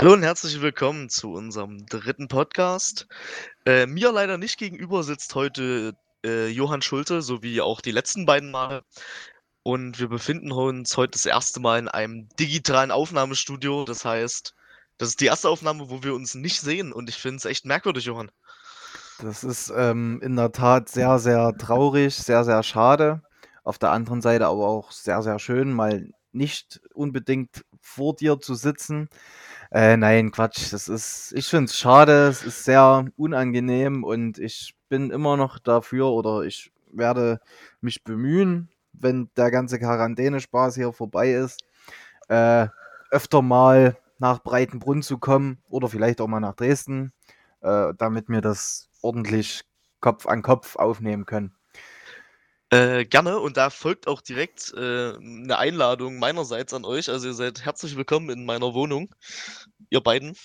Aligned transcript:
Hallo 0.00 0.14
und 0.14 0.22
herzlich 0.22 0.62
willkommen 0.62 1.10
zu 1.10 1.30
unserem 1.34 1.84
dritten 1.84 2.26
Podcast. 2.26 3.06
Äh, 3.66 3.84
mir 3.84 4.10
leider 4.10 4.38
nicht 4.38 4.58
gegenüber 4.58 5.02
sitzt 5.02 5.34
heute 5.34 5.92
äh, 6.24 6.48
Johann 6.48 6.80
Schulte, 6.80 7.20
sowie 7.20 7.60
auch 7.60 7.82
die 7.82 7.90
letzten 7.90 8.24
beiden 8.24 8.50
Male. 8.50 8.82
Und 9.62 10.00
wir 10.00 10.08
befinden 10.08 10.52
uns 10.52 10.96
heute 10.96 11.10
das 11.10 11.26
erste 11.26 11.60
Mal 11.60 11.80
in 11.80 11.88
einem 11.88 12.30
digitalen 12.40 12.90
Aufnahmestudio. 12.90 13.84
Das 13.84 14.06
heißt, 14.06 14.54
das 14.96 15.10
ist 15.10 15.20
die 15.20 15.26
erste 15.26 15.50
Aufnahme, 15.50 15.90
wo 15.90 16.02
wir 16.02 16.14
uns 16.14 16.34
nicht 16.34 16.62
sehen. 16.62 16.94
Und 16.94 17.10
ich 17.10 17.16
finde 17.16 17.36
es 17.36 17.44
echt 17.44 17.66
merkwürdig, 17.66 18.06
Johann. 18.06 18.30
Das 19.18 19.44
ist 19.44 19.70
ähm, 19.76 20.18
in 20.22 20.34
der 20.34 20.52
Tat 20.52 20.88
sehr, 20.88 21.18
sehr 21.18 21.54
traurig, 21.58 22.14
sehr, 22.14 22.44
sehr 22.44 22.62
schade. 22.62 23.20
Auf 23.64 23.76
der 23.76 23.90
anderen 23.90 24.22
Seite 24.22 24.46
aber 24.46 24.66
auch 24.66 24.92
sehr, 24.92 25.20
sehr 25.20 25.38
schön, 25.38 25.74
mal 25.74 26.08
nicht 26.32 26.80
unbedingt 26.94 27.66
vor 27.82 28.14
dir 28.14 28.40
zu 28.40 28.54
sitzen. 28.54 29.10
Äh, 29.72 29.96
nein, 29.96 30.32
Quatsch. 30.32 30.72
Das 30.72 30.88
ist, 30.88 31.32
ich 31.36 31.46
finde 31.46 31.66
es 31.66 31.76
schade, 31.76 32.26
es 32.28 32.42
ist 32.42 32.64
sehr 32.64 33.06
unangenehm 33.16 34.02
und 34.04 34.38
ich 34.38 34.74
bin 34.88 35.10
immer 35.10 35.36
noch 35.36 35.58
dafür 35.58 36.06
oder 36.08 36.42
ich 36.42 36.72
werde 36.92 37.40
mich 37.80 38.02
bemühen, 38.02 38.68
wenn 38.92 39.30
der 39.36 39.50
ganze 39.52 39.78
Quarantänespaß 39.78 40.74
hier 40.74 40.92
vorbei 40.92 41.32
ist, 41.34 41.60
äh, 42.28 42.68
öfter 43.10 43.42
mal 43.42 43.96
nach 44.18 44.42
Breitenbrunn 44.42 45.02
zu 45.02 45.18
kommen 45.18 45.58
oder 45.70 45.88
vielleicht 45.88 46.20
auch 46.20 46.28
mal 46.28 46.40
nach 46.40 46.54
Dresden, 46.56 47.12
äh, 47.62 47.92
damit 47.98 48.28
mir 48.28 48.40
das 48.42 48.90
ordentlich 49.02 49.62
Kopf 50.00 50.26
an 50.26 50.42
Kopf 50.42 50.76
aufnehmen 50.76 51.26
können. 51.26 51.54
Äh, 52.70 53.04
gerne 53.04 53.40
und 53.40 53.56
da 53.56 53.68
folgt 53.68 54.06
auch 54.06 54.20
direkt 54.20 54.72
äh, 54.74 55.14
eine 55.16 55.58
Einladung 55.58 56.18
meinerseits 56.18 56.72
an 56.72 56.84
euch. 56.84 57.08
Also 57.08 57.28
ihr 57.28 57.34
seid 57.34 57.64
herzlich 57.64 57.96
willkommen 57.96 58.30
in 58.30 58.44
meiner 58.44 58.74
Wohnung, 58.74 59.12
ihr 59.90 60.00
beiden. 60.00 60.36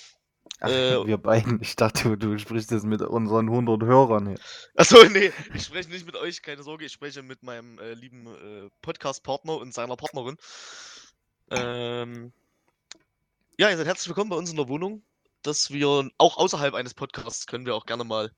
Ach, 0.60 0.70
äh, 0.70 1.06
wir 1.06 1.18
beiden. 1.18 1.62
Ich 1.62 1.76
dachte, 1.76 2.18
du 2.18 2.38
sprichst 2.40 2.72
jetzt 2.72 2.86
mit 2.86 3.02
unseren 3.02 3.48
100 3.48 3.84
Hörern 3.84 4.28
hier. 4.28 4.38
Achso, 4.76 5.04
nee, 5.10 5.32
ich 5.54 5.64
spreche 5.64 5.90
nicht 5.90 6.08
mit 6.08 6.16
euch, 6.16 6.42
keine 6.42 6.64
Sorge. 6.64 6.86
Ich 6.86 6.94
spreche 6.94 7.22
mit 7.22 7.44
meinem 7.44 7.78
äh, 7.78 7.94
lieben 7.94 8.26
äh, 8.26 8.70
Podcast-Partner 8.82 9.58
und 9.58 9.74
seiner 9.74 9.96
Partnerin. 9.96 10.38
Ähm, 11.52 12.34
ja, 13.60 13.70
ihr 13.70 13.78
seid 13.78 13.86
herzlich 13.86 14.08
willkommen 14.08 14.32
bei 14.32 14.36
uns 14.36 14.50
in 14.50 14.58
der 14.58 14.68
Wohnung 14.68 15.04
dass 15.46 15.72
wir 15.72 16.10
auch 16.18 16.38
außerhalb 16.38 16.74
eines 16.74 16.94
Podcasts 16.94 17.46
können 17.46 17.66
wir 17.66 17.76
auch 17.76 17.86
gerne 17.86 18.04
mal 18.04 18.32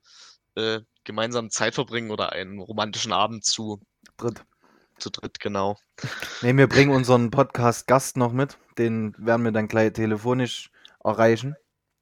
äh, 0.57 0.81
gemeinsam 1.03 1.49
Zeit 1.49 1.75
verbringen 1.75 2.11
oder 2.11 2.33
einen 2.33 2.59
romantischen 2.59 3.13
Abend 3.13 3.45
zu 3.45 3.81
dritt. 4.17 4.43
Zu 4.97 5.11
dritt, 5.11 5.39
genau. 5.39 5.77
Ne, 6.41 6.57
wir 6.57 6.67
bringen 6.67 6.91
unseren 6.91 7.29
Podcast-Gast 7.29 8.17
noch 8.17 8.33
mit. 8.33 8.57
Den 8.79 9.13
werden 9.17 9.43
wir 9.43 9.51
dann 9.51 9.67
gleich 9.67 9.93
telefonisch 9.93 10.71
erreichen. 11.03 11.55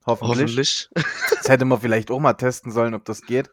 Hoffentlich. 0.05 0.39
Hoffentlich. 0.39 0.89
Das 1.35 1.49
hätte 1.49 1.65
man 1.65 1.79
vielleicht 1.79 2.09
auch 2.09 2.19
mal 2.19 2.33
testen 2.33 2.71
sollen, 2.71 2.95
ob 2.95 3.05
das 3.05 3.21
geht. 3.21 3.51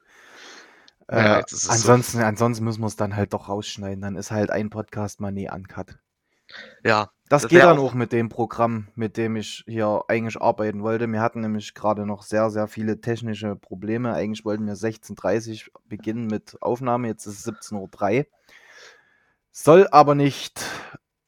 Ja, 1.10 1.40
äh, 1.40 1.44
ansonsten, 1.68 2.18
so. 2.18 2.24
ansonsten 2.24 2.64
müssen 2.64 2.80
wir 2.80 2.86
es 2.86 2.96
dann 2.96 3.16
halt 3.16 3.34
doch 3.34 3.48
rausschneiden. 3.48 4.00
Dann 4.00 4.16
ist 4.16 4.30
halt 4.30 4.50
ein 4.50 4.70
Podcast 4.70 5.20
mal 5.20 5.32
nie 5.32 5.50
uncut. 5.50 5.98
Ja. 6.84 7.10
Das, 7.32 7.40
das 7.40 7.50
geht 7.50 7.62
dann 7.62 7.78
auch 7.78 7.94
mit 7.94 8.12
dem 8.12 8.28
Programm, 8.28 8.88
mit 8.94 9.16
dem 9.16 9.36
ich 9.36 9.64
hier 9.66 10.04
eigentlich 10.08 10.38
arbeiten 10.38 10.82
wollte. 10.82 11.10
Wir 11.10 11.22
hatten 11.22 11.40
nämlich 11.40 11.72
gerade 11.72 12.04
noch 12.04 12.24
sehr, 12.24 12.50
sehr 12.50 12.68
viele 12.68 13.00
technische 13.00 13.56
Probleme. 13.56 14.12
Eigentlich 14.12 14.44
wollten 14.44 14.66
wir 14.66 14.74
16.30 14.74 15.68
Uhr 15.68 15.80
beginnen 15.88 16.26
mit 16.26 16.58
Aufnahme. 16.60 17.08
Jetzt 17.08 17.24
ist 17.24 17.46
es 17.46 17.54
17.03 17.54 18.18
Uhr. 18.18 18.26
Soll 19.50 19.88
aber 19.92 20.14
nicht 20.14 20.62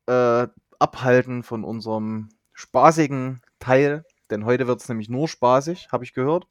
äh, 0.04 0.46
abhalten 0.78 1.42
von 1.42 1.64
unserem 1.64 2.28
spaßigen 2.52 3.40
Teil. 3.58 4.04
Denn 4.28 4.44
heute 4.44 4.66
wird 4.66 4.82
es 4.82 4.90
nämlich 4.90 5.08
nur 5.08 5.26
spaßig, 5.26 5.88
habe 5.90 6.04
ich 6.04 6.12
gehört. 6.12 6.46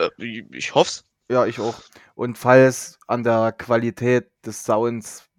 Äh, 0.00 0.08
ich 0.50 0.74
hoffe 0.74 0.88
es. 0.88 1.04
Ja, 1.30 1.46
ich 1.46 1.60
auch. 1.60 1.80
Und 2.16 2.38
falls 2.38 2.98
an 3.06 3.22
der 3.22 3.52
Qualität 3.52 4.32
des 4.44 4.64
Sounds 4.64 5.29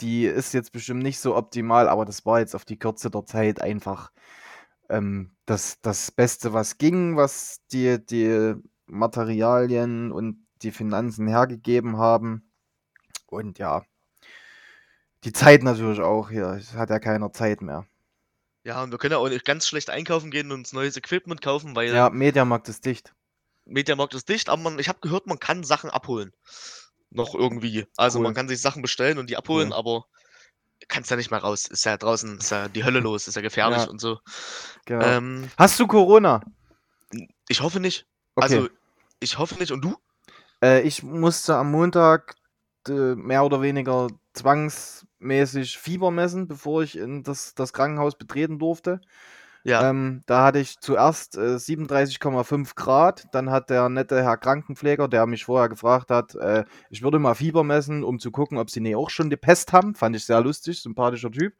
die 0.00 0.26
ist 0.26 0.54
jetzt 0.54 0.72
bestimmt 0.72 1.02
nicht 1.02 1.20
so 1.20 1.36
optimal, 1.36 1.88
aber 1.88 2.04
das 2.04 2.26
war 2.26 2.40
jetzt 2.40 2.54
auf 2.54 2.64
die 2.64 2.78
Kürze 2.78 3.10
der 3.10 3.24
Zeit 3.26 3.60
einfach 3.60 4.10
ähm, 4.88 5.34
das, 5.46 5.80
das 5.80 6.10
Beste, 6.10 6.52
was 6.52 6.78
ging, 6.78 7.16
was 7.16 7.60
die, 7.72 8.04
die 8.04 8.54
Materialien 8.86 10.12
und 10.12 10.46
die 10.62 10.72
Finanzen 10.72 11.28
hergegeben 11.28 11.96
haben. 11.96 12.50
Und 13.26 13.58
ja, 13.58 13.84
die 15.24 15.32
Zeit 15.32 15.62
natürlich 15.62 16.00
auch 16.00 16.30
hier. 16.30 16.46
Es 16.48 16.74
hat 16.74 16.90
ja 16.90 16.98
keiner 16.98 17.32
Zeit 17.32 17.62
mehr. 17.62 17.86
Ja, 18.64 18.82
und 18.82 18.90
wir 18.90 18.98
können 18.98 19.12
ja 19.12 19.18
auch 19.18 19.28
nicht 19.28 19.44
ganz 19.44 19.66
schlecht 19.66 19.90
einkaufen 19.90 20.30
gehen 20.30 20.50
und 20.50 20.60
uns 20.60 20.72
neues 20.72 20.96
Equipment 20.96 21.42
kaufen, 21.42 21.76
weil. 21.76 21.94
Ja, 21.94 22.10
Mediamarkt 22.10 22.68
ist 22.68 22.84
dicht. 22.84 23.14
Mediamarkt 23.66 24.14
ist 24.14 24.28
dicht, 24.28 24.48
aber 24.48 24.62
man, 24.62 24.78
ich 24.78 24.88
habe 24.88 25.00
gehört, 25.00 25.26
man 25.26 25.38
kann 25.38 25.64
Sachen 25.64 25.90
abholen 25.90 26.32
noch 27.14 27.34
irgendwie. 27.34 27.86
Also 27.96 28.18
cool. 28.18 28.24
man 28.24 28.34
kann 28.34 28.48
sich 28.48 28.60
Sachen 28.60 28.82
bestellen 28.82 29.18
und 29.18 29.30
die 29.30 29.36
abholen, 29.36 29.68
cool. 29.68 29.78
aber 29.78 30.04
kannst 30.88 31.10
ja 31.10 31.16
nicht 31.16 31.30
mehr 31.30 31.40
raus. 31.40 31.66
Ist 31.66 31.84
ja 31.84 31.96
draußen, 31.96 32.38
ist 32.38 32.50
ja 32.50 32.68
die 32.68 32.84
Hölle 32.84 33.00
los, 33.00 33.28
ist 33.28 33.34
ja 33.34 33.42
gefährlich 33.42 33.84
ja. 33.84 33.88
und 33.88 34.00
so. 34.00 34.18
Genau. 34.86 35.04
Ähm, 35.04 35.50
Hast 35.56 35.78
du 35.80 35.86
Corona? 35.86 36.40
Ich 37.48 37.60
hoffe 37.60 37.80
nicht. 37.80 38.06
Okay. 38.34 38.44
Also 38.44 38.68
ich 39.20 39.38
hoffe 39.38 39.56
nicht. 39.56 39.72
Und 39.72 39.82
du? 39.82 39.96
Äh, 40.62 40.82
ich 40.82 41.02
musste 41.02 41.56
am 41.56 41.70
Montag 41.70 42.36
äh, 42.88 43.14
mehr 43.14 43.44
oder 43.44 43.62
weniger 43.62 44.08
zwangsmäßig 44.34 45.78
Fieber 45.78 46.10
messen, 46.10 46.48
bevor 46.48 46.82
ich 46.82 46.96
in 46.96 47.22
das, 47.22 47.54
das 47.54 47.72
Krankenhaus 47.72 48.16
betreten 48.16 48.58
durfte. 48.58 49.00
Ja. 49.64 49.88
Ähm, 49.88 50.20
da 50.26 50.44
hatte 50.44 50.58
ich 50.58 50.78
zuerst 50.78 51.38
äh, 51.38 51.56
37,5 51.56 52.74
Grad. 52.74 53.24
Dann 53.32 53.50
hat 53.50 53.70
der 53.70 53.88
nette 53.88 54.22
Herr 54.22 54.36
Krankenpfleger, 54.36 55.08
der 55.08 55.26
mich 55.26 55.46
vorher 55.46 55.70
gefragt 55.70 56.10
hat, 56.10 56.34
äh, 56.34 56.64
ich 56.90 57.02
würde 57.02 57.18
mal 57.18 57.34
Fieber 57.34 57.64
messen, 57.64 58.04
um 58.04 58.18
zu 58.18 58.30
gucken, 58.30 58.58
ob 58.58 58.70
sie 58.70 58.80
nicht 58.80 58.94
auch 58.94 59.08
schon 59.08 59.30
die 59.30 59.38
Pest 59.38 59.72
haben. 59.72 59.94
Fand 59.94 60.16
ich 60.16 60.26
sehr 60.26 60.42
lustig, 60.42 60.82
sympathischer 60.82 61.30
Typ. 61.30 61.54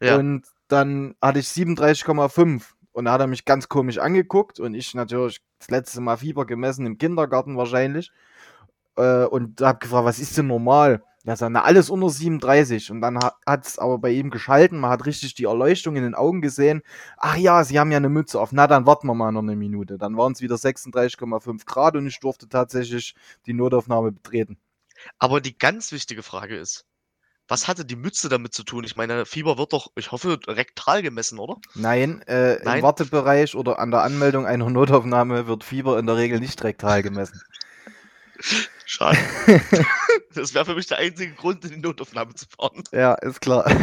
Ja. 0.00 0.16
Und 0.16 0.44
dann 0.68 1.16
hatte 1.20 1.40
ich 1.40 1.46
37,5. 1.48 2.62
Und 2.92 3.06
da 3.06 3.12
hat 3.12 3.20
er 3.20 3.26
mich 3.26 3.44
ganz 3.44 3.68
komisch 3.68 3.98
angeguckt 3.98 4.60
und 4.60 4.74
ich 4.74 4.94
natürlich 4.94 5.42
das 5.58 5.70
letzte 5.70 6.00
Mal 6.00 6.18
Fieber 6.18 6.46
gemessen 6.46 6.86
im 6.86 6.98
Kindergarten 6.98 7.56
wahrscheinlich. 7.56 8.12
Äh, 8.96 9.24
und 9.24 9.60
habe 9.60 9.80
gefragt, 9.80 10.04
was 10.04 10.20
ist 10.20 10.38
denn 10.38 10.46
normal? 10.46 11.02
Ja, 11.24 11.36
na, 11.48 11.62
alles 11.62 11.88
unter 11.88 12.10
37. 12.10 12.90
Und 12.90 13.00
dann 13.00 13.18
hat 13.46 13.66
es 13.66 13.78
aber 13.78 13.98
bei 13.98 14.10
ihm 14.10 14.30
geschalten. 14.30 14.80
Man 14.80 14.90
hat 14.90 15.06
richtig 15.06 15.34
die 15.34 15.44
Erleuchtung 15.44 15.94
in 15.94 16.02
den 16.02 16.14
Augen 16.14 16.40
gesehen. 16.40 16.82
Ach 17.16 17.36
ja, 17.36 17.62
sie 17.62 17.78
haben 17.78 17.92
ja 17.92 17.98
eine 17.98 18.08
Mütze 18.08 18.40
auf. 18.40 18.50
Na, 18.52 18.66
dann 18.66 18.86
warten 18.86 19.06
wir 19.06 19.14
mal 19.14 19.30
noch 19.30 19.42
eine 19.42 19.54
Minute. 19.54 19.98
Dann 19.98 20.16
waren 20.16 20.32
es 20.32 20.40
wieder 20.40 20.56
36,5 20.56 21.64
Grad 21.64 21.94
und 21.94 22.06
ich 22.06 22.18
durfte 22.18 22.48
tatsächlich 22.48 23.14
die 23.46 23.52
Notaufnahme 23.52 24.10
betreten. 24.10 24.58
Aber 25.18 25.40
die 25.40 25.56
ganz 25.56 25.92
wichtige 25.92 26.22
Frage 26.22 26.56
ist, 26.56 26.86
was 27.48 27.68
hatte 27.68 27.84
die 27.84 27.96
Mütze 27.96 28.28
damit 28.28 28.54
zu 28.54 28.64
tun? 28.64 28.84
Ich 28.84 28.96
meine, 28.96 29.26
Fieber 29.26 29.58
wird 29.58 29.72
doch, 29.72 29.92
ich 29.96 30.10
hoffe, 30.10 30.38
rektal 30.46 31.02
gemessen, 31.02 31.38
oder? 31.38 31.56
Nein, 31.74 32.22
äh, 32.22 32.58
Nein? 32.64 32.78
im 32.78 32.82
Wartebereich 32.82 33.54
oder 33.54 33.78
an 33.78 33.90
der 33.90 34.02
Anmeldung 34.02 34.46
einer 34.46 34.70
Notaufnahme 34.70 35.46
wird 35.46 35.64
Fieber 35.64 35.98
in 35.98 36.06
der 36.06 36.16
Regel 36.16 36.40
nicht 36.40 36.62
rektal 36.64 37.02
gemessen. 37.02 37.40
Schade. 38.84 39.18
das 40.34 40.54
wäre 40.54 40.64
für 40.64 40.74
mich 40.74 40.86
der 40.86 40.98
einzige 40.98 41.32
Grund, 41.34 41.64
in 41.64 41.70
die 41.70 41.78
Notaufnahme 41.78 42.34
zu 42.34 42.46
fahren. 42.46 42.82
Ja, 42.92 43.14
ist 43.14 43.40
klar. 43.40 43.64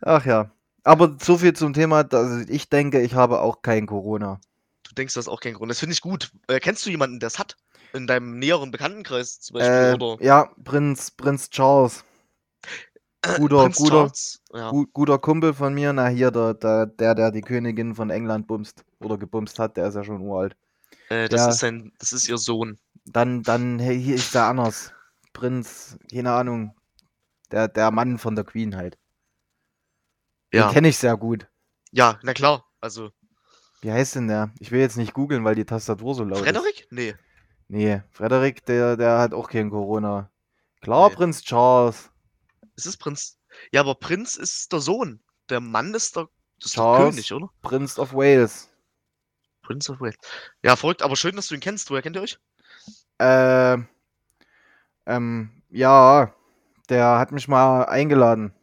Ach 0.00 0.24
ja. 0.24 0.50
Aber 0.84 1.16
so 1.20 1.38
viel 1.38 1.52
zum 1.52 1.72
Thema, 1.72 2.04
dass 2.04 2.48
ich 2.48 2.68
denke, 2.68 3.00
ich 3.02 3.14
habe 3.14 3.40
auch 3.40 3.62
kein 3.62 3.86
Corona. 3.86 4.40
Du 4.84 4.94
denkst, 4.94 5.14
du 5.14 5.18
hast 5.18 5.28
auch 5.28 5.40
kein 5.40 5.54
Corona. 5.54 5.70
Das 5.70 5.80
finde 5.80 5.92
ich 5.92 6.00
gut. 6.00 6.30
Äh, 6.48 6.60
kennst 6.60 6.86
du 6.86 6.90
jemanden, 6.90 7.20
der 7.20 7.26
es 7.26 7.38
hat? 7.38 7.56
In 7.92 8.06
deinem 8.06 8.38
näheren 8.38 8.70
Bekanntenkreis 8.70 9.40
zum 9.40 9.54
Beispiel? 9.54 10.18
Äh? 10.20 10.24
Ja, 10.24 10.50
Prinz, 10.64 11.10
Prinz 11.10 11.50
Charles. 11.50 12.04
Guter, 13.22 13.62
Prinz 13.62 13.76
guter, 13.76 13.90
Charles. 13.90 14.42
Ja. 14.52 14.70
Gu 14.70 14.86
guter 14.92 15.18
Kumpel 15.18 15.52
von 15.52 15.74
mir. 15.74 15.92
Na, 15.92 16.08
hier, 16.08 16.30
der, 16.30 16.54
der, 16.54 16.86
der, 16.86 17.14
der 17.14 17.30
die 17.32 17.40
Königin 17.40 17.94
von 17.94 18.10
England 18.10 18.46
bumst 18.46 18.84
oder 19.00 19.18
gebumst 19.18 19.58
hat, 19.58 19.76
der 19.76 19.88
ist 19.88 19.94
ja 19.94 20.04
schon 20.04 20.20
uralt. 20.20 20.56
Äh, 21.08 21.28
das, 21.28 21.40
ja. 21.40 21.48
ist 21.48 21.58
sein, 21.58 21.92
das 21.98 22.12
ist 22.12 22.28
ihr 22.28 22.38
Sohn. 22.38 22.78
Dann, 23.06 23.42
dann, 23.42 23.78
hey, 23.78 24.00
hier 24.00 24.14
ist 24.14 24.34
der 24.34 24.44
anders. 24.44 24.92
Prinz, 25.32 25.98
keine 26.12 26.32
Ahnung. 26.32 26.74
Der, 27.50 27.68
der 27.68 27.90
Mann 27.90 28.18
von 28.18 28.34
der 28.36 28.44
Queen 28.44 28.76
halt. 28.76 28.98
Ja. 30.52 30.68
Den 30.68 30.74
kenne 30.74 30.88
ich 30.88 30.98
sehr 30.98 31.16
gut. 31.16 31.48
Ja, 31.90 32.18
na 32.22 32.34
klar. 32.34 32.64
Also. 32.80 33.10
Wie 33.80 33.92
heißt 33.92 34.16
denn 34.16 34.28
der? 34.28 34.52
Ich 34.58 34.70
will 34.70 34.80
jetzt 34.80 34.96
nicht 34.96 35.14
googeln, 35.14 35.44
weil 35.44 35.54
die 35.54 35.64
Tastatur 35.64 36.14
so 36.14 36.24
laut 36.24 36.40
Frederik? 36.40 36.80
ist. 36.80 36.92
Nee. 36.92 37.14
Nee, 37.68 38.02
Frederik, 38.10 38.64
der, 38.66 38.96
der 38.96 39.18
hat 39.18 39.34
auch 39.34 39.48
kein 39.48 39.70
Corona. 39.70 40.30
Klar, 40.80 41.10
nee. 41.10 41.16
Prinz 41.16 41.42
Charles. 41.42 42.10
Es 42.78 42.86
ist 42.86 42.98
Prinz. 42.98 43.36
Ja, 43.72 43.80
aber 43.80 43.96
Prinz 43.96 44.36
ist 44.36 44.72
der 44.72 44.78
Sohn. 44.78 45.20
Der 45.50 45.58
Mann 45.58 45.92
ist 45.94 46.14
der, 46.14 46.28
ist 46.62 46.76
der 46.76 46.96
König, 46.96 47.32
oder? 47.32 47.50
Prinz 47.60 47.98
of 47.98 48.14
Wales. 48.14 48.70
Prince 49.62 49.90
of 49.90 50.00
Wales. 50.00 50.14
Ja, 50.62 50.76
verrückt, 50.76 51.02
aber 51.02 51.16
schön, 51.16 51.34
dass 51.34 51.48
du 51.48 51.56
ihn 51.56 51.60
kennst. 51.60 51.90
Woher 51.90 52.02
kennt 52.02 52.14
ihr 52.14 52.22
euch? 52.22 52.38
Äh, 53.18 53.78
ähm, 55.06 55.50
ja, 55.70 56.32
der 56.88 57.18
hat 57.18 57.32
mich 57.32 57.48
mal 57.48 57.82
eingeladen. 57.86 58.54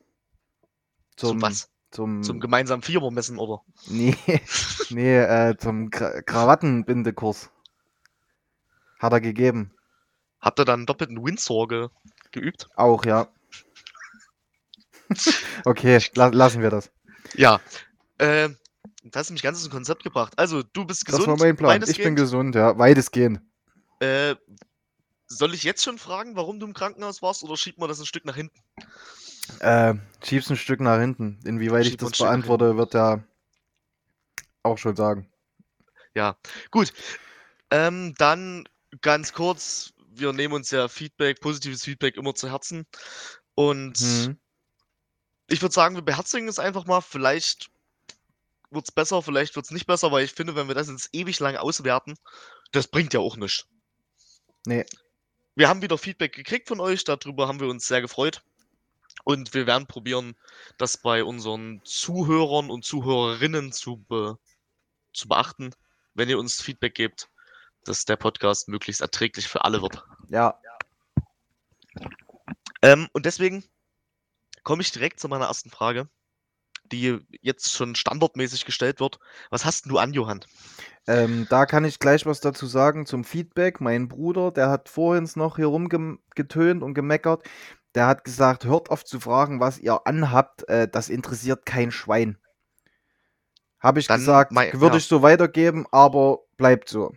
Zum, 1.17 1.31
Zum 1.31 1.41
was? 1.41 1.69
zum. 1.91 2.23
Zum 2.23 2.39
gemeinsamen 2.39 2.83
Vierermessen, 2.83 3.38
oder? 3.38 3.63
Nee, 3.88 4.15
nee, 4.91 5.17
äh, 5.17 5.57
zum 5.57 5.89
Kra 5.89 6.21
Krawattenbindekurs. 6.21 7.51
Hat 8.97 9.12
er 9.12 9.19
gegeben. 9.19 9.73
Habt 10.39 10.57
ihr 10.59 10.65
dann 10.65 10.85
doppelten 10.85 11.21
Windsor 11.21 11.67
ge 11.67 11.89
geübt? 12.31 12.69
Auch, 12.75 13.03
ja. 13.03 13.27
okay, 15.66 16.00
la 16.16 16.28
lassen 16.28 16.62
wir 16.62 16.69
das. 16.69 16.92
Ja. 17.36 17.60
Äh, 18.18 18.50
das 19.04 19.22
hast 19.22 19.31
mich 19.31 19.44
ganz 19.44 19.63
ins 19.63 19.72
Konzept 19.72 20.04
gebracht. 20.04 20.34
Also, 20.38 20.63
du 20.63 20.86
bist 20.86 21.06
gesund. 21.06 21.24
Das 21.24 21.28
war 21.28 21.38
mein 21.38 21.56
Plan. 21.56 21.84
Ich 21.88 21.98
bin 21.98 22.16
gesund, 22.16 22.56
ja. 22.56 22.78
Weitestgehend. 22.78 23.40
Äh, 24.00 24.36
soll 25.28 25.54
ich 25.54 25.63
jetzt 25.63 25.84
schon 25.84 25.98
fragen, 25.98 26.36
warum 26.36 26.60
du 26.60 26.66
im 26.66 26.74
Krankenhaus 26.74 27.22
warst, 27.22 27.44
oder 27.44 27.57
schiebt 27.57 27.80
man 27.80 27.90
das 27.90 28.00
ein 28.00 28.06
Stück 28.06 28.25
nach 28.25 28.36
hinten? 28.36 28.60
Äh, 29.60 29.96
schieb's 30.24 30.50
ein 30.50 30.57
Stück 30.57 30.81
nach 30.81 31.00
hinten. 31.00 31.40
Inwieweit 31.46 31.86
Schieb 31.86 31.94
ich 31.94 31.98
das 31.98 32.18
beantworte, 32.18 32.78
wird 32.78 32.96
er 32.96 33.24
auch 34.63 34.78
schon 34.78 34.96
sagen. 34.96 35.30
Ja, 36.16 36.38
gut. 36.72 36.94
Ähm, 37.72 38.16
dann 38.18 38.68
ganz 39.01 39.34
kurz, 39.34 39.94
wir 40.10 40.34
nehmen 40.34 40.54
uns 40.54 40.72
ja 40.72 40.88
Feedback, 40.88 41.42
positives 41.42 41.84
Feedback 41.84 42.18
immer 42.18 42.34
zu 42.34 42.50
Herzen. 42.50 42.86
Und 43.54 44.01
mhm. 44.01 44.38
Ich 45.47 45.62
würde 45.62 45.74
sagen, 45.74 45.95
wir 45.95 46.01
beherzigen 46.01 46.47
es 46.47 46.59
einfach 46.59 46.86
mal. 46.86 47.01
Vielleicht 47.01 47.69
wird 48.71 48.86
es 48.86 48.92
besser, 48.92 49.21
vielleicht 49.21 49.56
wird 49.56 49.65
es 49.65 49.71
nicht 49.71 49.86
besser, 49.86 50.12
weil 50.12 50.25
ich 50.25 50.33
finde, 50.33 50.56
wenn 50.56 50.68
wir 50.68 50.75
das 50.75 50.89
jetzt 50.89 51.09
ewig 51.13 51.39
lang 51.39 51.56
auswerten, 51.56 52.15
das 52.71 52.88
bringt 52.88 53.13
ja 53.13 53.19
auch 53.19 53.38
nichts. 53.38 53.68
Nee. 54.65 54.86
Wir 55.56 55.69
haben 55.69 55.81
wieder 55.81 55.97
Feedback 55.97 56.33
gekriegt 56.33 56.68
von 56.68 56.80
euch, 56.80 57.03
darüber 57.03 57.47
haben 57.47 57.59
wir 57.59 57.68
uns 57.68 57.88
sehr 57.88 58.01
gefreut. 58.01 58.44
Und 59.24 59.53
wir 59.53 59.65
werden 59.65 59.88
probieren, 59.88 60.36
das 60.77 60.97
bei 60.97 61.24
unseren 61.24 61.81
Zuhörern 61.83 62.69
und 62.69 62.83
Zuhörerinnen 62.83 63.71
zu, 63.71 63.98
be 63.98 64.38
zu 65.13 65.27
beachten, 65.27 65.71
wenn 66.13 66.30
ihr 66.30 66.38
uns 66.38 66.62
Feedback 66.62 66.95
gebt, 66.95 67.30
dass 67.86 68.06
der 68.06 68.18
Podcast 68.18 68.68
möglichst 68.68 69.01
erträglich 69.01 69.48
für 69.48 69.63
alle 69.63 69.81
wird. 69.81 70.03
Ja. 70.30 70.59
Ähm, 72.81 73.07
und 73.13 73.25
deswegen 73.25 73.63
komme 74.65 74.81
ich 74.81 74.91
direkt 74.91 75.21
zu 75.21 75.29
meiner 75.29 75.45
ersten 75.45 75.69
Frage, 75.69 76.09
die 76.91 77.19
jetzt 77.41 77.71
schon 77.71 77.95
standardmäßig 77.95 78.65
gestellt 78.65 79.00
wird. 79.00 79.19
Was 79.50 79.63
hast 79.63 79.85
du 79.85 79.97
an, 79.97 80.12
Johann? 80.12 80.44
Ähm, 81.07 81.47
da 81.50 81.65
kann 81.65 81.85
ich 81.85 82.00
gleich 82.00 82.25
was 82.25 82.41
dazu 82.41 82.65
sagen 82.65 83.06
zum 83.06 83.23
Feedback. 83.23 83.79
Mein 83.79 84.09
Bruder, 84.09 84.51
der 84.51 84.69
hat 84.69 84.89
vorhin 84.89 85.29
noch 85.35 85.56
hier 85.56 85.67
rumgetönt 85.67 86.83
und 86.83 86.94
gemeckert. 86.94 87.47
Der 87.94 88.07
hat 88.07 88.25
gesagt, 88.25 88.65
hört 88.65 88.89
auf 88.89 89.06
zu 89.06 89.19
fragen, 89.19 89.62
was 89.62 89.79
ihr 89.79 90.06
anhabt. 90.06 90.67
Äh, 90.67 90.89
das 90.89 91.09
interessiert 91.09 91.65
kein 91.65 91.91
Schwein. 91.91 92.38
Habe 93.79 94.00
ich 94.00 94.07
Dann 94.07 94.19
gesagt, 94.19 94.51
würde 94.51 94.88
ja. 94.88 94.97
ich 94.97 95.06
so 95.06 95.21
weitergeben, 95.21 95.85
aber 95.91 96.39
bleibt 96.57 96.89
so. 96.89 97.13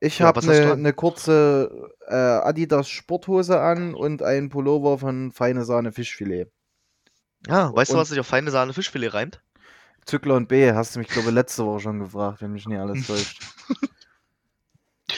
Ich 0.00 0.18
ja, 0.18 0.26
habe 0.26 0.40
eine 0.40 0.76
ne 0.76 0.92
kurze 0.92 1.92
äh, 2.08 2.14
Adidas 2.14 2.88
Sporthose 2.88 3.60
an 3.60 3.94
und 3.94 4.22
einen 4.22 4.48
Pullover 4.48 4.98
von 4.98 5.32
Feine 5.32 5.64
Sahne 5.64 5.92
Fischfilet. 5.92 6.50
Ja, 7.46 7.74
weißt 7.74 7.90
und 7.90 7.96
du, 7.96 8.00
was 8.00 8.08
sich 8.08 8.20
auf 8.20 8.26
Feine 8.26 8.50
Sahne 8.50 8.72
Fischfilet 8.72 9.08
reimt? 9.08 9.40
Zückler 10.04 10.34
und 10.34 10.48
B, 10.48 10.72
hast 10.72 10.94
du 10.94 10.98
mich, 10.98 11.08
glaube 11.08 11.28
ich, 11.28 11.34
letzte 11.34 11.64
Woche 11.64 11.80
schon 11.80 11.98
gefragt, 11.98 12.42
wenn 12.42 12.52
mich 12.52 12.66
nicht 12.66 12.78
alles 12.78 13.06
täuscht. 13.06 13.42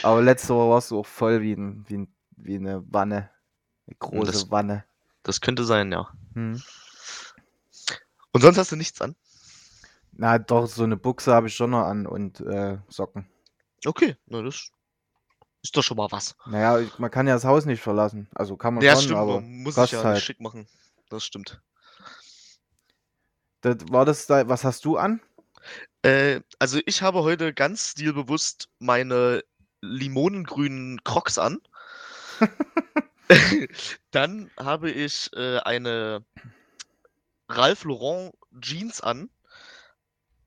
aber 0.03 0.21
letzte 0.21 0.55
Woche 0.55 0.69
warst 0.69 0.91
du 0.91 0.99
auch 0.99 1.05
voll 1.05 1.41
wie, 1.41 1.53
ein, 1.53 1.85
wie, 1.87 1.97
ein, 1.97 2.07
wie 2.37 2.55
eine 2.55 2.83
Wanne. 2.87 3.29
Eine 3.87 3.95
große 3.99 4.31
das, 4.31 4.51
Wanne. 4.51 4.85
Das 5.23 5.41
könnte 5.41 5.63
sein, 5.63 5.91
ja. 5.91 6.09
Hm. 6.33 6.61
Und 8.31 8.41
sonst 8.41 8.57
hast 8.57 8.71
du 8.71 8.75
nichts 8.75 9.01
an? 9.01 9.15
Na 10.13 10.39
doch, 10.39 10.67
so 10.67 10.83
eine 10.83 10.97
Buchse 10.97 11.33
habe 11.33 11.47
ich 11.47 11.55
schon 11.55 11.71
noch 11.71 11.83
an 11.83 12.07
und 12.07 12.39
äh, 12.41 12.77
Socken. 12.89 13.27
Okay, 13.85 14.15
na 14.25 14.41
das 14.41 14.71
ist 15.61 15.75
doch 15.75 15.83
schon 15.83 15.97
mal 15.97 16.11
was. 16.11 16.35
Naja, 16.45 16.85
man 16.97 17.11
kann 17.11 17.27
ja 17.27 17.33
das 17.33 17.45
Haus 17.45 17.65
nicht 17.65 17.81
verlassen. 17.81 18.27
Also 18.33 18.57
kann 18.57 18.73
man 18.73 18.83
ja, 18.83 18.93
schon, 18.93 19.03
stimmt, 19.03 19.19
aber 19.19 19.41
man 19.41 19.63
muss 19.63 19.75
sich 19.75 19.91
ja 19.91 20.03
halt. 20.03 20.21
schick 20.21 20.39
machen. 20.39 20.67
Das 21.09 21.23
stimmt. 21.23 21.61
Das, 23.75 23.91
war 23.91 24.05
das 24.05 24.27
da, 24.27 24.47
was 24.47 24.63
hast 24.63 24.85
du 24.85 24.97
an? 24.97 25.21
Äh, 26.01 26.41
also 26.59 26.79
ich 26.85 27.01
habe 27.01 27.23
heute 27.23 27.53
ganz 27.53 27.91
stilbewusst 27.91 28.69
meine 28.79 29.43
limonengrünen 29.81 31.03
Crocs 31.03 31.37
an. 31.37 31.59
Dann 34.11 34.49
habe 34.57 34.89
ich 34.91 35.29
äh, 35.33 35.57
eine 35.59 36.23
Ralph 37.49 37.83
Lauren 37.83 38.31
Jeans 38.59 39.01
an. 39.01 39.29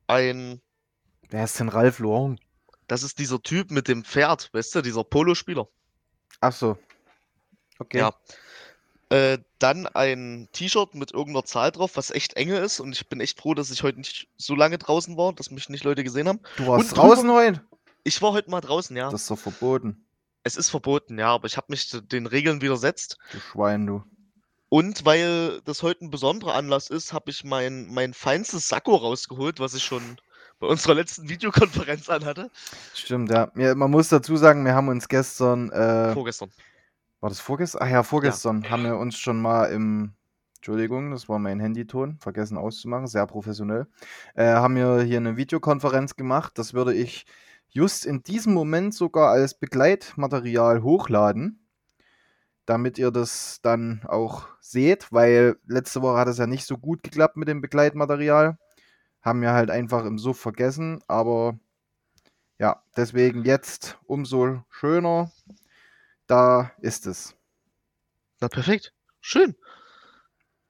Ein. 0.06 0.60
Wer 1.28 1.44
ist 1.44 1.60
denn 1.60 1.68
Ralph 1.68 1.98
Lauren? 1.98 2.40
Das 2.88 3.02
ist 3.02 3.18
dieser 3.18 3.40
Typ 3.42 3.70
mit 3.70 3.86
dem 3.86 4.04
Pferd, 4.04 4.50
weißt 4.52 4.74
du, 4.74 4.82
dieser 4.82 5.04
Polospieler. 5.04 5.68
Ach 6.40 6.52
so. 6.52 6.78
Okay. 7.78 7.98
Ja. 7.98 8.14
Äh, 9.10 9.38
dann 9.58 9.86
ein 9.88 10.48
T-Shirt 10.52 10.94
mit 10.94 11.12
irgendeiner 11.12 11.44
Zahl 11.44 11.72
drauf, 11.72 11.92
was 11.94 12.10
echt 12.10 12.34
enge 12.34 12.58
ist. 12.58 12.80
Und 12.80 12.92
ich 12.92 13.08
bin 13.08 13.20
echt 13.20 13.40
froh, 13.40 13.54
dass 13.54 13.70
ich 13.70 13.82
heute 13.82 13.98
nicht 13.98 14.28
so 14.36 14.54
lange 14.54 14.78
draußen 14.78 15.16
war, 15.16 15.32
dass 15.32 15.50
mich 15.50 15.68
nicht 15.68 15.84
Leute 15.84 16.04
gesehen 16.04 16.28
haben. 16.28 16.40
Du 16.56 16.66
warst 16.68 16.90
und 16.90 16.96
draußen 16.96 17.26
drüber, 17.26 17.40
heute? 17.40 17.62
Ich 18.04 18.22
war 18.22 18.32
heute 18.32 18.50
mal 18.50 18.60
draußen, 18.60 18.96
ja. 18.96 19.10
Das 19.10 19.22
ist 19.22 19.30
doch 19.30 19.38
verboten. 19.38 20.06
Es 20.44 20.56
ist 20.56 20.70
verboten, 20.70 21.18
ja, 21.18 21.34
aber 21.34 21.46
ich 21.46 21.56
habe 21.56 21.66
mich 21.68 21.90
den 21.90 22.26
Regeln 22.26 22.62
widersetzt. 22.62 23.18
Du 23.32 23.40
Schwein, 23.40 23.86
du. 23.86 24.04
Und 24.68 25.04
weil 25.04 25.60
das 25.64 25.82
heute 25.82 26.04
ein 26.04 26.10
besonderer 26.10 26.54
Anlass 26.54 26.88
ist, 26.88 27.12
habe 27.12 27.30
ich 27.30 27.42
mein, 27.42 27.92
mein 27.92 28.14
feinstes 28.14 28.68
Sakko 28.68 28.94
rausgeholt, 28.94 29.58
was 29.58 29.74
ich 29.74 29.82
schon 29.82 30.18
bei 30.60 30.68
unserer 30.68 30.94
letzten 30.94 31.28
Videokonferenz 31.28 32.08
anhatte. 32.08 32.50
Stimmt, 32.94 33.30
ja. 33.30 33.50
Man 33.74 33.90
muss 33.90 34.08
dazu 34.08 34.36
sagen, 34.36 34.64
wir 34.64 34.74
haben 34.74 34.88
uns 34.88 35.08
gestern. 35.08 35.70
Äh, 35.72 36.12
vorgestern. 36.12 36.52
War 37.20 37.28
das 37.28 37.40
vorgestern? 37.40 37.82
Ach 37.82 37.88
ja, 37.90 38.02
vorgestern 38.02 38.62
ja. 38.62 38.70
haben 38.70 38.84
wir 38.84 38.96
uns 38.96 39.16
schon 39.18 39.40
mal 39.40 39.66
im. 39.66 40.14
Entschuldigung, 40.56 41.10
das 41.10 41.26
war 41.26 41.38
mein 41.38 41.58
Handyton, 41.58 42.18
vergessen 42.18 42.58
auszumachen, 42.58 43.06
sehr 43.06 43.26
professionell. 43.26 43.86
Äh, 44.34 44.44
haben 44.44 44.76
wir 44.76 45.00
hier 45.00 45.16
eine 45.16 45.38
Videokonferenz 45.38 46.16
gemacht. 46.16 46.58
Das 46.58 46.74
würde 46.74 46.92
ich 46.92 47.24
just 47.70 48.04
in 48.04 48.22
diesem 48.22 48.52
Moment 48.52 48.92
sogar 48.92 49.30
als 49.30 49.54
Begleitmaterial 49.54 50.82
hochladen, 50.82 51.66
damit 52.66 52.98
ihr 52.98 53.10
das 53.10 53.60
dann 53.62 54.02
auch 54.06 54.48
seht, 54.60 55.10
weil 55.12 55.56
letzte 55.66 56.02
Woche 56.02 56.18
hat 56.18 56.28
es 56.28 56.36
ja 56.36 56.46
nicht 56.46 56.66
so 56.66 56.76
gut 56.76 57.02
geklappt 57.02 57.38
mit 57.38 57.48
dem 57.48 57.62
Begleitmaterial. 57.62 58.58
Haben 59.22 59.40
wir 59.40 59.52
halt 59.52 59.70
einfach 59.70 60.04
im 60.04 60.18
Suff 60.18 60.38
vergessen, 60.38 61.00
aber 61.08 61.58
ja, 62.58 62.82
deswegen 62.96 63.44
jetzt 63.44 63.98
umso 64.04 64.62
schöner. 64.68 65.30
Da 66.30 66.70
ist 66.78 67.08
es. 67.08 67.34
Na 68.38 68.46
perfekt. 68.46 68.94
Schön. 69.20 69.56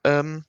Ähm, 0.05 0.47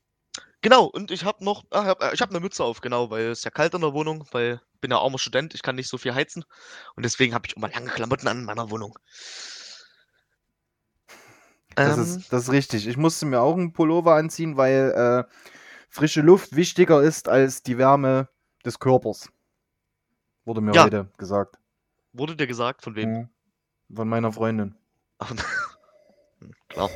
genau, 0.62 0.86
und 0.86 1.12
ich 1.12 1.26
habe 1.26 1.44
noch, 1.44 1.66
ach, 1.70 1.96
ich 2.14 2.22
habe 2.22 2.30
eine 2.30 2.40
Mütze 2.40 2.64
auf, 2.64 2.80
genau, 2.80 3.10
weil 3.10 3.26
es 3.26 3.44
ja 3.44 3.52
kalt 3.52 3.74
in 3.74 3.82
der 3.82 3.92
Wohnung, 3.92 4.26
weil 4.32 4.62
ich 4.74 4.80
bin 4.80 4.90
ja 4.90 5.00
armer 5.00 5.20
Student, 5.20 5.54
ich 5.54 5.64
kann 5.64 5.76
nicht 5.76 5.90
so 5.90 5.98
viel 5.98 6.16
heizen 6.16 6.46
und 6.96 7.04
deswegen 7.04 7.34
habe 7.34 7.46
ich 7.46 7.58
immer 7.58 7.68
lange 7.68 7.90
Klamotten 7.90 8.30
an 8.30 8.40
in 8.40 8.46
meiner 8.46 8.72
Wohnung. 8.72 8.98
Das, 11.76 11.98
ähm, 11.98 12.04
ist, 12.04 12.32
das 12.32 12.44
ist 12.44 12.52
richtig. 12.54 12.88
Ich 12.88 12.96
musste 12.96 13.26
mir 13.26 13.42
auch 13.42 13.58
einen 13.58 13.74
Pullover 13.74 14.16
anziehen, 14.16 14.56
weil 14.56 15.28
äh, 15.28 15.34
frische 15.90 16.22
Luft 16.22 16.56
wichtiger 16.56 17.02
ist 17.02 17.28
als 17.28 17.64
die 17.64 17.78
Wärme 17.78 18.30
des 18.64 18.80
Körpers. 18.80 19.30
Wurde 20.46 20.62
mir 20.62 20.72
ja. 20.74 20.86
heute 20.86 21.12
gesagt. 21.18 21.60
Wurde 22.14 22.38
dir 22.38 22.48
gesagt? 22.48 22.82
Von 22.82 22.96
wem? 22.96 23.28
Von 23.94 24.08
meiner 24.08 24.32
Freundin. 24.32 24.78
Klar. 26.70 26.90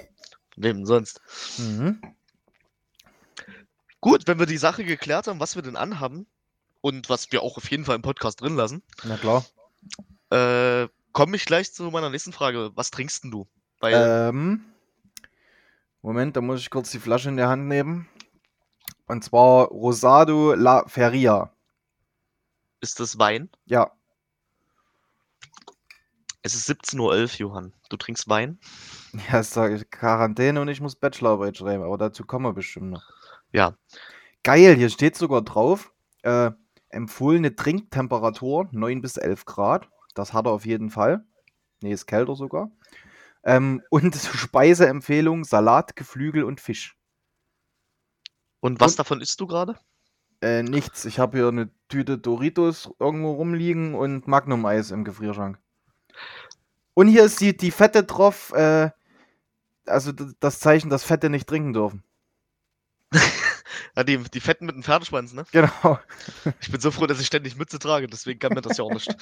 Wem 0.56 0.86
sonst? 0.86 1.22
Mhm. 1.58 2.02
Gut, 4.02 4.28
wenn 4.28 4.40
wir 4.40 4.46
die 4.46 4.58
Sache 4.58 4.84
geklärt 4.84 5.28
haben, 5.28 5.40
was 5.40 5.56
wir 5.56 5.64
denn 5.64 5.76
anhaben 5.76 6.28
und 6.82 7.10
was 7.10 7.32
wir 7.32 7.42
auch 7.42 7.58
auf 7.58 7.70
jeden 7.72 7.86
Fall 7.86 7.96
im 7.96 8.02
Podcast 8.02 8.42
drin 8.42 8.56
lassen. 8.56 8.84
Na 9.04 9.18
klar. 9.18 9.46
Äh, 10.30 10.88
komme 11.12 11.36
ich 11.36 11.46
gleich 11.46 11.74
zu 11.74 11.84
meiner 11.92 12.10
nächsten 12.10 12.34
Frage. 12.34 12.72
Was 12.76 12.92
trinkst 12.92 13.24
denn 13.24 13.32
du? 13.32 13.48
Weil 13.80 14.30
ähm, 14.30 14.66
Moment, 16.02 16.38
da 16.38 16.42
muss 16.42 16.60
ich 16.60 16.70
kurz 16.70 16.92
die 16.92 17.00
Flasche 17.00 17.30
in 17.30 17.38
der 17.38 17.50
Hand 17.50 17.68
nehmen. 17.68 18.08
Und 19.08 19.24
zwar 19.24 19.68
Rosado 19.68 20.54
La 20.54 20.88
Feria. 20.88 21.52
Ist 22.80 23.00
das 23.00 23.18
Wein? 23.18 23.50
Ja. 23.66 23.92
Es 26.44 26.54
ist 26.54 26.70
17.11 26.70 27.00
Uhr, 27.00 27.26
Johann. 27.40 27.74
Du 27.90 27.98
trinkst 27.98 28.28
Wein? 28.30 28.60
Ja, 29.14 29.38
das 29.38 29.52
sage 29.52 29.76
ich 29.76 29.90
Quarantäne 29.90 30.60
und 30.60 30.68
ich 30.68 30.82
muss 30.82 30.98
Bachelorarbeit 30.98 31.56
schreiben, 31.56 31.84
aber 31.84 31.98
dazu 31.98 32.26
kommen 32.26 32.44
wir 32.46 32.52
bestimmt 32.52 32.90
noch. 32.90 33.04
Ja. 33.54 33.78
Geil, 34.44 34.76
hier 34.76 34.90
steht 34.90 35.16
sogar 35.16 35.42
drauf, 35.42 35.94
äh, 36.24 36.52
empfohlene 36.90 37.56
Trinktemperatur 37.56 38.68
9 38.72 39.02
bis 39.02 39.16
11 39.16 39.46
Grad. 39.46 39.90
Das 40.14 40.34
hat 40.34 40.48
er 40.48 40.52
auf 40.52 40.66
jeden 40.66 40.90
Fall. 40.90 41.24
Nee, 41.82 41.94
ist 41.94 42.08
kälter 42.08 42.36
sogar. 42.36 42.72
Ähm, 43.44 43.82
und 43.90 44.16
Speiseempfehlung: 44.16 45.44
Salat, 45.44 45.96
Geflügel 45.96 46.44
und 46.44 46.60
Fisch. 46.60 46.98
Und 48.60 48.80
was 48.80 48.94
und, 48.94 49.00
davon 49.00 49.22
isst 49.22 49.40
du 49.40 49.48
gerade? 49.48 49.78
Äh, 50.42 50.64
nichts. 50.64 51.06
Ich 51.06 51.20
habe 51.20 51.38
hier 51.38 51.48
eine 51.48 51.70
Tüte 51.88 52.18
Doritos 52.18 52.90
irgendwo 53.00 53.34
rumliegen 53.34 53.96
und 53.96 54.28
Magnum-Eis 54.28 54.92
im 54.92 55.04
Gefrierschrank. 55.04 55.60
Und 56.96 57.10
hier 57.10 57.26
ist 57.26 57.42
die, 57.42 57.56
die 57.56 57.72
Fette 57.72 58.04
drauf, 58.04 58.52
äh, 58.54 58.90
also 59.86 60.12
das 60.12 60.60
Zeichen, 60.60 60.90
dass 60.90 61.04
Fette 61.04 61.30
nicht 61.30 61.48
trinken 61.48 61.74
dürfen. 61.74 62.04
ja, 63.96 64.04
die, 64.04 64.18
die 64.18 64.40
Fetten 64.40 64.66
mit 64.66 64.76
dem 64.76 64.82
Pferdeschwanz, 64.84 65.34
ne? 65.34 65.46
Genau. 65.52 66.00
Ich 66.62 66.72
bin 66.72 66.82
so 66.82 66.92
froh, 66.92 67.06
dass 67.06 67.20
ich 67.20 67.28
ständig 67.28 67.58
Mütze 67.58 67.80
trage, 67.80 68.08
deswegen 68.08 68.40
kann 68.40 68.54
mir 68.54 68.62
das 68.62 68.78
ja 68.78 68.86
auch 68.86 68.94
nicht. 68.94 69.14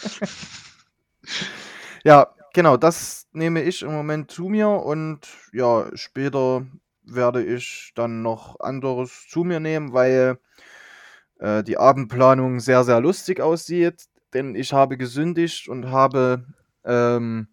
ja, 2.03 2.34
genau, 2.53 2.77
das 2.77 3.27
nehme 3.34 3.63
ich 3.63 3.82
im 3.82 3.92
Moment 3.92 4.32
zu 4.32 4.50
mir 4.50 4.70
und 4.70 5.27
ja, 5.51 5.89
später 5.96 6.65
werde 7.03 7.44
ich 7.44 7.92
dann 7.96 8.22
noch 8.22 8.60
anderes 8.60 9.27
zu 9.27 9.44
mir 9.44 9.60
nehmen, 9.60 9.94
weil 9.94 10.38
äh, 11.39 11.63
die 11.63 11.77
Abendplanung 11.77 12.60
sehr, 12.60 12.84
sehr 12.84 13.01
lustig 13.01 13.42
aussieht. 13.42 14.06
Denn 14.34 14.56
ich 14.56 14.74
habe 14.74 14.98
gesündigt 14.98 15.68
und 15.68 15.92
habe 15.92 16.46
ähm, 16.86 17.48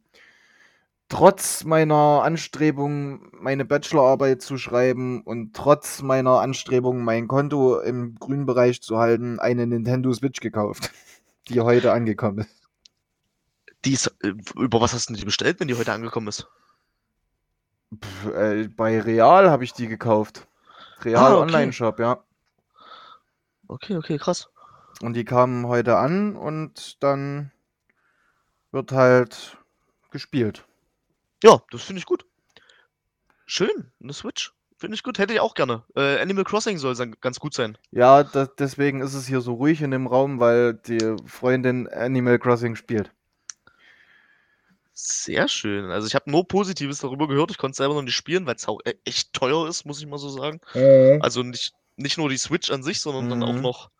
trotz 1.11 1.65
meiner 1.65 2.23
Anstrebung, 2.23 3.31
meine 3.33 3.67
Bachelorarbeit 3.67 4.41
zu 4.41 4.57
schreiben 4.57 5.23
und 5.23 5.55
trotz 5.55 6.01
meiner 6.01 6.41
Anstrebung, 6.41 7.05
mein 7.05 7.29
Konto 7.29 7.79
im 7.81 8.15
grünen 8.15 8.47
Bereich 8.47 8.81
zu 8.81 8.97
halten, 8.97 9.39
eine 9.39 9.67
Nintendo 9.67 10.13
Switch 10.15 10.41
gekauft, 10.41 10.91
die 11.49 11.61
heute 11.61 11.93
angekommen 11.93 12.39
ist. 12.39 12.69
Die 13.85 13.93
ist, 13.93 14.07
äh, 14.23 14.35
über 14.57 14.81
was 14.81 14.95
hast 14.95 15.11
du 15.11 15.15
die 15.15 15.25
bestellt, 15.25 15.61
wenn 15.61 15.69
die 15.69 15.75
heute 15.75 15.93
angekommen 15.93 16.29
ist? 16.29 16.49
Pff, 17.95 18.27
äh, 18.33 18.69
bei 18.69 19.01
Real 19.01 19.51
habe 19.51 19.65
ich 19.65 19.73
die 19.73 19.89
gekauft. 19.89 20.47
Real 21.03 21.17
ah, 21.17 21.35
okay. 21.35 21.43
Online-Shop, 21.43 21.99
ja. 21.99 22.23
Okay, 23.67 23.97
okay, 23.97 24.17
krass. 24.17 24.49
Und 25.03 25.15
die 25.15 25.25
kamen 25.25 25.67
heute 25.67 25.97
an 25.97 26.37
und 26.37 27.03
dann 27.03 27.51
wird 28.71 28.93
halt 28.93 29.57
gespielt. 30.11 30.67
Ja, 31.43 31.63
das 31.71 31.83
finde 31.83 32.01
ich 32.01 32.07
gut. 32.07 32.25
Schön, 33.47 33.91
eine 34.03 34.13
Switch. 34.13 34.53
Finde 34.77 34.95
ich 34.95 35.03
gut, 35.03 35.19
hätte 35.19 35.35
ich 35.35 35.41
auch 35.41 35.55
gerne. 35.55 35.83
Äh, 35.95 36.19
Animal 36.21 36.45
Crossing 36.45 36.79
soll 36.79 36.95
ganz 37.21 37.39
gut 37.39 37.53
sein. 37.53 37.77
Ja, 37.91 38.23
das, 38.23 38.49
deswegen 38.59 39.03
ist 39.03 39.13
es 39.13 39.27
hier 39.27 39.43
so 39.43 39.55
ruhig 39.55 39.83
in 39.83 39.91
dem 39.91 40.07
Raum, 40.07 40.41
weil 40.41 40.75
die 40.75 41.17
Freundin 41.27 41.87
Animal 41.89 42.39
Crossing 42.39 42.77
spielt. 42.77 43.11
Sehr 44.95 45.49
schön. 45.49 45.91
Also 45.91 46.07
ich 46.07 46.15
habe 46.15 46.31
nur 46.31 46.47
Positives 46.47 46.99
darüber 47.01 47.29
gehört. 47.29 47.51
Ich 47.51 47.59
konnte 47.59 47.73
es 47.73 47.77
selber 47.79 47.95
noch 47.95 48.03
nicht 48.03 48.15
spielen, 48.15 48.47
weil 48.47 48.57
es 48.57 48.69
auch 48.69 48.81
e-, 48.85 48.95
echt 49.05 49.33
teuer 49.33 49.69
ist, 49.69 49.85
muss 49.85 50.01
ich 50.01 50.07
mal 50.07 50.19
so 50.19 50.29
sagen. 50.29 50.61
Äh. 50.75 51.19
Also 51.21 51.43
nicht, 51.43 51.73
nicht 51.97 52.19
nur 52.19 52.29
die 52.29 52.37
Switch 52.37 52.71
an 52.71 52.83
sich, 52.83 53.01
sondern 53.01 53.27
mhm. 53.27 53.31
dann 53.31 53.43
auch 53.43 53.53
mhm. 53.53 53.61
noch 53.63 53.91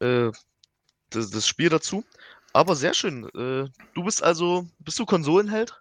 äh, 0.00 0.30
das, 1.10 1.30
das, 1.30 1.46
Spiel 1.46 1.68
dazu. 1.68 2.04
Aber 2.52 2.76
sehr 2.76 2.94
schön. 2.94 3.24
Äh, 3.34 3.68
du 3.94 4.04
bist 4.04 4.22
also, 4.22 4.66
bist 4.78 4.98
du 4.98 5.06
Konsolenheld? 5.06 5.78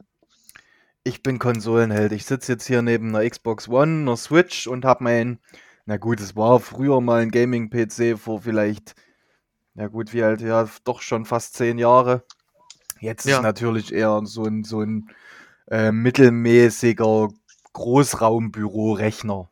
Ich 1.04 1.24
bin 1.24 1.40
Konsolenheld. 1.40 2.12
Ich 2.12 2.26
sitze 2.26 2.52
jetzt 2.54 2.68
hier 2.68 2.82
neben 2.82 3.16
einer 3.16 3.28
Xbox 3.28 3.68
One, 3.68 4.02
einer 4.02 4.18
Switch 4.18 4.68
und 4.68 4.86
habe 4.86 5.04
mein, 5.04 5.40
na 5.86 5.98
gut, 5.98 6.20
es 6.20 6.36
war 6.36 6.60
früher 6.60 7.02
mal 7.02 7.22
ein 7.22 7.32
Gaming-PC 7.32 8.20
vor 8.20 8.42
vielleicht, 8.42 8.96
ja 9.74 9.88
gut, 9.88 10.14
wie 10.14 10.24
alt, 10.24 10.42
ja, 10.42 10.70
doch 10.84 11.02
schon 11.02 11.26
fast 11.26 11.56
zehn 11.56 11.80
Jahre. 11.80 12.24
Jetzt 13.00 13.26
ja. 13.26 13.38
ist 13.38 13.44
natürlich 13.44 13.92
eher 13.92 14.22
so 14.26 14.44
ein, 14.44 14.64
so 14.64 14.82
ein 14.82 15.10
äh, 15.72 15.92
mittelmäßiger 15.92 17.30
Großraumbüro-Rechner. 17.74 19.50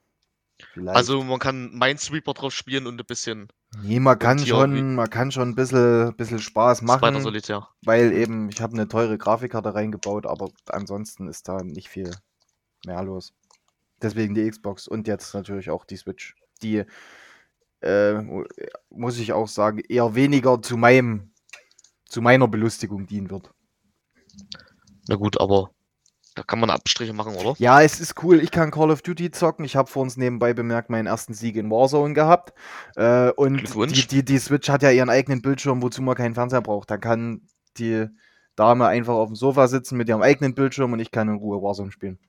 Also 0.86 1.24
man 1.24 1.40
kann 1.40 1.72
Minesweeper 1.74 2.34
drauf 2.34 2.54
spielen 2.54 2.86
und 2.86 3.00
ein 3.00 3.06
bisschen. 3.06 3.48
Nee, 3.82 4.00
man 4.00 4.18
kann 4.18 4.40
schon, 4.40 4.96
man 4.96 5.10
kann 5.10 5.32
schon 5.32 5.50
ein 5.50 5.56
bisschen, 5.56 6.16
bisschen 6.16 6.40
Spaß 6.40 6.82
machen. 6.82 7.22
Solitär. 7.22 7.68
Weil 7.84 8.12
eben, 8.14 8.50
ich 8.50 8.62
habe 8.62 8.74
eine 8.74 8.88
teure 8.88 9.18
Grafikkarte 9.18 9.76
reingebaut, 9.76 10.26
aber 10.26 10.50
ansonsten 10.68 11.28
ist 11.28 11.48
da 11.48 11.64
nicht 11.64 11.88
viel 11.88 12.12
mehr 12.86 13.04
los. 13.04 13.34
Deswegen 14.02 14.34
die 14.34 14.50
Xbox 14.50 14.88
und 14.88 15.08
jetzt 15.08 15.34
natürlich 15.34 15.70
auch 15.70 15.86
die 15.86 15.98
Switch. 15.98 16.36
Die, 16.64 16.84
äh, 17.82 18.22
muss 18.90 19.20
ich 19.20 19.34
auch 19.34 19.48
sagen, 19.48 19.80
eher 19.80 20.16
weniger 20.16 20.62
zu 20.62 20.76
meinem 20.76 21.32
zu 22.10 22.22
meiner 22.22 22.48
Belustigung 22.48 23.06
dienen 23.06 23.30
wird. 23.30 23.52
Na 25.08 25.16
gut, 25.16 25.40
aber 25.40 25.72
da 26.40 26.44
kann 26.44 26.62
man 26.62 26.70
Abstriche 26.70 27.12
machen, 27.12 27.36
oder? 27.36 27.54
Ja, 27.58 27.82
es 27.82 28.00
ist 28.00 28.24
cool. 28.24 28.42
Ich 28.42 28.50
kann 28.50 28.72
Call 28.72 28.92
of 28.92 29.02
Duty 29.02 29.30
zocken. 29.30 29.66
Ich 29.66 29.76
habe 29.76 29.90
vor 29.90 30.04
uns 30.04 30.16
nebenbei 30.16 30.54
bemerkt 30.54 30.90
meinen 30.90 31.06
ersten 31.06 31.34
Sieg 31.34 31.58
in 31.58 31.70
Warzone 31.70 32.14
gehabt. 32.14 32.54
Äh, 32.96 33.32
und 33.32 33.62
die, 33.92 34.08
die, 34.08 34.24
die 34.24 34.38
Switch 34.38 34.70
hat 34.70 34.82
ja 34.82 34.90
ihren 34.90 35.10
eigenen 35.10 35.42
Bildschirm, 35.42 35.82
wozu 35.82 36.02
man 36.02 36.16
keinen 36.16 36.36
Fernseher 36.36 36.62
braucht. 36.62 36.90
Da 36.90 36.98
kann 36.98 37.42
die 37.78 38.06
Dame 38.56 38.88
einfach 38.88 39.16
auf 39.16 39.28
dem 39.28 39.36
Sofa 39.36 39.68
sitzen 39.68 39.98
mit 39.98 40.08
ihrem 40.08 40.22
eigenen 40.22 40.56
Bildschirm 40.56 40.94
und 40.94 41.00
ich 41.00 41.12
kann 41.12 41.28
in 41.28 41.36
Ruhe 41.36 41.62
Warzone 41.62 41.92
spielen. 41.92 42.20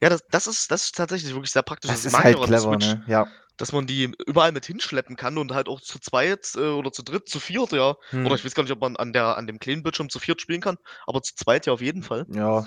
Ja, 0.00 0.10
das, 0.10 0.22
das, 0.30 0.46
ist, 0.46 0.70
das 0.70 0.84
ist 0.84 0.94
tatsächlich 0.94 1.32
wirklich 1.32 1.52
sehr 1.52 1.62
praktisch. 1.62 1.90
Das, 1.90 2.02
das 2.02 2.12
ist 2.12 2.18
halt 2.18 2.40
clever, 2.42 2.76
ne? 2.76 3.02
Ja 3.06 3.26
dass 3.56 3.72
man 3.72 3.86
die 3.86 4.12
überall 4.26 4.52
mit 4.52 4.66
hinschleppen 4.66 5.16
kann 5.16 5.38
und 5.38 5.52
halt 5.52 5.68
auch 5.68 5.80
zu 5.80 5.98
zweit 5.98 6.52
äh, 6.56 6.68
oder 6.68 6.92
zu 6.92 7.02
dritt, 7.02 7.28
zu 7.28 7.40
viert, 7.40 7.72
ja. 7.72 7.96
Hm. 8.10 8.26
Oder 8.26 8.34
ich 8.34 8.44
weiß 8.44 8.54
gar 8.54 8.62
nicht, 8.62 8.72
ob 8.72 8.80
man 8.80 8.96
an, 8.96 9.12
der, 9.12 9.36
an 9.36 9.46
dem 9.46 9.58
kleinen 9.58 9.82
Bildschirm 9.82 10.10
zu 10.10 10.18
viert 10.18 10.40
spielen 10.40 10.60
kann, 10.60 10.76
aber 11.06 11.22
zu 11.22 11.34
zweit 11.34 11.66
ja 11.66 11.72
auf 11.72 11.80
jeden 11.80 12.02
Fall. 12.02 12.26
Ja. 12.28 12.66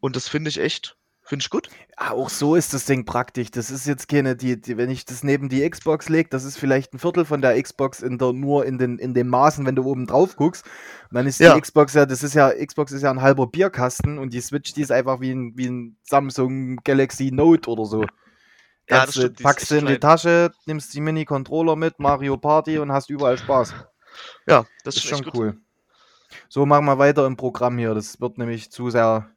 Und 0.00 0.16
das 0.16 0.28
finde 0.28 0.50
ich 0.50 0.58
echt, 0.58 0.96
finde 1.32 1.44
ich 1.44 1.48
gut. 1.50 1.70
Auch 1.96 2.28
so 2.28 2.56
ist 2.56 2.74
das 2.74 2.84
Ding 2.84 3.06
praktisch. 3.06 3.50
Das 3.50 3.70
ist 3.70 3.86
jetzt 3.86 4.06
keine, 4.06 4.36
die, 4.36 4.60
die 4.60 4.76
wenn 4.76 4.90
ich 4.90 5.06
das 5.06 5.24
neben 5.24 5.48
die 5.48 5.66
Xbox 5.66 6.10
lege, 6.10 6.28
das 6.28 6.44
ist 6.44 6.58
vielleicht 6.58 6.92
ein 6.92 6.98
Viertel 6.98 7.24
von 7.24 7.40
der 7.40 7.60
Xbox 7.60 8.02
in 8.02 8.18
der, 8.18 8.34
nur 8.34 8.66
in 8.66 8.76
den, 8.76 8.98
in 8.98 9.14
den 9.14 9.28
Maßen, 9.28 9.64
wenn 9.64 9.74
du 9.74 9.82
oben 9.84 10.06
drauf 10.06 10.36
guckst. 10.36 10.66
Und 11.08 11.14
dann 11.14 11.26
ist 11.26 11.40
ja. 11.40 11.54
die 11.54 11.60
Xbox 11.62 11.94
ja, 11.94 12.04
das 12.04 12.22
ist 12.22 12.34
ja, 12.34 12.50
Xbox 12.50 12.92
ist 12.92 13.00
ja 13.00 13.10
ein 13.10 13.22
halber 13.22 13.46
Bierkasten 13.46 14.18
und 14.18 14.34
die 14.34 14.42
Switch, 14.42 14.74
die 14.74 14.82
ist 14.82 14.92
einfach 14.92 15.20
wie 15.20 15.30
ein, 15.30 15.56
wie 15.56 15.68
ein 15.68 15.96
Samsung 16.02 16.76
Galaxy 16.84 17.30
Note 17.32 17.70
oder 17.70 17.86
so. 17.86 18.02
Ja, 18.90 19.06
das 19.06 19.14
stimmt, 19.14 19.42
packst 19.42 19.70
du 19.70 19.76
in 19.76 19.86
die 19.86 19.98
Tasche, 19.98 20.52
nimmst 20.66 20.92
die 20.92 21.00
Mini-Controller 21.00 21.76
mit, 21.76 21.98
Mario 21.98 22.36
Party 22.36 22.78
und 22.78 22.92
hast 22.92 23.08
überall 23.08 23.38
Spaß. 23.38 23.74
Ja, 24.46 24.66
das 24.84 24.96
ist 24.96 25.06
schon 25.06 25.24
cool. 25.32 25.56
So, 26.50 26.66
machen 26.66 26.84
wir 26.84 26.98
weiter 26.98 27.24
im 27.26 27.38
Programm 27.38 27.78
hier. 27.78 27.94
Das 27.94 28.20
wird 28.20 28.36
nämlich 28.36 28.70
zu 28.70 28.90
sehr. 28.90 29.31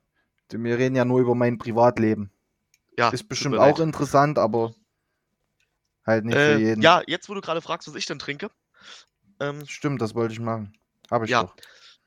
Wir 0.49 0.77
reden 0.77 0.95
ja 0.95 1.05
nur 1.05 1.19
über 1.19 1.35
mein 1.35 1.57
Privatleben. 1.57 2.31
Ja. 2.97 3.09
Ist 3.09 3.27
bestimmt 3.27 3.57
auch 3.57 3.79
interessant, 3.79 4.39
aber 4.39 4.73
halt 6.05 6.25
nicht 6.25 6.37
äh, 6.37 6.55
für 6.55 6.61
jeden. 6.61 6.81
Ja, 6.81 7.01
jetzt, 7.07 7.29
wo 7.29 7.33
du 7.33 7.41
gerade 7.41 7.61
fragst, 7.61 7.87
was 7.87 7.95
ich 7.95 8.05
denn 8.05 8.19
trinke. 8.19 8.49
Ähm, 9.39 9.65
Stimmt, 9.67 10.01
das 10.01 10.15
wollte 10.15 10.33
ich 10.33 10.39
machen. 10.39 10.77
Habe 11.11 11.25
ich 11.25 11.31
ja. 11.31 11.43
doch. 11.43 11.55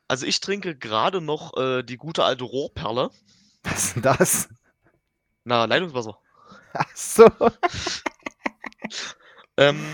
Also 0.09 0.25
ich 0.25 0.41
trinke 0.41 0.75
gerade 0.75 1.21
noch 1.21 1.57
äh, 1.59 1.83
die 1.83 1.99
gute 1.99 2.25
alte 2.25 2.45
Rohrperle. 2.45 3.11
Was 3.63 3.85
ist 3.85 3.97
denn 3.97 4.03
das? 4.03 4.49
Na, 5.45 5.67
Leitungswasser. 5.67 6.19
Ach 6.73 6.97
so. 6.97 7.27
ähm, 9.59 9.85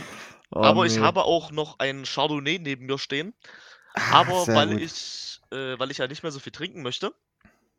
oh, 0.52 0.62
aber 0.62 0.84
nee. 0.84 0.92
ich 0.92 1.00
habe 1.00 1.24
auch 1.24 1.50
noch 1.50 1.80
einen 1.80 2.04
Chardonnay 2.04 2.58
neben 2.58 2.86
mir 2.86 2.98
stehen. 2.98 3.34
Ah, 3.94 4.20
aber 4.20 4.46
weil 4.48 4.80
ich, 4.80 5.40
äh, 5.50 5.78
weil 5.78 5.90
ich 5.90 5.98
ja 5.98 6.06
nicht 6.06 6.22
mehr 6.22 6.32
so 6.32 6.38
viel 6.38 6.52
trinken 6.52 6.82
möchte, 6.82 7.12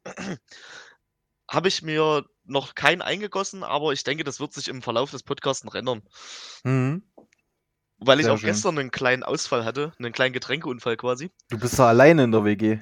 habe 1.49 1.67
ich 1.67 1.81
mir 1.81 2.25
noch 2.43 2.75
keinen 2.75 3.01
eingegossen, 3.01 3.63
aber 3.63 3.93
ich 3.93 4.03
denke, 4.03 4.23
das 4.23 4.39
wird 4.39 4.53
sich 4.53 4.67
im 4.67 4.81
Verlauf 4.81 5.11
des 5.11 5.23
Podcasts 5.23 5.63
noch 5.63 5.75
ändern. 5.75 6.01
Mhm. 6.63 7.03
Weil 7.97 8.19
ich 8.19 8.25
Sehr 8.25 8.33
auch 8.33 8.37
schön. 8.37 8.47
gestern 8.47 8.77
einen 8.77 8.91
kleinen 8.91 9.23
Ausfall 9.23 9.65
hatte, 9.65 9.93
einen 9.99 10.11
kleinen 10.11 10.33
Getränkeunfall 10.33 10.97
quasi. 10.97 11.31
Du 11.49 11.57
bist 11.57 11.79
da 11.79 11.87
alleine 11.87 12.23
in 12.23 12.31
der 12.31 12.43
WG. 12.43 12.79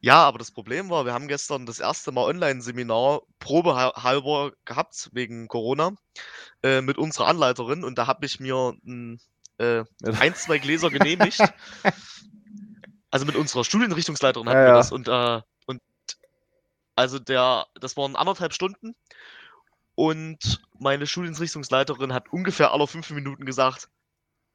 Ja, 0.00 0.24
aber 0.24 0.38
das 0.38 0.50
Problem 0.50 0.90
war, 0.90 1.04
wir 1.04 1.12
haben 1.12 1.28
gestern 1.28 1.66
das 1.66 1.80
erste 1.80 2.12
Mal 2.12 2.24
Online-Seminar 2.24 3.22
probehalber 3.38 4.52
gehabt 4.64 5.10
wegen 5.12 5.48
Corona 5.48 5.92
äh, 6.62 6.80
mit 6.80 6.98
unserer 6.98 7.28
Anleiterin 7.28 7.82
und 7.82 7.96
da 7.98 8.06
habe 8.06 8.26
ich 8.26 8.38
mir 8.38 8.74
ein, 8.86 9.18
äh, 9.58 9.84
ein, 10.04 10.34
zwei 10.34 10.58
Gläser 10.58 10.90
genehmigt. 10.90 11.40
also 13.10 13.26
mit 13.26 13.36
unserer 13.36 13.64
Studienrichtungsleiterin 13.64 14.48
hatten 14.48 14.58
ja, 14.58 14.66
wir 14.66 14.74
das 14.74 14.92
und, 14.92 15.08
äh, 15.08 15.10
und 15.10 15.44
also 16.96 17.18
der, 17.18 17.66
das 17.80 17.96
waren 17.96 18.16
anderthalb 18.16 18.52
Stunden 18.52 18.96
und 19.94 20.60
meine 20.78 21.06
Studienrichtungsleiterin 21.06 22.12
hat 22.12 22.32
ungefähr 22.32 22.72
alle 22.72 22.86
fünf 22.86 23.10
Minuten 23.10 23.44
gesagt, 23.44 23.88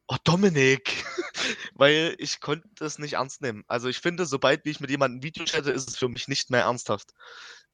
Oh, 0.07 0.17
Dominik, 0.25 1.05
weil 1.73 2.15
ich 2.17 2.41
konnte 2.41 2.83
es 2.83 2.99
nicht 2.99 3.13
ernst 3.13 3.41
nehmen. 3.41 3.63
Also 3.67 3.87
ich 3.87 3.99
finde, 3.99 4.25
sobald 4.25 4.67
ich 4.67 4.81
mit 4.81 4.89
jemandem 4.89 5.19
ein 5.19 5.23
Video 5.23 5.45
chatte, 5.45 5.71
ist 5.71 5.87
es 5.87 5.95
für 5.95 6.09
mich 6.09 6.27
nicht 6.27 6.49
mehr 6.49 6.63
ernsthaft. 6.63 7.13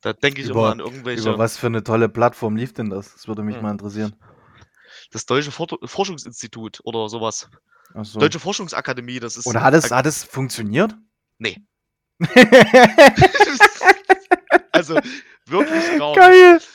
Da 0.01 0.13
denke 0.13 0.41
ich 0.41 0.49
über, 0.49 0.59
immer 0.59 0.71
an 0.71 0.79
irgendwelche. 0.79 1.21
Über 1.29 1.39
was 1.39 1.57
für 1.57 1.65
eine 1.65 1.83
tolle 1.83 2.09
Plattform 2.09 2.55
lief 2.55 2.73
denn 2.73 2.91
das? 2.91 3.11
Das 3.13 3.27
würde 3.27 3.41
mich 3.41 3.55
hm. 3.55 3.63
mal 3.63 3.71
interessieren. 3.71 4.15
Das 5.11 5.25
Deutsche 5.25 5.49
For 5.49 5.67
Forschungsinstitut 5.83 6.79
oder 6.83 7.09
sowas. 7.09 7.49
So. 8.03 8.19
Deutsche 8.19 8.39
Forschungsakademie, 8.39 9.19
das 9.19 9.35
ist. 9.35 9.47
Oder 9.47 9.61
hat 9.61 9.73
es, 9.73 9.89
hat 9.89 10.05
es 10.05 10.23
funktioniert? 10.23 10.93
Nee. 11.39 11.57
also 14.77 14.99
wirklich 15.45 15.97
gar 15.97 16.13
Geil. 16.13 16.53
nicht. 16.55 16.67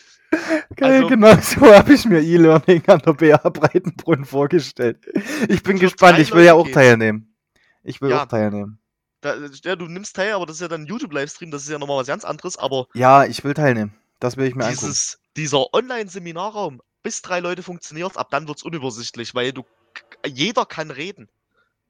Also, 0.81 1.09
genau 1.09 1.37
so 1.37 1.61
habe 1.75 1.93
ich 1.93 2.05
mir 2.07 2.21
E-Learning 2.21 2.83
an 2.87 3.01
der 3.01 3.13
BA 3.13 3.49
Breitenbrunn 3.51 4.25
vorgestellt. 4.25 4.99
Ich 5.49 5.63
bin 5.63 5.79
gespannt, 5.79 6.19
ich 6.19 6.33
will 6.33 6.45
ja 6.45 6.55
auch 6.55 6.69
teilnehmen. 6.69 7.35
Ich 7.83 8.01
will 8.01 8.11
ja, 8.11 8.23
auch 8.23 8.27
teilnehmen. 8.27 8.79
Da, 9.21 9.37
ja, 9.63 9.77
du 9.77 9.87
nimmst 9.87 10.17
teil, 10.17 10.33
aber 10.33 10.47
das 10.47 10.57
ist 10.57 10.63
ja 10.63 10.69
dann 10.69 10.87
YouTube-Livestream, 10.87 11.51
das 11.51 11.63
ist 11.63 11.69
ja 11.69 11.79
nochmal 11.79 11.99
was 11.99 12.07
ganz 12.07 12.25
anderes, 12.25 12.57
aber. 12.57 12.87
Ja, 12.95 13.25
ich 13.25 13.45
will 13.45 13.55
teilnehmen. 13.55 13.95
Das 14.21 14.37
will 14.37 14.47
ich 14.47 14.55
mir 14.55 14.69
dieses, 14.69 15.15
angucken. 15.15 15.33
Dieser 15.37 15.75
Online-Seminarraum, 15.75 16.81
bis 17.03 17.23
drei 17.23 17.41
Leute 17.41 17.63
funktioniert, 17.63 18.17
ab 18.17 18.29
dann 18.31 18.49
wird 18.49 18.59
es 18.59 18.63
unübersichtlich, 18.65 19.35
weil 19.35 19.53
du 19.53 19.65
jeder 20.27 20.65
kann 20.65 20.91
reden. 20.91 21.29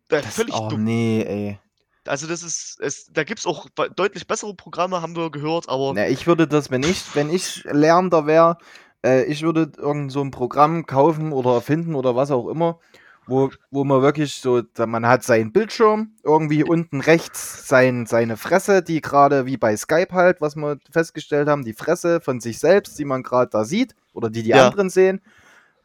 Das, 0.08 0.26
völlig 0.26 0.54
oh, 0.54 0.68
dumm. 0.68 0.84
nee, 0.84 1.22
ey. 1.22 1.58
Also 2.06 2.26
das 2.26 2.42
ist, 2.42 2.78
es, 2.80 3.06
da 3.12 3.24
gibt 3.24 3.40
es 3.40 3.46
auch 3.46 3.68
deutlich 3.96 4.26
bessere 4.26 4.54
Programme, 4.54 5.02
haben 5.02 5.16
wir 5.16 5.30
gehört, 5.30 5.68
aber. 5.68 5.94
Ja, 5.96 6.06
ich 6.06 6.26
würde 6.26 6.48
das, 6.48 6.70
wenn 6.70 6.82
ich, 6.82 7.14
wenn 7.14 7.30
ich 7.30 7.64
Lernender 7.64 8.26
wäre, 8.26 8.58
äh, 9.04 9.24
ich 9.24 9.42
würde 9.42 9.70
irgend 9.76 10.10
so 10.10 10.20
ein 10.20 10.30
Programm 10.30 10.86
kaufen 10.86 11.32
oder 11.32 11.54
erfinden 11.54 11.94
oder 11.94 12.16
was 12.16 12.30
auch 12.30 12.48
immer, 12.48 12.80
wo, 13.26 13.50
wo 13.70 13.84
man 13.84 14.02
wirklich 14.02 14.34
so, 14.34 14.62
man 14.78 15.06
hat 15.06 15.22
seinen 15.22 15.52
Bildschirm, 15.52 16.12
irgendwie 16.24 16.64
unten 16.64 17.00
rechts 17.00 17.68
sein, 17.68 18.06
seine 18.06 18.36
Fresse, 18.36 18.82
die 18.82 19.00
gerade 19.00 19.46
wie 19.46 19.56
bei 19.56 19.76
Skype 19.76 20.12
halt, 20.12 20.40
was 20.40 20.56
wir 20.56 20.78
festgestellt 20.90 21.48
haben, 21.48 21.64
die 21.64 21.72
Fresse 21.72 22.20
von 22.20 22.40
sich 22.40 22.58
selbst, 22.58 22.98
die 22.98 23.04
man 23.04 23.22
gerade 23.22 23.50
da 23.50 23.64
sieht 23.64 23.94
oder 24.12 24.28
die 24.28 24.42
die 24.42 24.50
ja. 24.50 24.66
anderen 24.66 24.90
sehen 24.90 25.20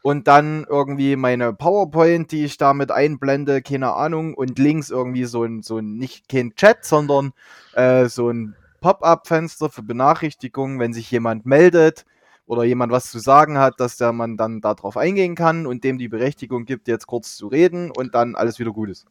und 0.08 0.26
dann 0.26 0.64
irgendwie 0.66 1.16
meine 1.16 1.52
PowerPoint, 1.52 2.32
die 2.32 2.46
ich 2.46 2.56
damit 2.56 2.90
einblende, 2.90 3.60
keine 3.60 3.92
Ahnung, 3.92 4.32
und 4.32 4.58
links 4.58 4.88
irgendwie 4.88 5.26
so 5.26 5.44
ein, 5.44 5.62
so 5.62 5.76
ein 5.76 5.98
nicht 5.98 6.30
kein 6.30 6.54
Chat, 6.54 6.82
sondern 6.86 7.34
äh, 7.74 8.06
so 8.06 8.30
ein 8.30 8.56
Pop-up-Fenster 8.80 9.68
für 9.68 9.82
Benachrichtigungen, 9.82 10.78
wenn 10.78 10.94
sich 10.94 11.10
jemand 11.10 11.44
meldet 11.44 12.06
oder 12.46 12.64
jemand 12.64 12.90
was 12.90 13.10
zu 13.10 13.18
sagen 13.18 13.58
hat, 13.58 13.80
dass 13.80 13.98
der 13.98 14.14
man 14.14 14.38
dann 14.38 14.62
darauf 14.62 14.96
eingehen 14.96 15.34
kann 15.34 15.66
und 15.66 15.84
dem 15.84 15.98
die 15.98 16.08
Berechtigung 16.08 16.64
gibt, 16.64 16.88
jetzt 16.88 17.06
kurz 17.06 17.36
zu 17.36 17.48
reden 17.48 17.90
und 17.90 18.14
dann 18.14 18.34
alles 18.34 18.58
wieder 18.58 18.72
gut 18.72 18.88
ist. 18.88 19.04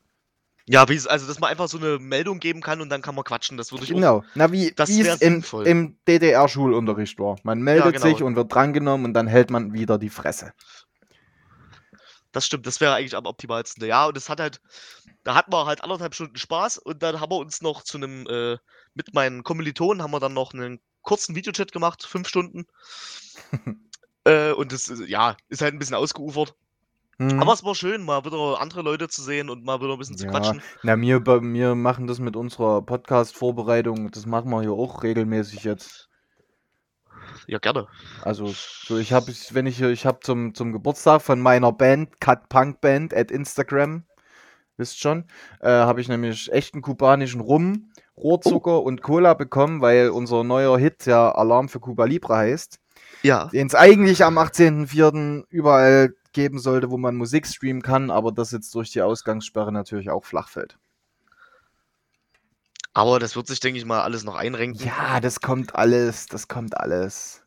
Ja, 0.70 0.90
wie 0.90 1.00
also 1.08 1.28
dass 1.28 1.40
man 1.40 1.50
einfach 1.50 1.70
so 1.70 1.78
eine 1.78 1.98
Meldung 1.98 2.40
geben 2.40 2.60
kann 2.60 2.82
und 2.82 2.90
dann 2.90 3.02
kann 3.02 3.16
man 3.16 3.24
quatschen, 3.24 3.56
das 3.56 3.72
würde 3.72 3.86
ich 3.86 3.92
Genau, 3.92 4.18
auch, 4.18 4.24
na 4.36 4.52
wie 4.52 4.74
es 4.76 5.22
im, 5.22 5.42
im 5.64 5.96
DDR-Schulunterricht 6.08 7.18
war. 7.20 7.38
Man 7.44 7.62
meldet 7.62 7.86
ja, 7.86 7.92
genau. 7.92 8.04
sich 8.04 8.22
und 8.22 8.36
wird 8.36 8.54
drangenommen 8.54 9.06
und 9.06 9.14
dann 9.14 9.28
hält 9.28 9.50
man 9.50 9.72
wieder 9.72 9.98
die 9.98 10.10
Fresse. 10.10 10.52
Das 12.32 12.46
stimmt, 12.46 12.68
das 12.68 12.82
wäre 12.82 12.94
eigentlich 12.94 13.16
am 13.16 13.26
optimalsten. 13.26 13.86
Ja, 13.88 14.06
und 14.06 14.18
es 14.18 14.30
hat 14.30 14.40
halt, 14.40 14.62
da 15.24 15.36
hatten 15.36 15.52
wir 15.52 15.66
halt 15.66 15.84
anderthalb 15.84 16.14
Stunden 16.14 16.38
Spaß 16.38 16.78
und 16.78 17.02
dann 17.02 17.20
haben 17.20 17.32
wir 17.32 17.38
uns 17.38 17.62
noch 17.62 17.84
zu 17.84 17.98
einem, 17.98 18.28
äh, 18.28 18.58
mit 18.94 19.14
meinen 19.14 19.44
Kommilitonen 19.44 20.04
haben 20.04 20.12
wir 20.12 20.20
dann 20.20 20.34
noch 20.34 20.54
einen 20.54 20.80
kurzen 21.02 21.36
Videochat 21.36 21.72
gemacht, 21.72 22.06
fünf 22.06 22.28
Stunden. 22.28 22.66
äh, 24.26 24.52
und 24.52 24.72
das, 24.72 24.92
ja, 25.08 25.38
ist 25.48 25.62
halt 25.62 25.74
ein 25.74 25.80
bisschen 25.80 25.96
ausgeufert. 25.96 26.54
Mhm. 27.18 27.42
Aber 27.42 27.54
es 27.54 27.64
war 27.64 27.74
schön, 27.74 28.04
mal 28.04 28.26
wieder 28.26 28.62
andere 28.62 28.84
Leute 28.84 29.08
zu 29.08 29.24
sehen 29.24 29.50
und 29.50 29.64
mal 29.64 29.82
wieder 29.82 29.94
ein 29.94 30.00
bisschen 30.00 30.18
zu 30.18 30.28
quatschen. 30.28 30.62
Na, 30.84 31.00
wir, 31.00 31.26
wir 31.26 31.76
machen 31.76 32.06
das 32.06 32.20
mit 32.20 32.36
unserer 32.36 32.82
Podcast-Vorbereitung, 32.84 34.12
das 34.12 34.26
machen 34.26 34.52
wir 34.52 34.62
hier 34.62 34.74
auch 34.74 35.02
regelmäßig 35.02 35.64
jetzt. 35.64 36.10
Ja, 37.48 37.60
gerne. 37.60 37.88
Also, 38.24 38.54
so 38.54 38.98
ich 38.98 39.14
habe, 39.14 39.34
wenn 39.52 39.66
ich, 39.66 39.82
ich 39.82 40.06
habe 40.06 40.20
zum, 40.22 40.54
zum 40.54 40.72
Geburtstag 40.72 41.22
von 41.22 41.40
meiner 41.40 41.72
Band, 41.72 42.20
Cut 42.20 42.50
Punk 42.50 42.82
Band 42.82 43.14
at 43.14 43.32
Instagram, 43.32 44.04
wisst 44.78 45.00
schon, 45.00 45.26
äh, 45.62 45.70
habe 45.70 46.02
ich 46.02 46.08
nämlich 46.08 46.52
echten 46.52 46.82
kubanischen 46.82 47.42
Rum, 47.42 47.92
Rohrzucker 48.18 48.80
oh. 48.80 48.84
und 48.84 49.02
Cola 49.02 49.34
bekommen, 49.34 49.82
weil 49.82 50.10
unser 50.10 50.44
neuer 50.44 50.78
Hit 50.78 51.06
ja 51.06 51.32
Alarm 51.32 51.70
für 51.70 51.80
Cuba 51.80 52.06
Libre 52.06 52.36
heißt. 52.36 52.80
Ja. 53.24 53.46
Den 53.46 53.68
es 53.68 53.76
eigentlich 53.76 54.24
am 54.24 54.38
18.04. 54.38 55.46
überall 55.50 56.14
geben 56.34 56.60
sollte, 56.60 56.92
wo 56.92 56.98
man 56.98 57.16
Musik 57.16 57.48
streamen 57.48 57.82
kann, 57.82 58.12
aber 58.12 58.32
das 58.32 58.52
jetzt 58.52 58.74
durch 58.76 58.92
die 58.92 59.02
Ausgangssperre 59.02 59.72
natürlich 59.72 60.10
auch 60.10 60.24
flach 60.26 60.50
fällt. 60.50 60.78
Aber 62.98 63.20
das 63.20 63.36
wird 63.36 63.46
sich, 63.46 63.60
denke 63.60 63.78
ich 63.78 63.86
mal, 63.86 64.02
alles 64.02 64.24
noch 64.24 64.34
einrenken. 64.34 64.84
Ja, 64.84 65.20
das 65.20 65.40
kommt 65.40 65.76
alles, 65.76 66.26
das 66.26 66.48
kommt 66.48 66.76
alles. 66.78 67.44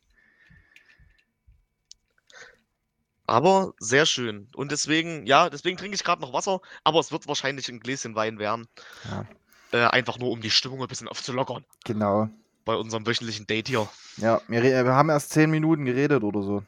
Aber 3.27 3.75
sehr 3.81 4.07
schön. 4.07 4.47
Und 4.55 4.71
deswegen, 4.71 5.27
ja, 5.27 5.51
deswegen 5.51 5.77
trinke 5.77 5.97
ich 5.97 6.05
gerade 6.05 6.23
noch 6.23 6.33
Wasser, 6.33 6.61
aber 6.85 7.01
es 7.01 7.11
wird 7.11 7.27
wahrscheinlich 7.27 7.69
ein 7.69 7.81
Gläschen 7.81 8.15
Wein 8.15 8.39
werden. 8.39 8.69
Ja. 9.11 9.27
Äh, 9.73 9.89
einfach 9.89 10.21
nur, 10.21 10.31
um 10.31 10.41
die 10.41 10.53
Stimmung 10.53 10.83
ein 10.83 10.87
bisschen 10.87 11.09
aufzulockern. 11.09 11.65
Genau. 11.85 12.29
Bei 12.65 12.77
unserem 12.77 13.05
wöchentlichen 13.05 13.49
Date 13.49 13.67
hier. 13.67 13.89
Ja, 14.19 14.41
wir, 14.47 14.63
wir 14.63 14.95
haben 14.95 15.11
erst 15.11 15.31
zehn 15.31 15.51
Minuten 15.51 15.85
geredet 15.85 16.23
oder 16.23 16.45
so. 16.45 16.63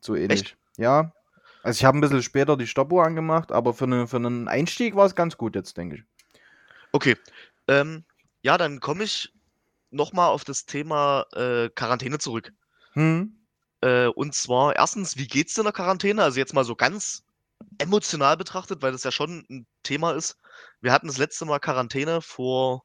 So 0.00 0.14
ähnlich. 0.14 0.42
Echt? 0.42 0.56
Ja. 0.76 1.12
Also 1.64 1.76
ich 1.76 1.84
habe 1.84 1.98
ein 1.98 2.00
bisschen 2.00 2.22
später 2.22 2.56
die 2.56 2.68
Stoppuhr 2.68 3.04
angemacht, 3.04 3.50
aber 3.50 3.74
für, 3.74 3.86
eine, 3.86 4.06
für 4.06 4.18
einen 4.18 4.46
Einstieg 4.46 4.94
war 4.94 5.06
es 5.06 5.16
ganz 5.16 5.36
gut 5.36 5.56
jetzt, 5.56 5.76
denke 5.76 5.96
ich. 5.96 6.04
Okay. 6.92 7.16
Ähm, 7.66 8.04
ja, 8.42 8.58
dann 8.58 8.80
komme 8.80 9.04
ich 9.04 9.32
nochmal 9.90 10.28
auf 10.28 10.44
das 10.44 10.66
Thema 10.66 11.26
äh, 11.32 11.68
Quarantäne 11.70 12.18
zurück. 12.18 12.52
Hm. 12.92 13.46
Äh, 13.80 14.06
und 14.06 14.34
zwar 14.34 14.76
erstens, 14.76 15.16
wie 15.16 15.26
geht's 15.26 15.54
dir 15.54 15.62
in 15.62 15.66
der 15.66 15.72
Quarantäne? 15.72 16.22
Also 16.22 16.38
jetzt 16.38 16.54
mal 16.54 16.64
so 16.64 16.76
ganz 16.76 17.24
emotional 17.78 18.36
betrachtet, 18.36 18.82
weil 18.82 18.92
das 18.92 19.04
ja 19.04 19.12
schon 19.12 19.44
ein 19.48 19.66
Thema 19.82 20.12
ist. 20.12 20.36
Wir 20.80 20.92
hatten 20.92 21.06
das 21.06 21.18
letzte 21.18 21.44
Mal 21.44 21.60
Quarantäne 21.60 22.20
vor 22.20 22.84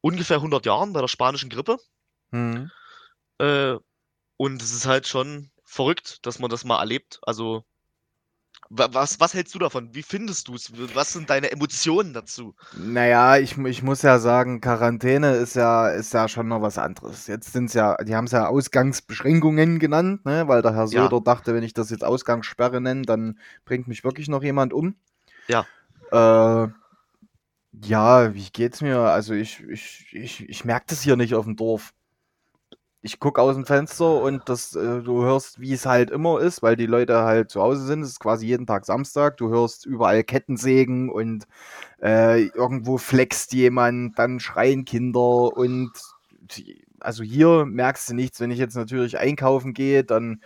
ungefähr 0.00 0.36
100 0.36 0.66
Jahren 0.66 0.92
bei 0.92 1.00
der 1.00 1.08
spanischen 1.08 1.50
Grippe. 1.50 1.78
Hm. 2.30 2.70
Äh, 3.38 3.76
und 4.36 4.62
es 4.62 4.72
ist 4.72 4.86
halt 4.86 5.06
schon 5.06 5.50
verrückt, 5.64 6.24
dass 6.26 6.38
man 6.38 6.50
das 6.50 6.64
mal 6.64 6.78
erlebt. 6.78 7.18
Also 7.22 7.64
was, 8.68 9.20
was 9.20 9.34
hältst 9.34 9.54
du 9.54 9.58
davon? 9.58 9.94
Wie 9.94 10.02
findest 10.02 10.48
du 10.48 10.54
es? 10.54 10.72
Was 10.94 11.12
sind 11.12 11.30
deine 11.30 11.52
Emotionen 11.52 12.12
dazu? 12.12 12.54
Naja, 12.76 13.36
ich, 13.36 13.56
ich 13.58 13.82
muss 13.82 14.02
ja 14.02 14.18
sagen, 14.18 14.60
Quarantäne 14.60 15.34
ist 15.34 15.54
ja, 15.54 15.88
ist 15.88 16.12
ja 16.12 16.28
schon 16.28 16.48
noch 16.48 16.62
was 16.62 16.78
anderes. 16.78 17.26
Jetzt 17.26 17.52
sind 17.52 17.66
es 17.66 17.74
ja, 17.74 17.96
die 18.02 18.14
haben 18.14 18.24
es 18.24 18.32
ja 18.32 18.48
Ausgangsbeschränkungen 18.48 19.78
genannt, 19.78 20.24
ne? 20.24 20.48
weil 20.48 20.62
der 20.62 20.74
Herr 20.74 20.88
Söder 20.88 21.16
ja. 21.16 21.20
dachte, 21.20 21.54
wenn 21.54 21.62
ich 21.62 21.74
das 21.74 21.90
jetzt 21.90 22.04
Ausgangssperre 22.04 22.80
nenne, 22.80 23.02
dann 23.02 23.38
bringt 23.64 23.88
mich 23.88 24.04
wirklich 24.04 24.28
noch 24.28 24.42
jemand 24.42 24.72
um. 24.72 24.96
Ja. 25.48 25.64
Äh, 26.10 26.68
ja, 27.84 28.34
wie 28.34 28.48
geht's 28.52 28.80
mir? 28.80 28.98
Also 28.98 29.34
ich, 29.34 29.62
ich, 29.64 30.06
ich, 30.12 30.48
ich 30.48 30.64
merke 30.64 30.86
das 30.88 31.02
hier 31.02 31.16
nicht 31.16 31.34
auf 31.34 31.44
dem 31.44 31.56
Dorf 31.56 31.92
ich 33.06 33.20
gucke 33.20 33.40
aus 33.40 33.54
dem 33.54 33.64
Fenster 33.64 34.20
und 34.20 34.48
das, 34.48 34.74
äh, 34.74 35.00
du 35.00 35.22
hörst, 35.22 35.60
wie 35.60 35.72
es 35.72 35.86
halt 35.86 36.10
immer 36.10 36.40
ist, 36.40 36.60
weil 36.60 36.74
die 36.74 36.86
Leute 36.86 37.18
halt 37.22 37.50
zu 37.50 37.62
Hause 37.62 37.86
sind. 37.86 38.02
Es 38.02 38.10
ist 38.10 38.20
quasi 38.20 38.46
jeden 38.46 38.66
Tag 38.66 38.84
Samstag. 38.84 39.36
Du 39.36 39.48
hörst 39.48 39.86
überall 39.86 40.24
Kettensägen 40.24 41.08
und 41.08 41.46
äh, 42.02 42.46
irgendwo 42.48 42.98
flext 42.98 43.52
jemand, 43.52 44.18
dann 44.18 44.40
schreien 44.40 44.84
Kinder 44.84 45.56
und 45.56 45.92
also 47.06 47.22
hier 47.22 47.64
merkst 47.64 48.10
du 48.10 48.14
nichts. 48.14 48.40
Wenn 48.40 48.50
ich 48.50 48.58
jetzt 48.58 48.74
natürlich 48.74 49.16
einkaufen 49.16 49.74
gehe, 49.74 50.02
dann 50.02 50.40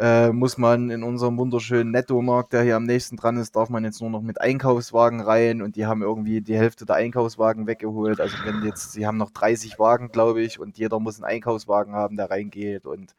äh, 0.00 0.30
muss 0.32 0.56
man 0.56 0.88
in 0.88 1.02
unserem 1.02 1.36
wunderschönen 1.36 1.90
Nettomarkt, 1.90 2.54
der 2.54 2.62
hier 2.62 2.76
am 2.76 2.84
nächsten 2.84 3.16
dran 3.16 3.36
ist, 3.36 3.54
darf 3.54 3.68
man 3.68 3.84
jetzt 3.84 4.00
nur 4.00 4.08
noch 4.08 4.22
mit 4.22 4.40
Einkaufswagen 4.40 5.20
rein 5.20 5.60
und 5.60 5.76
die 5.76 5.84
haben 5.84 6.02
irgendwie 6.02 6.40
die 6.40 6.56
Hälfte 6.56 6.86
der 6.86 6.96
Einkaufswagen 6.96 7.66
weggeholt. 7.66 8.20
Also 8.20 8.34
wenn 8.44 8.62
jetzt, 8.62 8.92
sie 8.92 9.06
haben 9.06 9.18
noch 9.18 9.30
30 9.30 9.78
Wagen, 9.78 10.08
glaube 10.08 10.40
ich, 10.40 10.58
und 10.58 10.78
jeder 10.78 10.98
muss 10.98 11.16
einen 11.16 11.30
Einkaufswagen 11.30 11.94
haben, 11.94 12.16
der 12.16 12.30
reingeht. 12.30 12.86
Und 12.86 13.14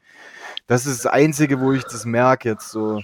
das 0.66 0.84
ist 0.84 1.04
das 1.04 1.12
Einzige, 1.12 1.60
wo 1.60 1.72
ich 1.72 1.84
das 1.84 2.04
merke 2.04 2.48
jetzt 2.48 2.70
so. 2.70 3.02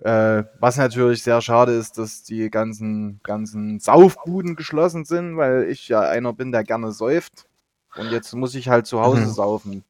Äh, 0.00 0.44
was 0.58 0.76
natürlich 0.76 1.22
sehr 1.22 1.40
schade 1.40 1.72
ist, 1.72 1.98
dass 1.98 2.22
die 2.22 2.50
ganzen, 2.50 3.20
ganzen 3.22 3.80
Saufbuden 3.80 4.56
geschlossen 4.56 5.04
sind, 5.04 5.36
weil 5.36 5.64
ich 5.68 5.88
ja 5.88 6.00
einer 6.00 6.32
bin, 6.32 6.52
der 6.52 6.64
gerne 6.64 6.90
säuft. 6.92 7.46
Und 7.96 8.10
jetzt 8.10 8.34
muss 8.34 8.54
ich 8.54 8.68
halt 8.68 8.86
zu 8.86 9.00
Hause 9.00 9.22
mhm. 9.22 9.30
saufen. 9.30 9.84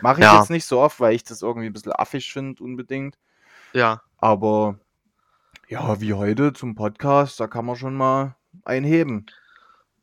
Mache 0.00 0.20
ich 0.20 0.24
ja. 0.24 0.38
jetzt 0.38 0.50
nicht 0.50 0.64
so 0.64 0.80
oft, 0.80 1.00
weil 1.00 1.14
ich 1.14 1.24
das 1.24 1.42
irgendwie 1.42 1.66
ein 1.66 1.72
bisschen 1.72 1.92
affig 1.92 2.32
finde, 2.32 2.62
unbedingt. 2.62 3.18
Ja. 3.72 4.02
Aber 4.18 4.78
ja, 5.68 6.00
wie 6.00 6.14
heute 6.14 6.52
zum 6.52 6.74
Podcast, 6.74 7.38
da 7.40 7.46
kann 7.46 7.66
man 7.66 7.76
schon 7.76 7.94
mal 7.94 8.36
einheben. 8.64 9.26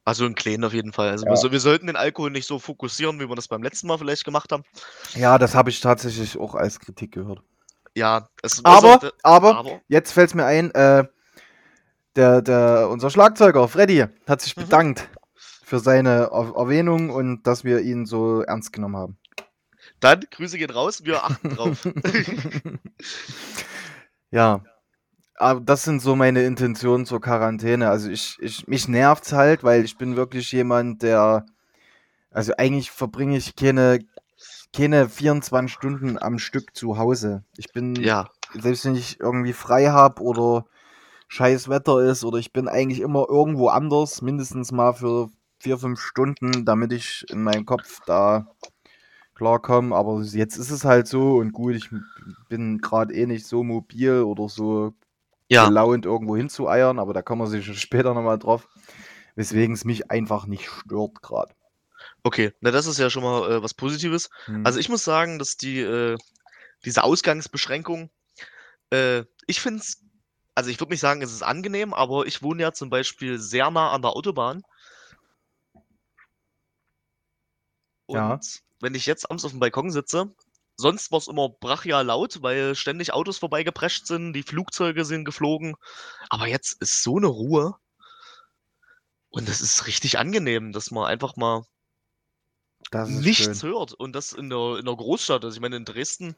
Also 0.06 0.26
ein 0.26 0.36
kleinen 0.36 0.66
auf 0.66 0.74
jeden 0.74 0.92
Fall. 0.92 1.10
Also 1.10 1.26
ja. 1.26 1.32
wir, 1.32 1.52
wir, 1.52 1.60
sollten 1.60 1.88
den 1.88 1.96
Alkohol 1.96 2.30
nicht 2.30 2.46
so 2.46 2.60
fokussieren, 2.60 3.20
wie 3.20 3.30
wir 3.30 3.36
das 3.36 3.48
beim 3.48 3.64
letzten 3.64 3.88
Mal 3.88 3.98
vielleicht 3.98 4.26
gemacht 4.26 4.52
haben. 4.52 4.64
Ja, 5.16 5.38
das 5.38 5.56
habe 5.56 5.70
ich 5.70 5.80
tatsächlich 5.80 6.38
auch 6.38 6.56
als 6.56 6.80
Kritik 6.80 7.14
gehört. 7.14 7.42
Ja, 7.96 8.28
es 8.42 8.64
aber, 8.66 9.12
aber, 9.22 9.56
aber, 9.56 9.82
jetzt 9.88 10.12
fällt 10.12 10.30
es 10.30 10.36
mir 10.36 10.46
ein, 10.46 10.72
äh, 10.72 11.06
der, 12.16 12.42
der, 12.42 12.90
unser 12.90 13.10
Schlagzeuger 13.10 13.68
Freddy 13.68 14.06
hat 14.28 14.42
sich 14.42 14.58
mhm. 14.58 14.62
Für 15.74 15.80
seine 15.80 16.30
Erwähnung 16.32 17.10
und 17.10 17.48
dass 17.48 17.64
wir 17.64 17.82
ihn 17.82 18.06
so 18.06 18.42
ernst 18.42 18.74
genommen 18.74 18.96
haben. 18.96 19.18
Dann 20.00 20.20
Grüße 20.30 20.60
gehen 20.60 20.70
raus, 20.70 21.04
wir 21.04 21.24
achten 21.24 21.50
drauf. 21.50 21.88
ja. 24.30 24.64
Aber 25.36 25.62
das 25.62 25.84
sind 25.84 26.00
so 26.00 26.16
meine 26.16 26.44
Intentionen 26.44 27.08
zur 27.08 27.22
Quarantäne. 27.22 27.90
Also 27.90 28.12
ich, 28.12 28.38
ich 28.40 28.68
mich 28.68 28.88
nervt's 28.88 29.34
halt, 29.34 29.64
weil 29.64 29.84
ich 29.84 29.98
bin 29.98 30.16
wirklich 30.16 30.52
jemand, 30.52 31.02
der 31.02 31.44
also 32.30 32.54
eigentlich 32.56 32.92
verbringe 32.92 33.36
ich 33.36 33.56
keine 33.56 33.98
keine 34.76 35.10
24 35.10 35.74
Stunden 35.74 36.20
am 36.22 36.38
Stück 36.38 36.76
zu 36.76 37.00
Hause. 37.00 37.46
Ich 37.58 37.74
bin, 37.74 37.96
Ja. 37.96 38.30
selbst 38.54 38.86
wenn 38.86 38.96
ich 38.96 39.20
irgendwie 39.20 39.54
frei 39.54 39.88
habe 39.88 40.22
oder 40.22 40.66
scheiß 41.30 41.68
Wetter 41.68 42.00
ist 42.04 42.24
oder 42.24 42.38
ich 42.38 42.54
bin 42.54 42.68
eigentlich 42.68 43.00
immer 43.00 43.26
irgendwo 43.28 43.70
anders, 43.70 44.22
mindestens 44.22 44.72
mal 44.72 44.94
für 44.94 45.30
vier, 45.64 45.78
fünf 45.78 46.02
Stunden, 46.02 46.66
damit 46.66 46.92
ich 46.92 47.26
in 47.30 47.42
meinem 47.42 47.66
Kopf 47.66 48.02
da 48.06 48.48
klarkomme. 49.34 49.96
Aber 49.96 50.22
jetzt 50.22 50.58
ist 50.58 50.70
es 50.70 50.84
halt 50.86 51.08
so 51.08 51.38
und 51.38 51.54
gut, 51.54 51.76
ich 51.76 51.90
bin 52.50 52.80
gerade 52.80 53.14
eh 53.14 53.26
nicht 53.26 53.48
so 53.48 53.64
mobil 53.64 54.22
oder 54.22 54.50
so 54.50 54.94
Ja. 55.50 55.68
gelaunt 55.68 56.06
irgendwo 56.06 56.36
hinzueiern, 56.36 57.00
aber 57.00 57.14
da 57.14 57.22
kommen 57.22 57.42
wir 57.42 57.48
sicher 57.48 57.74
später 57.74 58.14
nochmal 58.14 58.38
drauf. 58.40 58.68
Weswegen 59.36 59.74
es 59.74 59.86
mich 59.86 60.12
einfach 60.12 60.46
nicht 60.46 60.70
stört 60.70 61.22
gerade. 61.22 61.54
Okay, 62.24 62.52
na 62.62 62.70
das 62.72 62.86
ist 62.86 63.00
ja 63.00 63.10
schon 63.10 63.24
mal 63.24 63.52
äh, 63.52 63.64
was 63.64 63.74
Positives. 63.74 64.30
Hm. 64.46 64.66
Also 64.66 64.80
ich 64.80 64.90
muss 64.90 65.04
sagen, 65.04 65.40
dass 65.40 65.58
die 65.58 65.80
äh, 65.80 66.18
diese 66.86 67.04
Ausgangsbeschränkung, 67.04 68.10
äh, 68.92 69.24
ich 69.48 69.62
finde 69.62 69.80
es, 69.80 70.04
also 70.56 70.70
ich 70.70 70.80
würde 70.80 70.92
nicht 70.92 71.00
sagen, 71.00 71.22
es 71.22 71.32
ist 71.32 71.42
angenehm, 71.42 71.94
aber 71.94 72.28
ich 72.28 72.44
wohne 72.44 72.62
ja 72.62 72.74
zum 72.74 72.90
Beispiel 72.90 73.40
sehr 73.40 73.72
nah 73.72 73.92
an 73.92 74.02
der 74.02 74.12
Autobahn. 74.12 74.62
Und 78.06 78.16
Ja. 78.18 78.40
wenn 78.82 78.96
ich 78.96 79.06
jetzt 79.06 79.30
abends 79.30 79.46
auf 79.46 79.52
dem 79.52 79.60
Balkon 79.60 79.92
sitze, 79.92 80.34
sonst 80.78 81.12
war 81.12 81.20
es 81.20 81.28
immer 81.28 81.50
brachial 81.50 82.06
laut, 82.06 82.42
weil 82.42 82.76
ständig 82.76 83.14
Autos 83.14 83.38
vorbeigeprescht 83.38 84.08
sind, 84.08 84.34
die 84.34 84.44
Flugzeuge 84.44 85.06
sind 85.06 85.26
geflogen. 85.26 85.76
Aber 86.30 86.48
jetzt 86.48 86.82
ist 86.82 87.04
so 87.04 87.18
eine 87.18 87.28
Ruhe. 87.28 87.76
Und 89.30 89.50
es 89.50 89.60
ist 89.60 89.86
richtig 89.86 90.18
angenehm, 90.18 90.72
dass 90.72 90.90
man 90.90 91.06
einfach 91.08 91.36
mal 91.36 91.66
nichts 93.04 93.62
schön. 93.62 93.62
hört. 93.62 93.94
Und 93.94 94.14
das 94.14 94.34
in 94.34 94.50
der, 94.50 94.78
in 94.78 94.86
der 94.86 94.96
Großstadt. 94.96 95.44
Also 95.44 95.56
ich 95.56 95.62
meine, 95.62 95.76
in 95.78 95.86
Dresden 95.86 96.36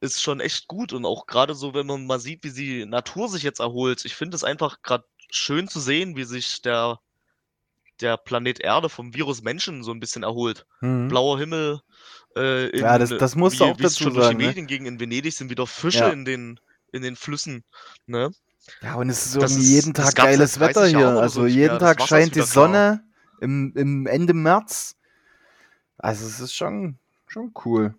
ist 0.00 0.22
schon 0.22 0.40
echt 0.40 0.68
gut. 0.68 0.92
Und 0.92 1.06
auch 1.06 1.26
gerade 1.26 1.54
so, 1.54 1.74
wenn 1.74 1.86
man 1.86 2.06
mal 2.06 2.20
sieht, 2.20 2.44
wie 2.44 2.52
die 2.52 2.86
Natur 2.86 3.28
sich 3.28 3.42
jetzt 3.42 3.60
erholt. 3.60 4.04
Ich 4.04 4.14
finde 4.16 4.36
es 4.36 4.44
einfach 4.44 4.82
gerade 4.82 5.04
schön 5.30 5.68
zu 5.68 5.80
sehen, 5.80 6.16
wie 6.16 6.24
sich 6.24 6.62
der, 6.62 7.00
der 8.00 8.16
Planet 8.16 8.60
Erde 8.60 8.88
vom 8.88 9.14
Virus 9.14 9.42
Menschen 9.42 9.82
so 9.82 9.90
ein 9.92 10.00
bisschen 10.00 10.22
erholt. 10.22 10.66
Hm. 10.80 11.08
Blauer 11.08 11.38
Himmel. 11.38 11.80
Äh, 12.36 12.68
in, 12.70 12.80
Ja, 12.80 12.98
das, 12.98 13.10
das 13.10 13.34
musst 13.36 13.58
wie, 13.60 13.64
auch 13.64 13.76
dazu 13.76 14.04
schon 14.04 14.14
durch 14.14 14.28
die. 14.28 14.34
Ne? 14.36 14.46
Medien 14.48 14.66
ging. 14.66 14.86
In 14.86 15.00
Venedig 15.00 15.34
sind 15.34 15.50
wieder 15.50 15.66
Fische 15.66 16.00
Ja. 16.00 16.08
in, 16.08 16.24
den, 16.24 16.60
in 16.92 17.02
den 17.02 17.16
Flüssen. 17.16 17.64
Ne? 18.06 18.30
Ja, 18.82 18.94
und 18.96 19.08
es 19.08 19.26
ist 19.26 19.36
Das 19.36 19.52
ist- 19.52 19.62
jeden 19.68 19.94
Tag 19.94 20.14
geiles 20.14 20.54
30 20.54 20.60
Wetter 20.60 20.86
hier. 20.86 21.14
so 21.14 21.20
Also 21.20 21.42
nicht 21.42 21.54
jeden 21.54 21.78
Tag 21.78 22.02
scheint 22.02 22.34
die 22.34 22.40
klar. 22.40 22.46
Sonne 22.46 23.04
im, 23.40 23.72
im 23.76 24.06
Ende 24.06 24.34
März. 24.34 24.96
Also 25.98 26.26
es 26.26 26.40
ist 26.40 26.52
schon, 26.54 26.98
schon 27.26 27.52
cool. 27.64 27.94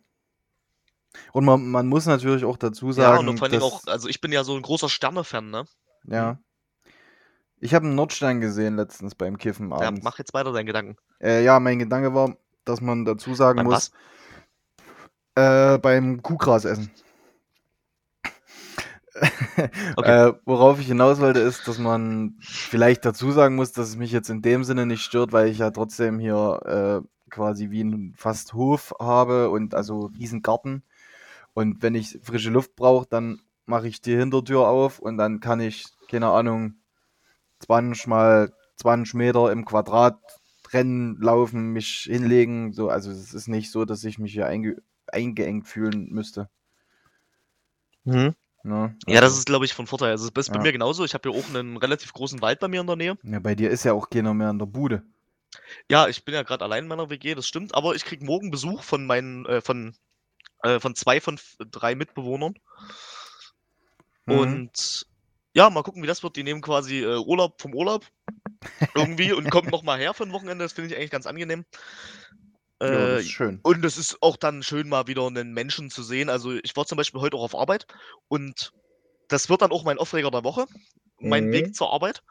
Und 1.32 1.46
man, 1.46 1.68
man 1.72 1.88
muss 1.88 2.06
natürlich 2.06 2.46
auch 2.46 2.58
dazu 2.58 2.88
Ja, 2.88 2.94
sagen, 2.94 3.28
und 3.28 3.40
vor 3.40 3.50
dass, 3.50 3.64
auch, 3.64 3.82
also 3.88 4.08
ich 4.08 4.22
bin 4.22 4.32
ja 4.32 4.44
so 4.44 4.56
ein 4.56 4.62
großer 4.62 4.88
Sterne-Fan, 4.90 5.50
ne? 5.50 5.66
ja. 6.06 6.38
Ich 7.60 7.74
habe 7.74 7.86
einen 7.86 7.96
Nordstern 7.96 8.40
gesehen 8.40 8.76
letztens 8.76 9.16
beim 9.16 9.38
Kiffen 9.38 9.72
Ja, 9.72 9.88
abends. 9.88 10.04
mach 10.04 10.20
jetzt 10.20 10.34
weiter 10.34 10.52
deinen 10.54 10.68
Gedanken. 10.68 10.96
Äh, 11.20 11.44
ja, 11.44 11.60
mein 11.60 11.80
Gedanke 11.80 12.14
war, 12.14 12.38
dass 12.66 12.82
man 12.82 13.06
dazu 13.06 13.34
sagen 13.34 13.58
Beim 13.58 13.66
muss, 13.66 13.92
äh, 15.36 15.78
beim 15.80 16.22
Kuhgras 16.22 16.66
essen. 16.66 16.92
Okay. 19.96 20.28
äh, 20.30 20.34
worauf 20.46 20.80
ich 20.80 20.86
hinaus 20.86 21.20
wollte, 21.20 21.40
ist, 21.40 21.68
dass 21.68 21.80
man 21.80 22.36
vielleicht 22.40 23.04
dazu 23.04 23.32
sagen 23.32 23.56
muss, 23.56 23.72
dass 23.72 23.90
es 23.90 23.96
mich 23.96 24.12
jetzt 24.12 24.30
in 24.30 24.44
dem 24.44 24.64
Sinne 24.64 24.86
nicht 24.86 25.02
stört, 25.02 25.32
weil 25.32 25.48
ich 25.48 25.58
ja 25.58 25.72
trotzdem 25.72 26.20
hier 26.20 27.02
äh, 27.04 27.32
quasi 27.32 27.72
wie 27.72 27.84
ein 27.84 28.14
fast 28.16 28.54
Hof 28.54 28.94
habe 29.00 29.50
und 29.50 29.74
also 29.74 30.12
riesen 30.20 30.44
Garten. 30.44 30.84
Und 31.56 31.82
wenn 31.82 31.96
ich 31.96 32.20
frische 32.22 32.52
Luft 32.52 32.76
brauche, 32.76 33.08
dann 33.10 33.42
mache 33.66 33.88
ich 33.88 34.02
die 34.02 34.16
Hintertür 34.16 34.68
auf 34.68 35.00
und 35.00 35.18
dann 35.18 35.40
kann 35.40 35.60
ich, 35.62 35.86
keine 36.12 36.28
Ahnung, 36.30 36.76
20 37.60 38.08
mal 38.08 38.52
20 38.78 39.14
Meter 39.16 39.52
im 39.52 39.66
Quadrat 39.66 40.18
rennen, 40.72 41.18
laufen, 41.22 41.72
mich 41.74 42.08
hinlegen. 42.10 42.74
So, 42.74 42.90
also 42.90 43.12
es 43.12 43.34
ist 43.34 43.48
nicht 43.48 43.72
so, 43.72 43.86
dass 43.86 44.04
ich 44.04 44.20
mich 44.20 44.34
hier 44.34 44.48
einge 44.48 44.78
eingeengt 45.08 45.68
fühlen 45.68 46.10
müsste. 46.10 46.50
Mhm. 48.04 48.36
Ne? 48.64 48.96
Ja, 49.08 49.22
das 49.22 49.30
Also, 49.32 49.38
ist, 49.40 49.46
glaube 49.46 49.66
ich, 49.66 49.74
von 49.74 49.88
Vorteil. 49.88 50.12
Also, 50.12 50.30
das 50.30 50.48
ist 50.48 50.52
bei 50.52 50.60
Ja. 50.60 50.64
mir 50.64 50.72
genauso. 50.74 51.06
Ich 51.06 51.14
habe 51.14 51.30
hier 51.30 51.40
auch 51.40 51.48
einen 51.50 51.78
relativ 51.78 52.12
großen 52.14 52.42
Wald 52.42 52.60
bei 52.60 52.68
mir 52.68 52.82
in 52.82 52.88
der 52.88 52.96
Nähe. 52.98 53.18
ja, 53.24 53.40
bei 53.40 53.56
dir 53.56 53.70
ist 53.70 53.84
ja 53.86 53.94
auch 53.94 54.10
keiner 54.10 54.34
mehr 54.34 54.50
in 54.50 54.60
der 54.60 54.66
Bude. 54.66 55.04
Ja, 55.90 56.08
ich 56.08 56.26
bin 56.26 56.34
ja 56.34 56.44
gerade 56.44 56.66
allein 56.66 56.84
in 56.84 56.90
meiner 56.90 57.10
WG, 57.10 57.34
das 57.36 57.48
stimmt. 57.48 57.74
Aber 57.74 57.96
ich 57.96 58.04
kriege 58.04 58.26
morgen 58.26 58.52
Besuch 58.52 58.84
von 58.84 59.06
meinen, 59.06 59.46
äh, 59.46 59.62
von, 59.62 59.96
äh, 60.64 60.80
von 60.82 60.96
zwei 60.96 61.22
von 61.22 61.40
drei 61.72 61.96
Mitbewohnern. 61.96 62.56
Mhm. 64.26 64.34
Und 64.40 65.08
ja, 65.58 65.70
mal 65.70 65.84
gucken, 65.84 66.04
wie 66.04 66.08
das 66.08 66.24
wird. 66.24 66.36
Die 66.36 66.44
nehmen 66.44 66.62
quasi 66.62 67.00
äh, 67.04 67.18
Urlaub 67.18 67.62
vom 67.62 67.74
Urlaub 67.74 68.06
irgendwie 68.96 69.32
und 69.34 69.50
kommen 69.50 69.70
nochmal 69.70 70.00
her 70.00 70.14
für 70.14 70.24
ein 70.24 70.34
Wochenende. 70.34 70.64
Das 70.66 70.74
finde 70.74 70.92
ich 70.92 70.98
eigentlich 70.98 71.12
ganz 71.12 71.26
angenehm. 71.28 71.66
ja, 72.86 72.86
Äh, 72.88 73.16
das 73.16 73.24
ist 73.24 73.32
schön. 73.32 73.60
Und 73.64 73.84
es 73.86 73.98
ist 73.98 74.18
auch 74.22 74.38
dann 74.38 74.64
schön, 74.64 74.88
mal 74.88 75.08
wieder 75.08 75.26
einen 75.28 75.54
Menschen 75.54 75.90
zu 75.90 76.04
sehen. 76.04 76.30
Also 76.30 76.54
ich 76.54 76.76
war 76.76 76.86
zum 76.86 76.98
Beispiel 76.98 77.22
heute 77.22 77.38
auch 77.38 77.44
auf 77.44 77.56
Arbeit 77.56 77.88
und 78.30 78.74
das 79.30 79.50
wird 79.50 79.62
dann 79.62 79.72
auch 79.72 79.84
mein 79.84 79.98
Aufreger 79.98 80.32
der 80.32 80.44
Woche, 80.44 80.66
mein 81.20 81.46
Mhm. 81.48 81.52
Weg 81.52 81.76
zur 81.76 81.92
Arbeit. 81.92 82.24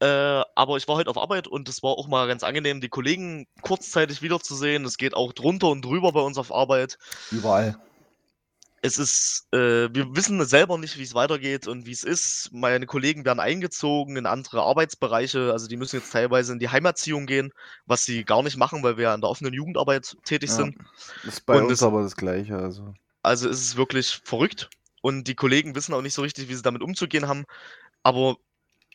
Äh, 0.00 0.44
aber 0.54 0.76
ich 0.76 0.86
war 0.86 0.94
heute 0.96 1.10
auf 1.10 1.18
Arbeit 1.18 1.48
und 1.48 1.68
es 1.68 1.82
war 1.82 1.90
auch 1.92 2.06
mal 2.06 2.28
ganz 2.28 2.44
angenehm, 2.44 2.80
die 2.80 2.88
Kollegen 2.88 3.46
kurzzeitig 3.62 4.22
wiederzusehen. 4.22 4.84
Es 4.84 4.96
geht 4.96 5.14
auch 5.14 5.32
drunter 5.32 5.68
und 5.68 5.84
drüber 5.84 6.12
bei 6.12 6.20
uns 6.20 6.38
auf 6.38 6.54
Arbeit. 6.54 6.98
Überall. 7.30 7.78
Es 8.80 8.96
ist, 8.98 9.48
äh, 9.52 9.88
wir 9.92 10.14
wissen 10.14 10.44
selber 10.44 10.78
nicht, 10.78 10.98
wie 10.98 11.02
es 11.02 11.14
weitergeht 11.14 11.66
und 11.66 11.86
wie 11.86 11.90
es 11.92 12.04
ist. 12.04 12.50
Meine 12.52 12.86
Kollegen 12.86 13.24
werden 13.24 13.40
eingezogen 13.40 14.16
in 14.16 14.26
andere 14.26 14.62
Arbeitsbereiche. 14.62 15.50
Also 15.52 15.66
die 15.66 15.76
müssen 15.76 15.96
jetzt 15.96 16.12
teilweise 16.12 16.52
in 16.52 16.60
die 16.60 16.68
Heimerziehung 16.68 17.26
gehen, 17.26 17.52
was 17.86 18.04
sie 18.04 18.24
gar 18.24 18.42
nicht 18.42 18.56
machen, 18.56 18.82
weil 18.84 18.96
wir 18.96 19.04
ja 19.04 19.14
in 19.14 19.20
der 19.20 19.30
offenen 19.30 19.52
Jugendarbeit 19.52 20.16
tätig 20.24 20.50
Ja. 20.50 20.56
sind. 20.56 20.76
Ist 21.24 21.44
bei 21.44 21.56
Und 21.58 21.64
uns 21.64 21.72
es- 21.74 21.82
aber 21.82 22.02
das 22.02 22.14
Gleiche. 22.16 22.56
Also. 22.56 22.94
Also 23.22 23.48
es 23.48 23.60
ist 23.60 23.76
wirklich 23.76 24.20
verrückt 24.24 24.70
und 25.02 25.26
die 25.26 25.34
Kollegen 25.34 25.74
wissen 25.74 25.92
auch 25.92 26.02
nicht 26.02 26.14
so 26.14 26.22
richtig, 26.22 26.48
wie 26.48 26.54
sie 26.54 26.62
damit 26.62 26.82
umzugehen 26.82 27.26
haben. 27.26 27.44
Aber 28.04 28.36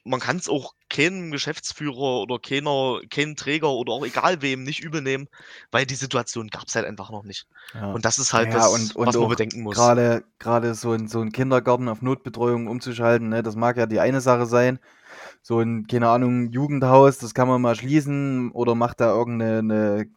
man 0.06 0.20
kann 0.20 0.38
es 0.38 0.50
auch 0.50 0.74
keinem 0.90 1.32
Geschäftsführer 1.32 2.22
oder 2.22 2.40
keiner, 2.40 3.00
keinen 3.10 3.36
Träger 3.36 3.70
oder 3.72 3.94
auch 3.94 4.06
egal 4.06 4.42
wem 4.42 4.64
nicht 4.64 4.82
übel 4.84 5.02
nehmen, 5.02 5.28
weil 5.72 5.86
die 5.86 5.96
Situation 5.96 6.48
gab 6.50 6.66
es 6.68 6.76
halt 6.76 6.86
einfach 6.86 7.10
noch 7.12 7.24
nicht. 7.24 7.48
Ja. 7.74 8.00
Und 8.00 8.06
das 8.06 8.20
ist 8.20 8.34
halt 8.34 8.54
Ja, 8.54 8.54
das, 8.54 8.68
und- 8.68 8.96
und 8.96 9.14
was 9.14 9.20
man 9.20 9.30
bedenken 9.30 9.62
muss. 9.64 9.94
Gerade 9.94 10.24
gerade 10.40 10.76
so 10.76 10.92
ein 10.92 11.08
so 11.08 11.20
ein 11.22 11.32
Kindergarten 11.32 11.90
auf 11.90 12.02
Notbetreuung 12.04 12.68
umzuschalten, 12.68 13.30
ne, 13.30 13.42
das 13.44 13.56
mag 13.56 13.76
ja 13.78 13.86
die 13.88 14.00
eine 14.00 14.22
Sache 14.22 14.46
sein. 14.46 14.80
So 15.44 15.60
ein, 15.62 15.88
keine 15.88 16.10
Ahnung, 16.10 16.52
Jugendhaus, 16.52 17.18
das 17.20 17.34
kann 17.34 17.48
man 17.48 17.62
mal 17.62 17.76
schließen 17.76 18.52
oder 18.52 18.76
macht 18.76 19.02
da 19.02 19.12
irgendeine, 19.16 19.64
'ne, 19.64 20.08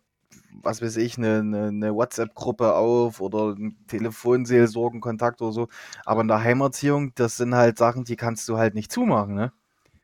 was 0.62 0.83
weiß 0.83 0.96
ich, 0.99 1.18
eine, 1.18 1.40
eine, 1.40 1.68
eine 1.68 1.94
WhatsApp-Gruppe 1.94 2.75
auf 2.77 3.20
oder 3.20 3.55
ein 3.57 3.79
Telefonseelsorgenkontakt 3.88 5.42
oder 5.42 5.53
so. 5.53 5.68
Aber 6.07 6.22
in 6.22 6.29
der 6.29 6.42
Heimerziehung, 6.42 7.14
das 7.16 7.37
sind 7.38 7.55
halt 7.55 7.79
Sachen, 7.79 8.05
die 8.05 8.16
kannst 8.16 8.49
du 8.49 8.59
halt 8.59 8.75
nicht 8.75 8.92
zumachen, 8.92 9.35
ne? 9.37 9.53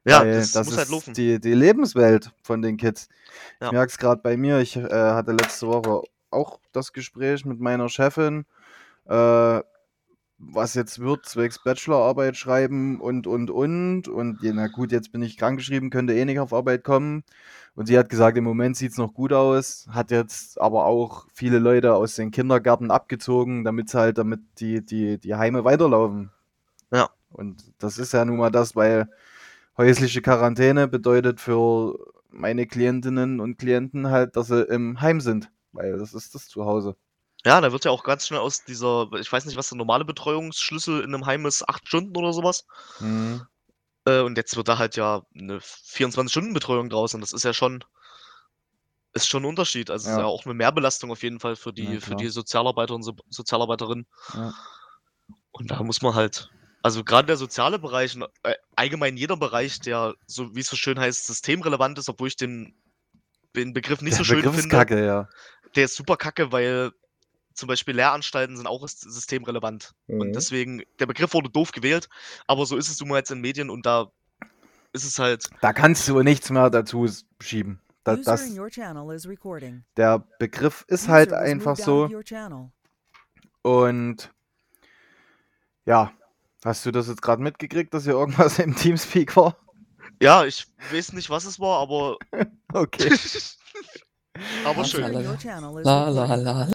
Ja, 0.04 0.20
Weil 0.20 0.40
das, 0.40 0.54
muss 0.54 0.76
halt 0.76 0.90
laufen. 0.90 1.14
die, 1.14 1.40
die 1.40 1.54
Lebenswelt 1.54 2.32
von 2.42 2.60
den 2.60 2.76
Kids. 2.76 3.08
Ja. 3.60 3.68
Ich 3.68 3.72
merke 3.72 3.90
es 3.90 3.98
gerade 3.98 4.20
bei 4.20 4.36
mir. 4.36 4.58
Ich 4.58 4.76
äh, 4.76 4.88
hatte 4.88 5.32
letzte 5.32 5.68
Woche 5.68 6.02
auch 6.30 6.58
das 6.72 6.92
Gespräch 6.92 7.44
mit 7.44 7.60
meiner 7.60 7.88
Chefin, 7.88 8.44
äh, 9.06 9.60
was 10.44 10.74
jetzt 10.74 10.98
wird, 10.98 11.24
zwecks 11.26 11.62
Bachelorarbeit 11.62 12.36
schreiben 12.36 13.00
und, 13.00 13.28
und, 13.28 13.48
und. 13.50 14.08
Und 14.08 14.38
na 14.42 14.66
gut, 14.66 14.90
jetzt 14.90 15.12
bin 15.12 15.22
ich 15.22 15.36
krankgeschrieben, 15.36 15.90
könnte 15.90 16.14
eh 16.14 16.24
nicht 16.24 16.40
auf 16.40 16.52
Arbeit 16.52 16.82
kommen. 16.82 17.22
Und 17.76 17.86
sie 17.86 17.96
hat 17.96 18.08
gesagt, 18.08 18.36
im 18.36 18.44
Moment 18.44 18.76
sieht 18.76 18.90
es 18.90 18.98
noch 18.98 19.14
gut 19.14 19.32
aus, 19.32 19.86
hat 19.90 20.10
jetzt 20.10 20.60
aber 20.60 20.84
auch 20.84 21.26
viele 21.32 21.58
Leute 21.58 21.94
aus 21.94 22.16
den 22.16 22.32
Kindergärten 22.32 22.90
abgezogen, 22.90 23.62
damit 23.62 23.94
halt, 23.94 24.18
damit 24.18 24.40
die, 24.58 24.84
die, 24.84 25.18
die 25.18 25.34
Heime 25.36 25.64
weiterlaufen. 25.64 26.32
Ja. 26.90 27.10
Und 27.30 27.72
das 27.78 27.98
ist 27.98 28.12
ja 28.12 28.24
nun 28.24 28.38
mal 28.38 28.50
das, 28.50 28.74
weil 28.74 29.08
häusliche 29.76 30.22
Quarantäne 30.22 30.88
bedeutet 30.88 31.40
für 31.40 31.98
meine 32.30 32.66
Klientinnen 32.66 33.40
und 33.40 33.58
Klienten 33.58 34.10
halt, 34.10 34.36
dass 34.36 34.48
sie 34.48 34.62
im 34.62 35.00
Heim 35.00 35.20
sind, 35.20 35.50
weil 35.72 35.98
das 35.98 36.14
ist 36.14 36.34
das 36.34 36.48
Zuhause. 36.48 36.96
Ja, 37.44 37.60
da 37.60 37.72
wird 37.72 37.84
ja 37.84 37.90
auch 37.90 38.04
ganz 38.04 38.26
schnell 38.26 38.40
aus 38.40 38.64
dieser, 38.64 39.08
ich 39.18 39.30
weiß 39.32 39.46
nicht, 39.46 39.56
was 39.56 39.68
der 39.68 39.76
normale 39.78 40.04
Betreuungsschlüssel 40.04 41.00
in 41.02 41.14
einem 41.14 41.26
Heim 41.26 41.44
ist, 41.46 41.68
acht 41.68 41.86
Stunden 41.88 42.16
oder 42.16 42.32
sowas. 42.32 42.66
Mhm. 43.00 43.42
Äh, 44.04 44.20
und 44.20 44.36
jetzt 44.36 44.56
wird 44.56 44.68
da 44.68 44.78
halt 44.78 44.96
ja 44.96 45.22
eine 45.36 45.58
24-Stunden-Betreuung 45.58 46.88
draus 46.88 47.14
und 47.14 47.20
das 47.20 47.32
ist 47.32 47.44
ja 47.44 47.52
schon, 47.52 47.84
ist 49.12 49.28
schon 49.28 49.42
ein 49.42 49.46
Unterschied. 49.46 49.90
Also 49.90 50.04
es 50.04 50.10
ist 50.12 50.16
Ja. 50.16 50.22
ja 50.22 50.26
auch 50.26 50.44
eine 50.44 50.54
Mehrbelastung 50.54 51.10
auf 51.10 51.22
jeden 51.22 51.40
Fall 51.40 51.56
für 51.56 51.72
die, 51.72 51.94
Ja, 51.94 52.00
für 52.00 52.14
die 52.14 52.28
Sozialarbeiter 52.28 52.94
und 52.94 53.02
so 53.02 53.12
Sozialarbeiterinnen. 53.28 54.06
Ja. 54.34 54.54
Und 55.50 55.70
da 55.70 55.82
muss 55.82 56.00
man 56.00 56.14
halt, 56.14 56.50
also 56.82 57.04
gerade 57.04 57.26
der 57.26 57.36
soziale 57.36 57.78
Bereich, 57.78 58.16
und, 58.16 58.24
äh, 58.42 58.54
allgemein 58.76 59.16
jeder 59.16 59.36
Bereich, 59.36 59.80
der, 59.80 60.14
so 60.26 60.54
wie 60.54 60.60
es 60.60 60.66
so 60.66 60.76
schön 60.76 60.98
heißt, 60.98 61.26
systemrelevant 61.26 61.98
ist, 61.98 62.08
obwohl 62.08 62.28
ich 62.28 62.36
den, 62.36 62.74
den 63.54 63.72
Begriff 63.72 64.02
nicht 64.02 64.14
so 64.14 64.18
Der 64.18 64.24
schön 64.24 64.36
Begriff 64.36 64.54
ist 64.54 64.60
finde, 64.62 64.76
kacke, 64.76 65.04
ja. 65.04 65.28
der 65.76 65.84
ist 65.84 65.94
super 65.94 66.16
kacke, 66.16 66.50
weil 66.52 66.90
zum 67.54 67.68
Beispiel 67.68 67.94
Lehranstalten 67.94 68.56
sind 68.56 68.66
auch 68.66 68.86
systemrelevant. 68.86 69.92
Mhm. 70.06 70.20
Und 70.20 70.32
deswegen, 70.32 70.82
der 70.98 71.06
Begriff 71.06 71.34
wurde 71.34 71.50
doof 71.50 71.72
gewählt, 71.72 72.08
aber 72.46 72.66
so 72.66 72.76
ist 72.76 72.88
es 72.88 72.98
nun 73.00 73.10
mal 73.10 73.18
jetzt 73.18 73.30
in 73.30 73.40
Medien 73.40 73.70
und 73.70 73.86
da 73.86 74.10
ist 74.92 75.04
es 75.04 75.18
halt. 75.18 75.48
Da 75.60 75.72
kannst 75.72 76.06
du 76.08 76.22
nichts 76.22 76.50
mehr 76.50 76.70
dazu 76.70 77.08
schieben. 77.40 77.80
Da, 78.04 78.16
das, 78.16 78.52
der 79.96 80.26
Begriff 80.40 80.84
ist 80.88 81.06
halt 81.06 81.32
einfach 81.32 81.76
so. 81.76 82.10
Und 83.62 84.32
ja, 85.84 86.12
hast 86.64 86.86
du 86.86 86.90
das 86.90 87.08
jetzt 87.08 87.22
gerade 87.22 87.42
mitgekriegt, 87.42 87.92
dass 87.94 88.04
hier 88.04 88.14
irgendwas 88.14 88.58
im 88.58 88.74
Teamspeak 88.76 89.36
war? 89.36 89.56
Ja, 90.20 90.44
ich 90.44 90.66
weiß 90.92 91.12
nicht, 91.14 91.30
was 91.30 91.44
es 91.44 91.58
war, 91.58 91.80
aber. 91.80 92.16
okay. 92.72 93.12
Aber 94.64 94.84
schön. 94.84 95.12
La, 95.12 96.08
la, 96.08 96.34
la, 96.34 96.68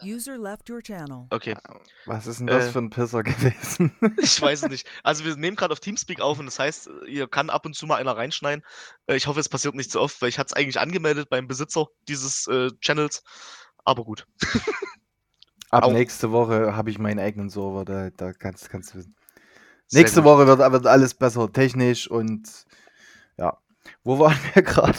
Okay. 1.30 1.56
Was 2.06 2.28
ist 2.28 2.38
denn 2.38 2.46
das 2.46 2.66
äh, 2.66 2.70
für 2.70 2.78
ein 2.78 2.90
Pisser 2.90 3.24
gewesen? 3.24 3.92
ich 4.16 4.40
weiß 4.40 4.62
es 4.62 4.68
nicht. 4.68 4.88
Also 5.02 5.24
wir 5.24 5.34
nehmen 5.34 5.56
gerade 5.56 5.72
auf 5.72 5.80
Teamspeak 5.80 6.20
auf 6.20 6.38
und 6.38 6.46
das 6.46 6.60
heißt, 6.60 6.88
ihr 7.08 7.26
kann 7.26 7.50
ab 7.50 7.66
und 7.66 7.74
zu 7.74 7.86
mal 7.86 7.96
einer 7.96 8.16
reinschneiden. 8.16 8.64
Äh, 9.06 9.16
ich 9.16 9.26
hoffe, 9.26 9.40
es 9.40 9.48
passiert 9.48 9.74
nicht 9.74 9.90
so 9.90 10.00
oft, 10.00 10.22
weil 10.22 10.28
ich 10.28 10.38
hatte 10.38 10.52
es 10.52 10.52
eigentlich 10.52 10.78
angemeldet 10.78 11.30
beim 11.30 11.48
Besitzer 11.48 11.86
dieses 12.06 12.46
äh, 12.46 12.70
Channels. 12.80 13.24
Aber 13.84 14.04
gut. 14.04 14.26
Ab 15.70 15.84
Au. 15.84 15.92
nächste 15.92 16.30
Woche 16.30 16.76
habe 16.76 16.90
ich 16.90 16.98
meinen 16.98 17.18
eigenen 17.18 17.50
Server, 17.50 17.84
da, 17.84 18.10
da 18.10 18.32
kannst, 18.32 18.70
kannst 18.70 18.94
du 18.94 18.98
wissen. 18.98 19.16
Nächste 19.92 20.24
Woche 20.24 20.46
wird, 20.46 20.58
wird 20.58 20.86
alles 20.86 21.14
besser 21.14 21.50
technisch 21.52 22.10
und 22.10 22.66
ja. 23.36 23.58
Wo 24.04 24.18
waren 24.18 24.38
wir 24.54 24.62
gerade? 24.62 24.98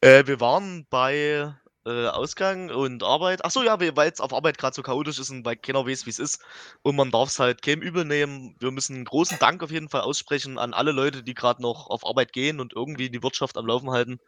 Äh, 0.00 0.26
wir 0.26 0.40
waren 0.40 0.86
bei 0.88 1.54
äh, 1.86 2.06
Ausgang 2.06 2.70
und 2.70 3.02
Arbeit. 3.02 3.44
Achso, 3.44 3.62
ja, 3.62 3.78
weil 3.78 4.10
es 4.10 4.20
auf 4.20 4.32
Arbeit 4.32 4.58
gerade 4.58 4.74
so 4.74 4.82
chaotisch 4.82 5.18
ist 5.18 5.30
und 5.30 5.44
weil 5.44 5.56
keiner 5.56 5.86
weiß, 5.86 6.06
wie 6.06 6.10
es 6.10 6.18
ist. 6.18 6.40
Und 6.82 6.96
man 6.96 7.10
darf 7.10 7.28
es 7.28 7.38
halt 7.38 7.62
keinem 7.62 7.82
übel 7.82 8.04
nehmen. 8.04 8.56
Wir 8.58 8.70
müssen 8.70 8.96
einen 8.96 9.04
großen 9.04 9.38
Dank 9.38 9.62
auf 9.62 9.70
jeden 9.70 9.88
Fall 9.88 10.02
aussprechen 10.02 10.58
an 10.58 10.74
alle 10.74 10.92
Leute, 10.92 11.22
die 11.22 11.34
gerade 11.34 11.62
noch 11.62 11.88
auf 11.90 12.06
Arbeit 12.06 12.32
gehen 12.32 12.60
und 12.60 12.72
irgendwie 12.74 13.10
die 13.10 13.22
Wirtschaft 13.22 13.56
am 13.58 13.66
Laufen 13.66 13.90
halten, 13.90 14.18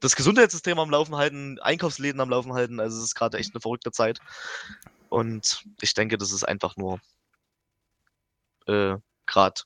das 0.00 0.16
Gesundheitssystem 0.16 0.78
am 0.78 0.90
Laufen 0.90 1.16
halten, 1.16 1.58
Einkaufsläden 1.60 2.20
am 2.20 2.30
Laufen 2.30 2.54
halten. 2.54 2.80
Also 2.80 2.98
es 2.98 3.04
ist 3.04 3.14
gerade 3.14 3.38
echt 3.38 3.54
eine 3.54 3.60
verrückte 3.60 3.92
Zeit. 3.92 4.20
Und 5.10 5.64
ich 5.80 5.94
denke, 5.94 6.16
das 6.16 6.32
ist 6.32 6.44
einfach 6.44 6.76
nur 6.76 6.98
äh, 8.66 8.96
gerade 9.32 9.60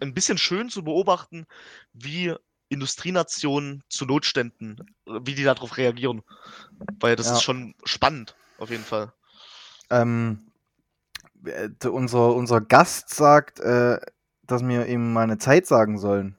ein 0.00 0.14
bisschen 0.14 0.38
schön 0.38 0.68
zu 0.70 0.82
beobachten, 0.82 1.46
wie 1.92 2.34
Industrienationen 2.68 3.82
zu 3.88 4.06
Notständen, 4.06 4.76
wie 5.06 5.34
die 5.34 5.44
darauf 5.44 5.76
reagieren. 5.76 6.22
Weil 6.98 7.16
das 7.16 7.26
ja. 7.26 7.34
ist 7.34 7.42
schon 7.42 7.74
spannend, 7.84 8.36
auf 8.58 8.70
jeden 8.70 8.84
Fall. 8.84 9.12
Ähm, 9.90 10.50
unser, 11.84 12.34
unser 12.34 12.60
Gast 12.60 13.10
sagt, 13.10 13.60
äh, 13.60 13.98
dass 14.42 14.62
wir 14.66 14.86
ihm 14.86 15.12
mal 15.12 15.22
eine 15.22 15.38
Zeit 15.38 15.66
sagen 15.66 15.98
sollen. 15.98 16.36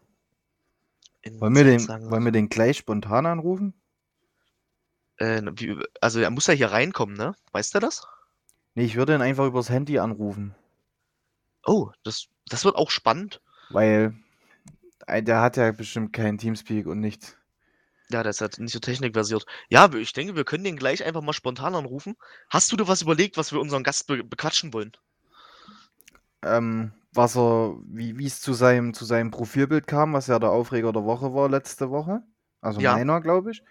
wollen 1.39 1.55
wir, 1.55 1.63
den, 1.63 1.87
wollen 1.87 2.25
wir 2.25 2.31
den 2.31 2.49
gleich 2.49 2.77
spontan 2.77 3.25
anrufen? 3.25 3.73
Äh, 5.17 5.41
wie, 5.55 5.77
also 5.99 6.19
er 6.19 6.31
muss 6.31 6.47
ja 6.47 6.53
hier 6.53 6.71
reinkommen, 6.71 7.15
ne? 7.15 7.35
Weißt 7.51 7.75
du 7.75 7.79
das? 7.79 8.07
Nee, 8.73 8.85
ich 8.85 8.95
würde 8.95 9.15
ihn 9.15 9.21
einfach 9.21 9.45
übers 9.45 9.69
Handy 9.69 9.99
anrufen. 9.99 10.55
Oh, 11.65 11.91
das, 12.04 12.28
das 12.47 12.65
wird 12.65 12.76
auch 12.76 12.91
spannend. 12.91 13.41
Weil 13.69 14.13
der 15.08 15.41
hat 15.41 15.58
ja 15.58 15.71
bestimmt 15.71 16.13
keinen 16.13 16.38
Teamspeak 16.38 16.88
und 16.88 17.00
nichts. 17.00 17.38
Ja, 18.12 18.24
der 18.24 18.32
ist 18.32 18.41
halt 18.41 18.60
nicht 18.60 18.74
so 18.74 18.80
technikversiert. 18.80 19.45
Ja, 19.69 19.93
ich 19.93 20.12
denke, 20.12 20.36
wir 20.36 20.43
können 20.43 20.65
den 20.65 20.76
gleich 20.76 21.04
einfach 21.04 21.21
mal 21.21 21.34
spontan 21.34 21.76
anrufen. 21.76 22.15
Hast 22.50 22.71
du 22.71 22.76
dir 22.76 22.88
was 22.88 23.02
überlegt, 23.02 23.38
was 23.38 23.54
wir 23.54 23.62
unseren 23.62 23.84
Gast 23.84 24.08
be 24.08 24.24
bequatschen 24.24 24.74
wollen? 24.74 24.91
Ähm, 26.43 26.91
was 27.13 27.38
er, 27.38 27.76
wie 27.86 28.26
es 28.26 28.41
zu 28.41 28.54
seinem, 28.54 28.93
zu 28.93 29.06
seinem 29.06 29.32
Profilbild 29.32 29.88
kam, 29.88 30.13
was 30.13 30.28
ja 30.28 30.39
der 30.39 30.52
Aufreger 30.52 30.91
der 30.91 31.06
Woche 31.06 31.34
war 31.34 31.50
letzte 31.50 31.89
Woche. 31.89 32.21
Also 32.60 32.82
ja. 32.82 32.93
meiner, 32.95 33.21
glaube 33.21 33.52
ich. 33.52 33.63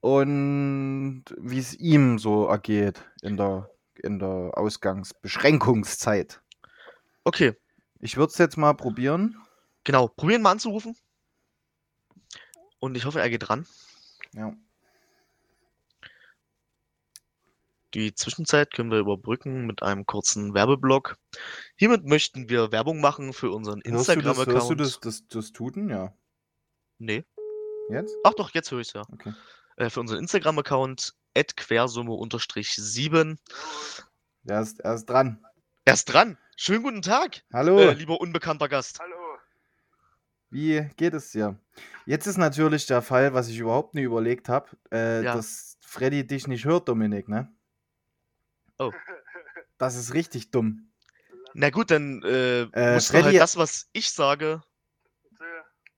Und 0.00 1.24
wie 1.38 1.58
es 1.58 1.74
ihm 1.74 2.18
so 2.18 2.46
ergeht 2.46 3.04
in 3.22 3.36
der, 3.36 3.70
in 4.02 4.18
der 4.18 4.52
Ausgangsbeschränkungszeit. 4.54 6.41
Okay. 7.24 7.54
Ich 8.00 8.16
würde 8.16 8.32
es 8.32 8.38
jetzt 8.38 8.56
mal 8.56 8.74
probieren. 8.74 9.36
Genau, 9.84 10.08
probieren 10.08 10.42
mal 10.42 10.52
anzurufen. 10.52 10.96
Und 12.78 12.96
ich 12.96 13.04
hoffe, 13.04 13.20
er 13.20 13.30
geht 13.30 13.48
ran. 13.48 13.66
Ja. 14.32 14.54
Die 17.94 18.14
Zwischenzeit 18.14 18.72
können 18.72 18.90
wir 18.90 18.98
überbrücken 18.98 19.66
mit 19.66 19.82
einem 19.82 20.06
kurzen 20.06 20.54
Werbeblock. 20.54 21.18
Hiermit 21.76 22.06
möchten 22.06 22.48
wir 22.48 22.72
Werbung 22.72 23.00
machen 23.00 23.34
für 23.34 23.50
unseren 23.50 23.82
Instagram-Account. 23.82 24.48
Hörst 24.48 24.70
du 24.70 24.74
das, 24.74 24.98
das, 25.00 25.26
das 25.28 25.52
Tuten? 25.52 25.90
Ja. 25.90 26.14
Nee. 26.98 27.24
Jetzt? 27.90 28.16
Ach 28.24 28.34
doch, 28.34 28.50
jetzt 28.50 28.70
höre 28.70 28.80
ich 28.80 28.88
es 28.88 28.94
ja. 28.94 29.02
Okay. 29.12 29.34
Äh, 29.76 29.90
für 29.90 30.00
unseren 30.00 30.20
Instagram-Account 30.20 31.14
quersumme-7. 31.34 33.36
Er 34.44 34.60
ist, 34.60 34.80
er 34.80 34.94
ist 34.94 35.06
dran. 35.06 35.44
Er 35.84 35.94
ist 35.94 36.06
dran. 36.06 36.36
Schönen 36.56 36.82
guten 36.82 37.02
Tag. 37.02 37.42
Hallo. 37.52 37.78
Äh, 37.78 37.92
lieber 37.94 38.20
unbekannter 38.20 38.68
Gast. 38.68 39.00
Hallo. 39.00 39.16
Wie 40.50 40.88
geht 40.96 41.14
es 41.14 41.30
dir? 41.30 41.58
Jetzt 42.04 42.26
ist 42.26 42.36
natürlich 42.36 42.86
der 42.86 43.00
Fall, 43.02 43.32
was 43.32 43.48
ich 43.48 43.58
überhaupt 43.58 43.94
nie 43.94 44.02
überlegt 44.02 44.48
habe, 44.48 44.68
äh, 44.92 45.22
Ja. 45.24 45.34
dass 45.34 45.78
Freddy 45.80 46.26
dich 46.26 46.46
nicht 46.46 46.64
hört, 46.64 46.88
Dominik, 46.88 47.28
ne? 47.28 47.52
Oh. 48.78 48.92
Das 49.78 49.96
ist 49.96 50.14
richtig 50.14 50.52
dumm. 50.52 50.92
Na 51.54 51.70
gut, 51.70 51.90
dann 51.90 52.22
äh, 52.22 52.62
Äh, 52.62 52.94
musst 52.94 53.12
du 53.12 53.20
halt 53.20 53.36
das, 53.40 53.56
was 53.56 53.88
ich 53.92 54.12
sage. 54.12 54.62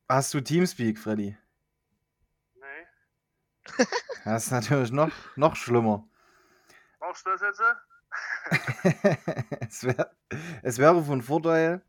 Hast 0.09 0.33
du 0.33 0.41
Teamspeak, 0.41 0.99
Freddy? 0.99 1.37
Nee. 2.55 2.87
Das 4.25 4.47
ist 4.47 4.53
natürlich 4.53 4.91
noch, 4.91 5.11
noch 5.37 5.55
schlimmer. 5.57 6.09
Brauchst 6.99 7.27
du 7.27 7.31
das 7.31 7.43
jetzt? 7.43 7.61
es, 9.69 9.85
wär, 9.85 10.11
es 10.63 10.79
wäre 10.79 11.03
von 11.03 11.23
Vorteil, 11.23 11.83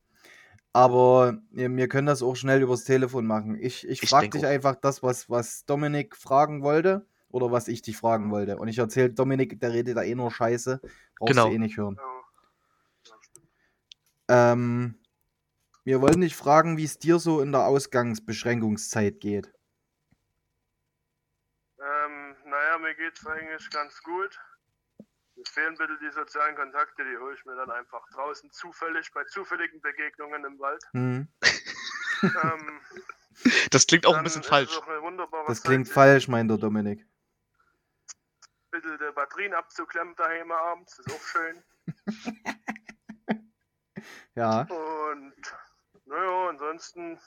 aber 0.73 1.37
wir 1.51 1.87
können 1.87 2.07
das 2.07 2.21
auch 2.21 2.35
schnell 2.35 2.61
übers 2.61 2.83
Telefon 2.83 3.25
machen. 3.25 3.55
Ich, 3.55 3.87
ich, 3.87 4.03
ich 4.03 4.09
frage 4.09 4.29
dich 4.29 4.45
auch. 4.45 4.49
einfach 4.49 4.75
das, 4.75 5.03
was, 5.03 5.29
was 5.29 5.65
Dominik 5.65 6.15
fragen 6.15 6.63
wollte 6.63 7.05
oder 7.29 7.51
was 7.51 7.67
ich 7.67 7.81
dich 7.81 7.97
fragen 7.97 8.31
wollte. 8.31 8.57
Und 8.57 8.67
ich 8.67 8.77
erzähle 8.77 9.11
Dominik, 9.11 9.59
der 9.59 9.73
redet 9.73 9.97
da 9.97 10.03
eh 10.03 10.15
nur 10.15 10.31
Scheiße. 10.31 10.81
Brauchst 11.17 11.33
genau. 11.33 11.47
du 11.47 11.53
eh 11.55 11.59
nicht 11.59 11.77
hören. 11.77 11.99
Ähm, 14.27 14.99
wir 15.83 16.01
wollen 16.01 16.21
dich 16.21 16.35
fragen, 16.35 16.77
wie 16.77 16.83
es 16.83 16.97
dir 16.97 17.19
so 17.19 17.41
in 17.41 17.51
der 17.51 17.67
Ausgangsbeschränkungszeit 17.67 19.19
geht. 19.19 19.53
Ähm, 21.79 22.35
naja, 22.45 22.79
mir 22.79 22.95
geht 22.95 23.17
es 23.17 23.25
eigentlich 23.27 23.69
ganz 23.69 24.01
gut. 24.01 24.39
Es 25.41 25.49
fehlen 25.49 25.75
bitte 25.77 25.97
die 25.99 26.09
sozialen 26.11 26.55
Kontakte, 26.55 27.03
die 27.03 27.17
hole 27.17 27.35
ich 27.35 27.45
mir 27.45 27.55
dann 27.55 27.69
einfach 27.71 28.07
draußen 28.09 28.51
zufällig 28.51 29.11
bei 29.13 29.23
zufälligen 29.25 29.81
Begegnungen 29.81 30.45
im 30.45 30.59
Wald. 30.59 30.83
Mhm. 30.93 31.27
ähm, 32.21 32.81
das 33.69 33.85
klingt 33.85 34.05
auch 34.05 34.15
ein 34.15 34.23
bisschen 34.23 34.43
falsch. 34.43 34.79
Das 35.47 35.61
klingt 35.61 35.87
Zeit, 35.87 35.93
falsch, 35.93 36.27
meint 36.29 36.49
der 36.49 36.57
Dominik. 36.57 37.05
Bitte 38.71 38.97
die 38.97 39.13
Batterien 39.13 39.53
abzuklemmen 39.53 40.15
daheim 40.15 40.51
abends, 40.51 40.99
ist 40.99 41.11
auch 41.11 41.21
schön. 41.21 41.63
ja. 44.35 44.61
Und 44.61 45.33
naja, 46.05 46.49
ansonsten 46.49 47.19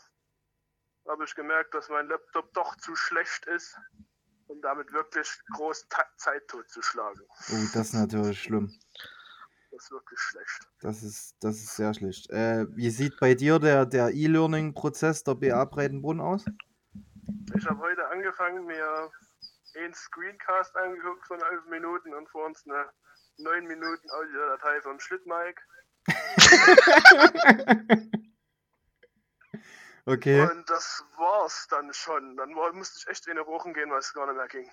habe 1.06 1.24
ich 1.24 1.34
gemerkt, 1.34 1.74
dass 1.74 1.88
mein 1.90 2.08
Laptop 2.08 2.52
doch 2.54 2.76
zu 2.76 2.96
schlecht 2.96 3.46
ist 3.46 3.78
um 4.48 4.60
damit 4.62 4.92
wirklich 4.92 5.28
groß 5.54 5.86
Zeit 6.16 6.48
totzuschlagen. 6.48 7.20
Oh, 7.50 7.66
das 7.74 7.88
ist 7.88 7.94
natürlich 7.94 8.42
schlimm. 8.42 8.72
Das 9.70 9.84
ist 9.84 9.90
wirklich 9.90 10.18
schlecht. 10.18 10.68
Das 10.80 11.02
ist, 11.02 11.36
das 11.40 11.56
ist 11.56 11.76
sehr 11.76 11.94
schlecht. 11.94 12.30
Äh, 12.30 12.66
wie 12.74 12.90
sieht 12.90 13.18
bei 13.20 13.34
dir 13.34 13.58
der, 13.58 13.86
der 13.86 14.10
E-Learning-Prozess 14.10 15.24
der 15.24 15.34
BA 15.34 15.64
Breitenbrunn 15.66 16.20
aus? 16.20 16.44
Ich 17.54 17.66
habe 17.66 17.78
heute 17.80 18.08
angefangen, 18.08 18.66
mir 18.66 19.10
einen 19.76 19.94
Screencast 19.94 20.74
angeguckt 20.76 21.26
von 21.26 21.40
11 21.40 21.66
Minuten 21.66 22.14
und 22.14 22.28
vor 22.30 22.46
uns 22.46 22.64
eine 22.66 22.88
9 23.36 23.66
Minuten 23.66 24.10
Audiodatei 24.10 24.80
vom 24.80 24.98
Schlittmike. 24.98 25.62
Okay. 30.08 30.40
Und 30.40 30.70
das 30.70 31.04
war's 31.18 31.66
dann 31.68 31.92
schon. 31.92 32.34
Dann 32.38 32.56
war, 32.56 32.72
musste 32.72 32.98
ich 32.98 33.06
echt 33.08 33.26
in 33.26 33.36
Rochen 33.36 33.74
gehen, 33.74 33.90
weil 33.90 33.98
es 33.98 34.14
gar 34.14 34.26
nicht 34.26 34.36
mehr 34.36 34.48
ging. 34.48 34.66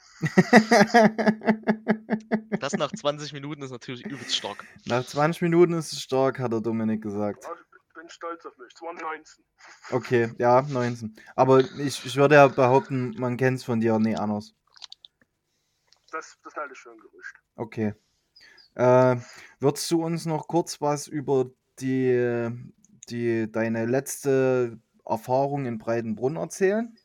das 2.61 2.71
nach 2.75 2.89
20 2.89 3.33
Minuten 3.33 3.61
ist 3.61 3.71
natürlich 3.71 4.05
übelst 4.05 4.33
stark. 4.33 4.63
Nach 4.85 5.05
20 5.05 5.41
Minuten 5.41 5.73
ist 5.73 5.91
es 5.91 6.01
stark, 6.01 6.39
hat 6.39 6.53
der 6.53 6.61
Dominik 6.61 7.01
gesagt. 7.01 7.43
ich 7.43 7.93
bin 7.93 8.07
stolz 8.07 8.45
auf 8.45 8.57
mich. 8.57 8.71
Es 8.73 8.81
waren 8.81 8.95
19. 8.95 9.43
Okay, 9.91 10.33
ja, 10.37 10.61
19. 10.61 11.13
Aber 11.35 11.59
ich, 11.59 12.05
ich 12.05 12.15
würde 12.15 12.35
ja 12.35 12.47
behaupten, 12.47 13.13
man 13.17 13.35
kennt 13.35 13.57
es 13.57 13.65
von 13.65 13.81
dir 13.81 13.99
nie 13.99 14.15
anders. 14.15 14.55
das, 16.13 16.37
das 16.45 16.55
halte 16.55 16.71
ich 16.71 16.79
für 16.79 16.91
ein 16.91 16.97
Gerücht. 16.97 17.35
Okay. 17.57 17.93
Äh, 18.75 19.17
würdest 19.59 19.91
du 19.91 20.01
uns 20.01 20.25
noch 20.25 20.47
kurz 20.47 20.79
was 20.79 21.07
über 21.07 21.51
die, 21.79 22.49
die 23.09 23.51
deine 23.51 23.85
letzte 23.85 24.79
Erfahrung 25.05 25.65
in 25.65 25.77
Breitenbrunn 25.77 26.35
erzählen? 26.35 26.97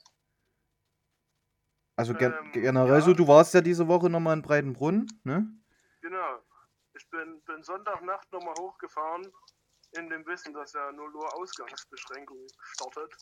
Also 1.97 2.15
gen 2.15 2.33
Ähm, 2.33 2.53
generell 2.53 2.95
ja. 2.95 3.01
so, 3.03 3.13
du 3.13 3.29
warst 3.29 3.53
ja 3.53 3.61
diese 3.61 3.87
Woche 3.87 4.09
nochmal 4.09 4.37
in 4.37 4.43
Breitenbrunn, 4.43 5.07
ne? 5.25 5.47
Genau. 6.01 6.39
Ich 6.95 7.09
bin, 7.11 7.41
bin 7.43 7.63
Sonntagnacht 7.63 8.31
nochmal 8.33 8.55
hochgefahren, 8.59 9.31
in 9.93 10.09
dem 10.09 10.25
Wissen, 10.27 10.55
dass 10.55 10.73
ja 10.73 10.91
0 10.93 11.15
Uhr 11.15 11.35
Ausgangsbeschränkung 11.35 12.39
startet 12.63 13.13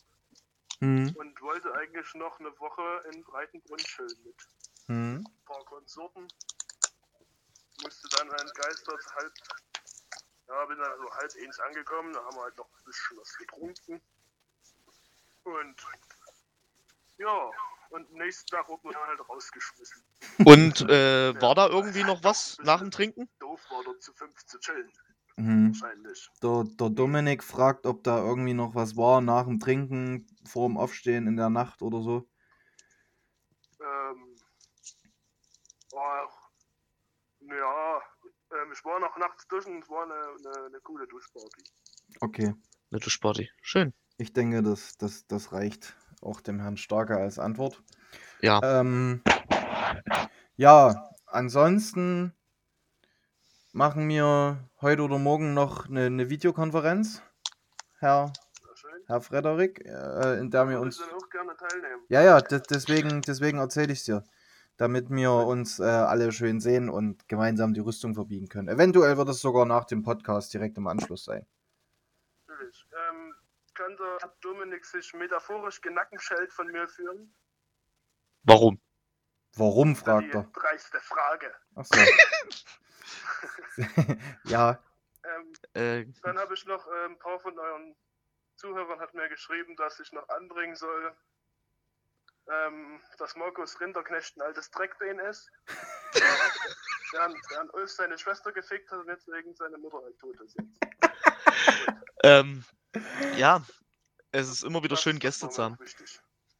Mhm. 0.81 1.13
und 1.17 1.41
wollte 1.41 1.73
eigentlich 1.75 2.13
noch 2.15 2.39
eine 2.39 2.57
Woche 2.57 3.03
in 3.11 3.21
Breitenbrunn 3.23 3.79
chillen 3.79 4.23
mit 4.23 4.47
Mhm. 4.87 5.25
ein 5.27 5.45
paar 5.45 5.63
Konsorten. 5.65 6.25
Musste 7.83 8.07
dann 8.17 8.31
ein 8.31 8.47
Geistert 8.55 9.05
halb, 9.15 9.33
ja, 10.47 10.65
bin 10.65 10.77
dann 10.77 10.97
so 10.99 11.11
halb 11.15 11.31
eins 11.43 11.59
angekommen, 11.59 12.13
da 12.13 12.23
haben 12.23 12.35
wir 12.35 12.43
halt 12.43 12.57
noch 12.57 12.69
ein 12.69 12.83
bisschen 12.85 13.17
was 13.17 13.37
getrunken. 13.37 14.01
Und 15.43 15.75
ja, 17.17 17.51
und 17.89 18.07
am 18.09 18.17
nächsten 18.17 18.47
Tag 18.47 18.69
wurde 18.69 18.81
man 18.83 18.95
halt 18.95 19.27
rausgeschmissen. 19.27 20.03
Und 20.45 20.81
äh, 20.89 21.41
war 21.41 21.55
da 21.55 21.67
irgendwie 21.67 22.03
noch 22.03 22.23
was 22.23 22.57
nach 22.63 22.79
dem 22.79 22.91
Trinken? 22.91 23.29
Doof 23.39 23.61
war 23.71 23.83
dort 23.83 24.01
zu 24.01 24.13
fünf 24.13 24.45
zu 24.45 24.59
chillen, 24.59 24.91
Mhm. 25.37 25.69
wahrscheinlich. 25.69 26.29
Der, 26.43 26.65
der 26.65 26.89
Dominik 26.89 27.43
fragt, 27.43 27.85
ob 27.85 28.03
da 28.03 28.19
irgendwie 28.19 28.53
noch 28.53 28.75
was 28.75 28.97
war 28.97 29.21
nach 29.21 29.45
dem 29.45 29.59
Trinken, 29.59 30.27
vor 30.45 30.67
dem 30.67 30.77
Aufstehen 30.77 31.27
in 31.27 31.37
der 31.37 31.49
Nacht 31.49 31.81
oder 31.81 32.01
so. 32.01 32.29
Ähm, 33.79 34.35
oh, 35.93 36.27
ja, 37.41 38.01
ähm, 38.51 38.71
ich 38.73 38.83
war 38.83 38.99
noch 38.99 39.15
nachts 39.17 39.47
duschen, 39.47 39.81
es 39.81 39.89
war 39.89 40.03
eine, 40.03 40.13
eine, 40.13 40.65
eine 40.65 40.81
coole 40.81 41.07
Duschparty. 41.07 41.63
Okay. 42.19 42.53
Eine 42.91 42.99
Duschparty. 42.99 43.49
Schön. 43.61 43.93
Ich 44.19 44.33
denke, 44.33 44.61
das, 44.61 44.97
das, 44.97 45.27
das 45.27 45.53
reicht 45.53 45.95
auch 46.21 46.41
dem 46.41 46.59
Herrn 46.59 46.75
Starker 46.75 47.17
als 47.17 47.39
Antwort. 47.39 47.81
Ja. 48.41 48.59
Ähm, 48.61 49.21
ja, 50.57 51.09
ansonsten 51.25 52.33
machen 53.71 54.09
wir 54.09 54.69
heute 54.81 55.03
oder 55.03 55.19
morgen 55.19 55.53
noch 55.53 55.87
eine, 55.87 56.07
eine 56.07 56.29
Videokonferenz, 56.29 57.21
Herr. 57.99 58.33
Herr 59.07 59.21
Frederik, 59.21 59.85
äh, 59.85 60.37
in 60.37 60.51
der 60.51 60.67
wir 60.67 60.81
uns. 60.81 60.97
dann 60.97 61.11
auch 61.11 61.29
gerne 61.29 61.55
teilnehmen. 61.55 62.03
Ja, 62.09 62.21
ja, 62.21 62.41
de 62.41 62.61
deswegen, 62.69 63.21
deswegen 63.21 63.57
erzähle 63.57 63.93
ich 63.93 63.99
es 63.99 64.05
dir. 64.05 64.25
Damit 64.75 65.09
wir 65.09 65.31
uns 65.31 65.79
äh, 65.79 65.83
alle 65.83 66.33
schön 66.33 66.59
sehen 66.59 66.89
und 66.89 67.29
gemeinsam 67.29 67.73
die 67.73 67.79
Rüstung 67.79 68.15
verbiegen 68.15 68.49
können. 68.49 68.67
Eventuell 68.67 69.15
wird 69.15 69.29
es 69.29 69.39
sogar 69.39 69.65
nach 69.65 69.85
dem 69.85 70.03
Podcast 70.03 70.53
direkt 70.53 70.77
im 70.77 70.87
Anschluss 70.87 71.23
sein. 71.23 71.45
Könnte 73.79 74.17
Dominik 74.41 74.85
sich 74.85 75.13
metaphorisch 75.13 75.79
Genackenscheld 75.79 76.51
von 76.51 76.67
mir 76.67 76.89
führen? 76.89 77.33
Warum? 78.43 78.81
Warum, 79.55 79.93
Die 79.93 79.99
fragt 80.01 80.35
er. 80.35 80.43
dreiste 80.53 80.99
Frage. 80.99 81.55
Achso. 81.75 81.97
ja, 84.43 84.83
Ähm, 85.23 85.53
Äh, 85.75 86.05
dann 86.23 86.37
habe 86.37 86.55
ich 86.55 86.65
noch 86.65 86.85
äh, 86.87 87.05
ein 87.05 87.17
paar 87.19 87.39
von 87.39 87.57
euren 87.57 87.95
Zuhörern 88.57 88.99
hat 88.99 89.13
mir 89.13 89.29
geschrieben, 89.29 89.77
dass 89.77 89.97
ich 90.01 90.11
noch 90.11 90.27
anbringen 90.27 90.75
soll, 90.75 91.15
ähm, 92.51 93.01
dass 93.17 93.37
Markus 93.37 93.79
Rinderknecht 93.79 94.35
ein 94.35 94.41
altes 94.41 94.71
Dreckbein 94.71 95.19
ist. 95.19 95.49
während, 97.13 97.37
während 97.49 97.73
Ulf 97.73 97.91
seine 97.91 98.17
Schwester 98.17 98.51
gefickt 98.51 98.91
hat 98.91 98.99
und 98.99 99.07
jetzt 99.07 99.29
wegen 99.29 99.55
seiner 99.55 99.77
Mutter 99.77 100.01
halt 100.03 100.19
tot 100.19 100.37
ist. 100.41 100.57
Ähm, 102.23 102.65
ja, 103.37 103.63
es 104.31 104.49
ist 104.49 104.63
immer 104.63 104.83
wieder 104.83 104.97
schön, 104.97 105.19
Gäste 105.19 105.49
zu 105.49 105.63
haben. 105.63 105.77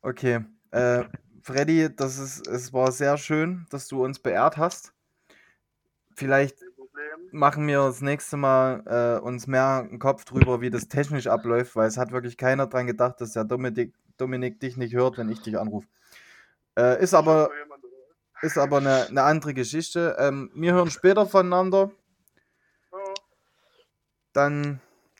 okay. 0.01 0.45
Äh, 0.71 1.05
Freddy, 1.41 1.89
das 1.95 2.19
ist, 2.19 2.47
es 2.47 2.73
war 2.73 2.91
sehr 2.91 3.17
schön, 3.17 3.65
dass 3.69 3.87
du 3.87 4.03
uns 4.03 4.19
beehrt 4.19 4.57
hast. 4.57 4.93
Vielleicht 6.15 6.57
machen 7.31 7.67
wir 7.67 7.79
das 7.79 8.01
nächste 8.01 8.37
Mal 8.37 8.83
äh, 8.85 9.23
uns 9.23 9.47
mehr 9.47 9.87
einen 9.89 9.99
Kopf 9.99 10.25
drüber, 10.25 10.61
wie 10.61 10.69
das 10.69 10.87
technisch 10.87 11.27
abläuft, 11.27 11.75
weil 11.75 11.87
es 11.87 11.97
hat 11.97 12.11
wirklich 12.11 12.37
keiner 12.37 12.67
dran 12.67 12.87
gedacht, 12.87 13.21
dass 13.21 13.33
der 13.33 13.45
Dominik, 13.45 13.93
Dominik 14.17 14.59
dich 14.59 14.77
nicht 14.77 14.93
hört, 14.93 15.17
wenn 15.17 15.29
ich 15.29 15.41
dich 15.41 15.57
anrufe. 15.57 15.87
Äh, 16.77 17.01
ist 17.01 17.13
aber, 17.13 17.49
ist 18.41 18.57
aber 18.57 18.77
eine, 18.77 19.07
eine 19.07 19.23
andere 19.23 19.53
Geschichte. 19.53 20.15
Ähm, 20.19 20.51
wir 20.53 20.73
hören 20.73 20.91
später 20.91 21.25
voneinander. 21.25 21.91
Dann 24.33 24.79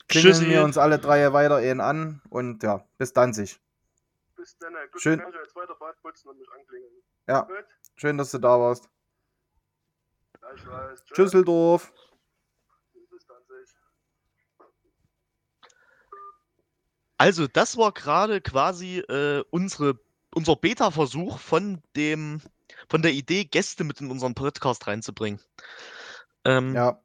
klingeln 0.10 0.34
Tschüssi. 0.34 0.50
wir 0.50 0.63
uns 0.63 0.78
alle 0.78 1.00
drei 1.00 1.32
weiter 1.34 1.58
einen 1.58 1.80
an 1.82 2.22
und 2.30 2.63
ja, 2.63 2.84
bis 2.98 3.13
dann 3.13 3.34
sich. 3.34 3.60
bis 4.36 4.58
dann. 4.58 4.74
Gut, 4.91 5.02
Schön. 5.02 5.19
Kann 5.19 5.30
ich 5.30 5.36
jetzt 5.36 5.56
weiter 5.56 5.76
Bad 5.76 6.02
putzen 6.02 6.30
und 6.30 6.39
mich 6.39 6.52
anklingeln. 6.52 6.91
Ja. 7.28 7.41
Gut, 7.43 7.65
Schön, 7.95 8.17
dass 8.17 8.32
du 8.32 8.39
da 8.39 8.60
warst. 8.60 8.89
gleichfalls. 10.39 11.04
Tschüss. 11.06 11.15
Tschüsseldorf. 11.15 11.93
Bis 13.10 13.26
dann. 13.28 13.38
sich. 13.48 13.76
Also, 17.17 17.48
das 17.48 17.78
war 17.78 17.91
gerade 17.91 18.41
quasi 18.41 19.00
äh, 19.00 19.43
unsere, 19.52 20.00
unser 20.34 20.56
Beta-Versuch 20.56 21.38
von 21.39 21.82
dem, 21.95 22.41
von 22.89 23.02
der 23.02 23.12
Idee, 23.12 23.43
Gäste 23.45 23.84
mit 23.84 24.00
in 24.02 24.10
unseren 24.10 24.36
Podcast 24.36 24.88
reinzubringen. 24.88 25.39
Ähm, 26.45 26.74
Ja, 26.74 27.02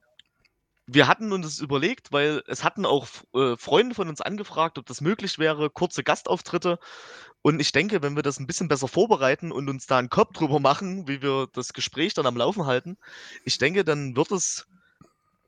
Wir 0.87 1.09
hatten 1.09 1.33
uns 1.33 1.47
das 1.47 1.59
überlegt, 1.61 2.13
weil 2.13 2.43
es 2.47 2.63
hatten 2.63 2.85
auch 2.85 3.07
äh, 3.35 3.57
Freunde 3.57 3.95
von 3.95 4.09
uns 4.09 4.21
angefragt, 4.21 4.77
ob 4.79 4.85
das 4.87 5.01
möglich 5.01 5.39
wäre, 5.39 5.71
kurze 5.71 6.03
Gastauftritte. 6.05 6.79
Und 7.41 7.61
ich 7.61 7.73
denke, 7.73 8.03
wenn 8.03 8.17
wir 8.17 8.23
das 8.23 8.39
ein 8.39 8.47
bisschen 8.47 8.69
besser 8.69 8.89
vorbereiten 8.89 9.51
und 9.53 9.69
uns 9.69 9.87
da 9.87 9.99
einen 9.99 10.11
Kopf 10.11 10.33
drüber 10.35 10.61
machen, 10.61 11.09
wie 11.09 11.23
wir 11.23 11.49
das 11.53 11.73
Gespräch 11.73 12.13
dann 12.15 12.27
am 12.27 12.37
Laufen 12.37 12.67
halten, 12.67 12.99
ich 13.45 13.57
denke, 13.59 13.85
dann 13.85 14.15
wird 14.17 14.31
es 14.31 14.67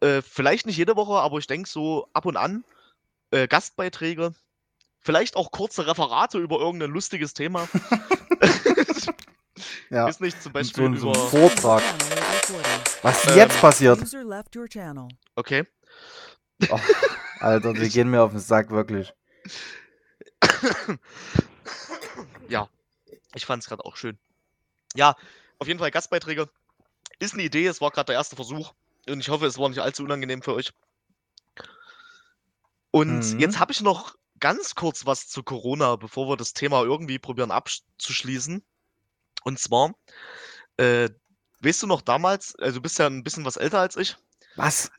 äh, 0.00 0.22
vielleicht 0.22 0.66
nicht 0.66 0.76
jede 0.78 0.96
Woche, 0.96 1.14
aber 1.20 1.38
ich 1.38 1.46
denke 1.46 1.68
so 1.68 2.08
ab 2.14 2.24
und 2.26 2.36
an 2.36 2.64
äh, 3.30 3.46
Gastbeiträge, 3.46 4.34
vielleicht 5.00 5.36
auch 5.36 5.50
kurze 5.50 5.86
Referate 5.86 6.38
über 6.38 6.58
irgendein 6.60 6.90
lustiges 6.90 7.34
Thema. 7.34 7.68
ja. 9.90 10.08
Ist 10.08 10.20
nicht 10.20 10.42
zum 10.42 10.50
So, 10.50 10.54
Beispiel 10.54 10.84
ein- 10.84 10.96
so 10.98 11.08
ein 11.10 11.14
über. 11.14 11.28
Vortrag. 11.28 11.82
Was 13.02 13.26
Ähm, 13.26 13.36
jetzt 13.36 13.60
passiert? 13.60 14.00
Okay. 15.34 15.64
Oh, 16.70 16.78
Alter, 17.40 17.74
die 17.74 17.88
gehen 17.88 18.08
mir 18.10 18.22
auf 18.22 18.30
den 18.30 18.40
Sack, 18.40 18.70
wirklich. 18.70 19.12
ja, 22.48 22.68
ich 23.34 23.46
fand 23.46 23.62
es 23.62 23.68
gerade 23.68 23.84
auch 23.84 23.96
schön. 23.96 24.18
Ja, 24.94 25.14
auf 25.58 25.66
jeden 25.66 25.78
Fall 25.78 25.90
Gastbeiträge. 25.90 26.48
Ist 27.18 27.34
eine 27.34 27.42
Idee, 27.42 27.66
es 27.66 27.80
war 27.80 27.90
gerade 27.90 28.06
der 28.06 28.16
erste 28.16 28.36
Versuch. 28.36 28.72
Und 29.08 29.20
ich 29.20 29.28
hoffe, 29.28 29.46
es 29.46 29.58
war 29.58 29.68
nicht 29.68 29.80
allzu 29.80 30.04
unangenehm 30.04 30.42
für 30.42 30.54
euch. 30.54 30.72
Und 32.90 33.34
Mhm. 33.34 33.38
jetzt 33.40 33.58
habe 33.58 33.72
ich 33.72 33.80
noch 33.80 34.14
ganz 34.40 34.74
kurz 34.74 35.06
was 35.06 35.28
zu 35.28 35.42
Corona, 35.42 35.96
bevor 35.96 36.28
wir 36.28 36.36
das 36.36 36.52
Thema 36.54 36.82
irgendwie 36.82 37.18
probieren 37.18 37.50
abzuschließen. 37.50 38.64
Und 39.44 39.58
zwar, 39.58 39.94
äh, 40.76 41.10
weißt 41.60 41.82
du 41.82 41.86
noch 41.86 42.02
damals, 42.02 42.54
also 42.56 42.76
du 42.78 42.82
bist 42.82 42.98
ja 42.98 43.06
ein 43.06 43.22
bisschen 43.24 43.44
was 43.44 43.56
älter 43.56 43.80
als 43.80 43.96
ich. 43.96 44.16
Was? 44.56 44.90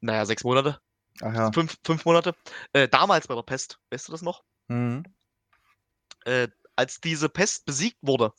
Naja, 0.00 0.24
sechs 0.26 0.44
Monate, 0.44 0.80
Ach 1.20 1.34
ja. 1.34 1.52
fünf, 1.52 1.76
fünf 1.84 2.04
Monate. 2.04 2.34
Äh, 2.72 2.88
damals 2.88 3.26
bei 3.28 3.34
der 3.34 3.42
Pest, 3.42 3.78
weißt 3.90 4.08
du 4.08 4.12
das 4.12 4.22
noch? 4.22 4.42
Mhm. 4.68 5.02
äh, 6.24 6.48
als 6.76 7.00
diese 7.00 7.28
Pest 7.28 7.66
besiegt 7.66 7.98
wurde, 8.00 8.32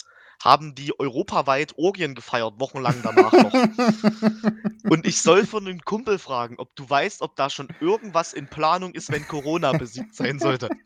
haben 0.43 0.73
die 0.73 0.97
europaweit 0.99 1.77
Orgien 1.77 2.15
gefeiert, 2.15 2.59
wochenlang 2.59 2.95
danach 3.03 3.31
noch. 3.31 3.53
Und 4.89 5.05
ich 5.05 5.21
soll 5.21 5.45
von 5.45 5.67
einem 5.67 5.81
Kumpel 5.81 6.17
fragen, 6.17 6.55
ob 6.57 6.75
du 6.75 6.89
weißt, 6.89 7.21
ob 7.21 7.35
da 7.35 7.51
schon 7.51 7.67
irgendwas 7.79 8.33
in 8.33 8.47
Planung 8.47 8.93
ist, 8.93 9.11
wenn 9.11 9.27
Corona 9.27 9.73
besiegt 9.73 10.15
sein 10.15 10.39
sollte. 10.39 10.69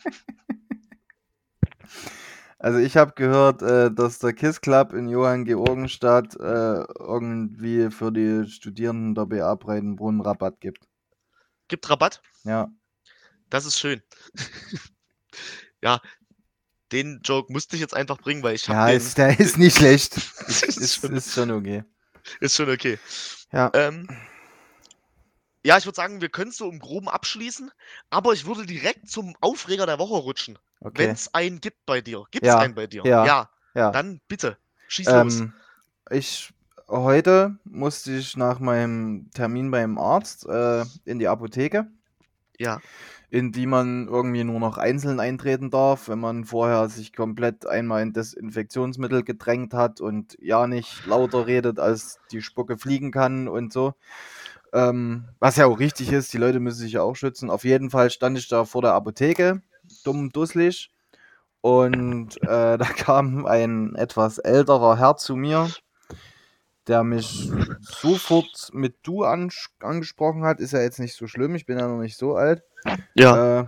Also 2.65 2.79
ich 2.79 2.97
habe 2.97 3.11
gehört, 3.13 3.61
äh, 3.61 3.91
dass 3.93 4.17
der 4.17 4.33
KISS 4.33 4.59
Club 4.59 4.91
in 4.93 5.07
Johann 5.07 5.45
Georgenstadt 5.45 6.33
äh, 6.33 6.83
irgendwie 6.99 7.91
für 7.91 8.11
die 8.11 8.49
Studierenden 8.49 9.13
der 9.13 9.27
BA 9.27 9.53
Breitenbrunn 9.53 10.19
Rabatt 10.19 10.59
gibt. 10.61 10.87
Gibt 11.67 11.87
Rabatt? 11.87 12.23
Ja. 12.43 12.71
Das 13.51 13.65
ist 13.67 13.79
schön. 13.79 14.01
ja, 15.83 16.01
den 16.91 17.21
Joke 17.23 17.53
musste 17.53 17.75
ich 17.75 17.81
jetzt 17.81 17.93
einfach 17.95 18.17
bringen, 18.17 18.41
weil 18.43 18.55
ich 18.55 18.67
Ja, 18.67 18.73
habe 18.73 18.91
den. 18.93 18.97
ist, 18.97 19.17
der 19.19 19.39
ist 19.39 19.57
nicht 19.59 19.77
schlecht. 19.77 20.17
ist, 20.47 20.81
Ist, 20.81 20.95
schon, 20.95 21.13
ist 21.13 21.33
schon 21.33 21.51
okay. 21.51 21.83
ist 22.39 22.55
schon 22.55 22.69
okay. 22.69 22.99
Ja. 23.51 23.71
Ähm, 23.73 24.07
ja, 25.65 25.77
ich 25.77 25.85
würde 25.85 25.95
sagen, 25.95 26.21
wir 26.21 26.29
können 26.29 26.51
es 26.51 26.57
so 26.57 26.69
im 26.69 26.79
Groben 26.79 27.09
abschließen, 27.09 27.71
aber 28.09 28.33
ich 28.33 28.45
würde 28.45 28.65
direkt 28.65 29.09
zum 29.09 29.35
Aufreger 29.41 29.85
der 29.85 29.99
Woche 29.99 30.15
rutschen. 30.15 30.57
Wenn 30.81 31.09
Okay. 31.09 31.11
es 31.11 31.33
einen 31.33 31.61
gibt 31.61 31.85
bei 31.85 32.01
dir. 32.01 32.23
Gibt 32.31 32.45
es 32.45 32.53
Ja, 32.53 32.59
einen 32.59 32.75
bei 32.75 32.87
dir? 32.87 33.03
ja, 33.05 33.25
Ja, 33.25 33.49
Ja. 33.75 33.91
dann 33.91 34.19
bitte. 34.27 34.57
Schieß 34.87 35.13
los. 35.13 35.41
Ähm, 35.41 35.53
ich 36.11 36.53
heute 36.87 37.57
musste 37.63 38.11
ich 38.13 38.37
nach 38.37 38.59
meinem 38.59 39.29
Termin 39.33 39.71
beim 39.71 39.97
Arzt 39.97 40.45
äh, 40.47 40.85
in 41.05 41.19
die 41.19 41.27
Apotheke. 41.27 41.87
Ja. 42.59 42.81
In 43.31 43.51
die 43.51 43.65
man 43.65 44.07
irgendwie 44.07 44.43
nur 44.43 44.59
noch 44.59 44.77
einzeln 44.77 45.19
eintreten 45.19 45.69
darf, 45.71 46.07
wenn 46.07 46.19
man 46.19 46.45
vorher 46.45 46.87
sich 46.89 47.11
komplett 47.13 47.65
einmal 47.65 48.01
in 48.03 48.13
Desinfektionsmittel 48.13 49.23
gedrängt 49.23 49.73
hat 49.73 49.99
und 49.99 50.37
ja 50.39 50.67
nicht 50.67 51.05
lauter 51.05 51.45
redet, 51.47 51.79
als 51.79 52.19
die 52.31 52.41
Spucke 52.41 52.77
fliegen 52.77 53.11
kann 53.11 53.47
und 53.47 53.73
so. 53.73 53.93
Ähm, 54.73 55.25
was 55.39 55.57
ja 55.57 55.65
auch 55.67 55.79
richtig 55.79 56.11
ist, 56.11 56.33
die 56.33 56.37
Leute 56.37 56.59
müssen 56.59 56.79
sich 56.79 56.93
ja 56.93 57.01
auch 57.01 57.15
schützen. 57.15 57.49
Auf 57.49 57.63
jeden 57.63 57.89
Fall 57.89 58.09
stand 58.11 58.37
ich 58.37 58.47
da 58.47 58.65
vor 58.65 58.81
der 58.81 58.93
Apotheke, 58.93 59.61
dumm 60.03 60.31
dusselig. 60.31 60.91
Und 61.61 62.41
äh, 62.43 62.77
da 62.77 62.85
kam 62.85 63.45
ein 63.45 63.95
etwas 63.95 64.37
älterer 64.37 64.97
Herr 64.97 65.17
zu 65.17 65.35
mir, 65.35 65.69
der 66.87 67.03
mich 67.03 67.51
sofort 67.81 68.69
mit 68.73 68.97
du 69.03 69.23
an, 69.23 69.49
angesprochen 69.79 70.43
hat. 70.43 70.59
Ist 70.59 70.73
ja 70.73 70.81
jetzt 70.81 70.99
nicht 70.99 71.15
so 71.15 71.27
schlimm, 71.27 71.55
ich 71.55 71.65
bin 71.65 71.79
ja 71.79 71.87
noch 71.87 72.01
nicht 72.01 72.17
so 72.17 72.35
alt. 72.35 72.63
Ja. 73.15 73.61
Äh, 73.61 73.65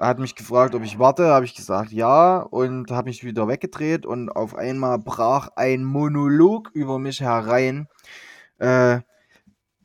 er 0.00 0.06
hat 0.06 0.18
mich 0.18 0.34
gefragt, 0.34 0.74
ob 0.74 0.82
ich 0.82 0.98
warte, 0.98 1.26
habe 1.26 1.44
ich 1.44 1.54
gesagt 1.54 1.92
ja 1.92 2.38
und 2.38 2.90
habe 2.90 3.10
mich 3.10 3.22
wieder 3.22 3.48
weggedreht 3.48 4.06
und 4.06 4.30
auf 4.30 4.54
einmal 4.54 4.98
brach 4.98 5.48
ein 5.56 5.84
Monolog 5.84 6.70
über 6.72 6.98
mich 6.98 7.20
herein. 7.20 7.86
Äh, 8.56 9.00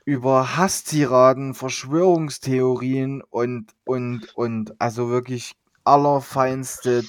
über 0.05 0.57
Hasstiraden, 0.57 1.53
Verschwörungstheorien 1.53 3.21
und, 3.21 3.75
und, 3.83 4.33
und, 4.35 4.73
also 4.79 5.09
wirklich 5.09 5.55
allerfeinste 5.83 7.03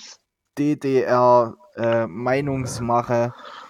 DDR-Meinungsmache. 0.59 3.33
Äh, 3.35 3.67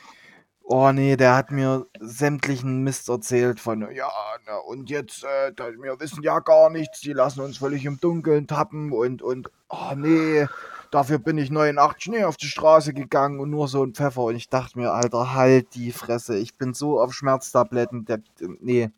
Oh 0.69 0.91
nee, 0.91 1.17
der 1.17 1.37
hat 1.37 1.53
mir 1.53 1.87
sämtlichen 2.01 2.83
Mist 2.83 3.09
erzählt 3.09 3.61
von, 3.61 3.89
ja, 3.95 4.11
na, 4.49 4.57
und 4.57 4.91
jetzt, 4.91 5.23
äh, 5.23 5.53
wir 5.57 6.01
wissen 6.01 6.25
ja 6.25 6.41
gar 6.41 6.71
nichts, 6.71 7.01
die 7.01 7.13
lassen 7.13 7.41
uns 7.41 7.59
völlig 7.59 7.85
im 7.85 8.01
Dunkeln 8.01 8.49
tappen 8.49 8.91
und, 8.91 9.23
und, 9.23 9.49
oh 9.69 9.95
nee, 9.95 10.45
dafür 10.91 11.19
bin 11.21 11.39
ich 11.39 11.53
89 11.53 12.03
Schnee 12.03 12.25
auf 12.25 12.37
die 12.37 12.49
Straße 12.49 12.95
gegangen 12.95 13.39
und 13.39 13.51
nur 13.51 13.69
so 13.69 13.85
ein 13.85 13.95
Pfeffer. 13.95 14.23
Und 14.23 14.35
ich 14.35 14.49
dachte 14.49 14.77
mir, 14.81 14.91
Alter, 14.91 15.35
halt 15.35 15.73
die 15.77 15.93
Fresse, 15.93 16.37
ich 16.37 16.59
bin 16.59 16.75
so 16.75 17.01
auf 17.01 17.15
Schmerztabletten, 17.15 18.05
der, 18.05 18.19
nee. 18.59 18.91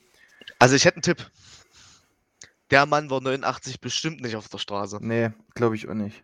Also 0.59 0.75
ich 0.75 0.85
hätte 0.85 0.97
einen 0.97 1.03
Tipp. 1.03 1.31
Der 2.71 2.87
Mann 2.87 3.11
war 3.11 3.21
89 3.21 3.81
bestimmt 3.81 4.21
nicht 4.21 4.37
auf 4.37 4.49
der 4.49 4.59
Straße. 4.59 4.99
Nee, 5.01 5.31
glaube 5.55 5.77
ich 5.77 5.89
auch 5.89 5.95
nicht. 5.95 6.23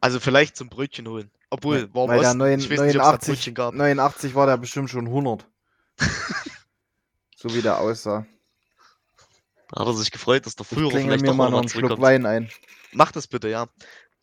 Also 0.00 0.20
vielleicht 0.20 0.56
zum 0.56 0.68
Brötchen 0.68 1.08
holen. 1.08 1.30
Obwohl, 1.48 1.88
warum 1.92 2.10
Weil 2.10 2.20
der 2.20 2.34
9, 2.34 2.58
89, 2.58 3.46
nicht, 3.46 3.58
89 3.58 4.34
war 4.34 4.46
der 4.46 4.56
bestimmt 4.58 4.90
schon 4.90 5.06
100. 5.06 5.46
so 7.36 7.54
wie 7.54 7.62
der 7.62 7.78
aussah. 7.78 8.26
Hat 9.74 9.86
er 9.86 9.94
sich 9.94 10.10
gefreut, 10.10 10.46
dass 10.46 10.56
der 10.56 10.66
Führer 10.66 10.90
vielleicht 10.90 11.22
mir 11.22 11.32
mal 11.32 11.50
noch 11.50 11.60
einen 11.60 11.68
Schluck 11.68 12.00
Wein 12.00 12.26
ein. 12.26 12.50
Mach 12.92 13.12
das 13.12 13.26
bitte, 13.26 13.48
ja. 13.48 13.66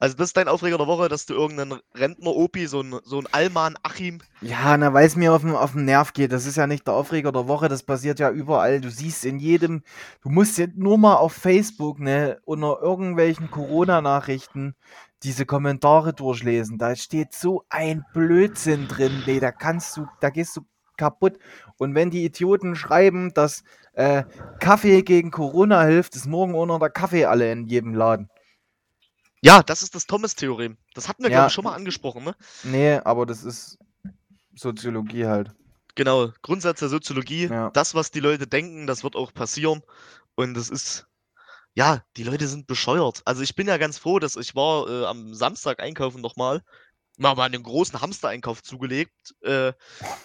Also 0.01 0.17
das 0.17 0.29
ist 0.29 0.37
dein 0.37 0.47
Aufreger 0.47 0.79
der 0.79 0.87
Woche, 0.87 1.09
dass 1.09 1.27
du 1.27 1.35
irgendeinen 1.35 1.79
Rentner-Opi, 1.93 2.65
so 2.65 2.81
ein, 2.81 2.95
so 3.03 3.21
Alman 3.31 3.75
Achim. 3.83 4.17
Ja, 4.41 4.75
na, 4.75 4.95
weil 4.95 5.05
es 5.05 5.15
mir 5.15 5.31
auf 5.31 5.43
den, 5.43 5.51
auf 5.51 5.73
den 5.73 5.85
Nerv 5.85 6.13
geht. 6.13 6.31
Das 6.31 6.47
ist 6.47 6.57
ja 6.57 6.65
nicht 6.65 6.87
der 6.87 6.95
Aufreger 6.95 7.31
der 7.31 7.47
Woche, 7.47 7.67
das 7.67 7.83
passiert 7.83 8.19
ja 8.19 8.31
überall. 8.31 8.81
Du 8.81 8.89
siehst 8.89 9.23
in 9.25 9.37
jedem, 9.37 9.83
du 10.23 10.29
musst 10.29 10.57
jetzt 10.57 10.75
nur 10.75 10.97
mal 10.97 11.17
auf 11.17 11.33
Facebook, 11.33 11.99
ne, 11.99 12.39
unter 12.45 12.81
irgendwelchen 12.81 13.51
Corona-Nachrichten 13.51 14.73
diese 15.21 15.45
Kommentare 15.45 16.13
durchlesen. 16.13 16.79
Da 16.79 16.95
steht 16.95 17.33
so 17.35 17.63
ein 17.69 18.03
Blödsinn 18.11 18.87
drin, 18.87 19.21
nee, 19.27 19.39
da 19.39 19.51
kannst 19.51 19.97
du, 19.97 20.07
da 20.19 20.31
gehst 20.31 20.57
du 20.57 20.61
kaputt. 20.97 21.37
Und 21.77 21.93
wenn 21.93 22.09
die 22.09 22.25
Idioten 22.25 22.75
schreiben, 22.75 23.35
dass 23.35 23.63
äh, 23.93 24.23
Kaffee 24.59 25.03
gegen 25.03 25.29
Corona 25.29 25.83
hilft, 25.83 26.15
ist 26.15 26.25
morgen 26.25 26.55
ohne 26.55 26.79
der 26.79 26.89
Kaffee 26.89 27.25
alle 27.25 27.51
in 27.51 27.67
jedem 27.67 27.93
Laden. 27.93 28.31
Ja, 29.41 29.63
das 29.63 29.81
ist 29.81 29.95
das 29.95 30.05
Thomas-Theorem. 30.05 30.77
Das 30.93 31.07
hatten 31.07 31.23
wir, 31.23 31.31
ja, 31.31 31.37
glaube 31.37 31.47
ich, 31.47 31.53
schon 31.53 31.63
mal 31.63 31.73
angesprochen, 31.73 32.23
ne? 32.23 32.35
Nee, 32.63 32.97
aber 32.97 33.25
das 33.25 33.43
ist 33.43 33.79
Soziologie 34.55 35.25
halt. 35.25 35.51
Genau, 35.95 36.31
Grundsatz 36.41 36.79
der 36.79 36.89
Soziologie. 36.89 37.47
Ja. 37.47 37.71
Das, 37.71 37.95
was 37.95 38.11
die 38.11 38.19
Leute 38.19 38.47
denken, 38.47 38.87
das 38.87 39.03
wird 39.03 39.15
auch 39.15 39.33
passieren. 39.33 39.81
Und 40.35 40.53
das 40.53 40.69
ist, 40.69 41.07
ja, 41.73 42.03
die 42.17 42.23
Leute 42.23 42.47
sind 42.47 42.67
bescheuert. 42.67 43.21
Also 43.25 43.41
ich 43.41 43.55
bin 43.55 43.67
ja 43.67 43.77
ganz 43.77 43.97
froh, 43.97 44.19
dass 44.19 44.35
ich 44.35 44.55
war 44.55 44.87
äh, 44.87 45.05
am 45.05 45.33
Samstag 45.33 45.81
einkaufen 45.81 46.21
nochmal. 46.21 46.63
Mal 47.17 47.35
mal 47.35 47.43
einen 47.45 47.63
großen 47.63 47.99
Hamster-Einkauf 47.99 48.63
zugelegt. 48.63 49.35
Äh, 49.41 49.73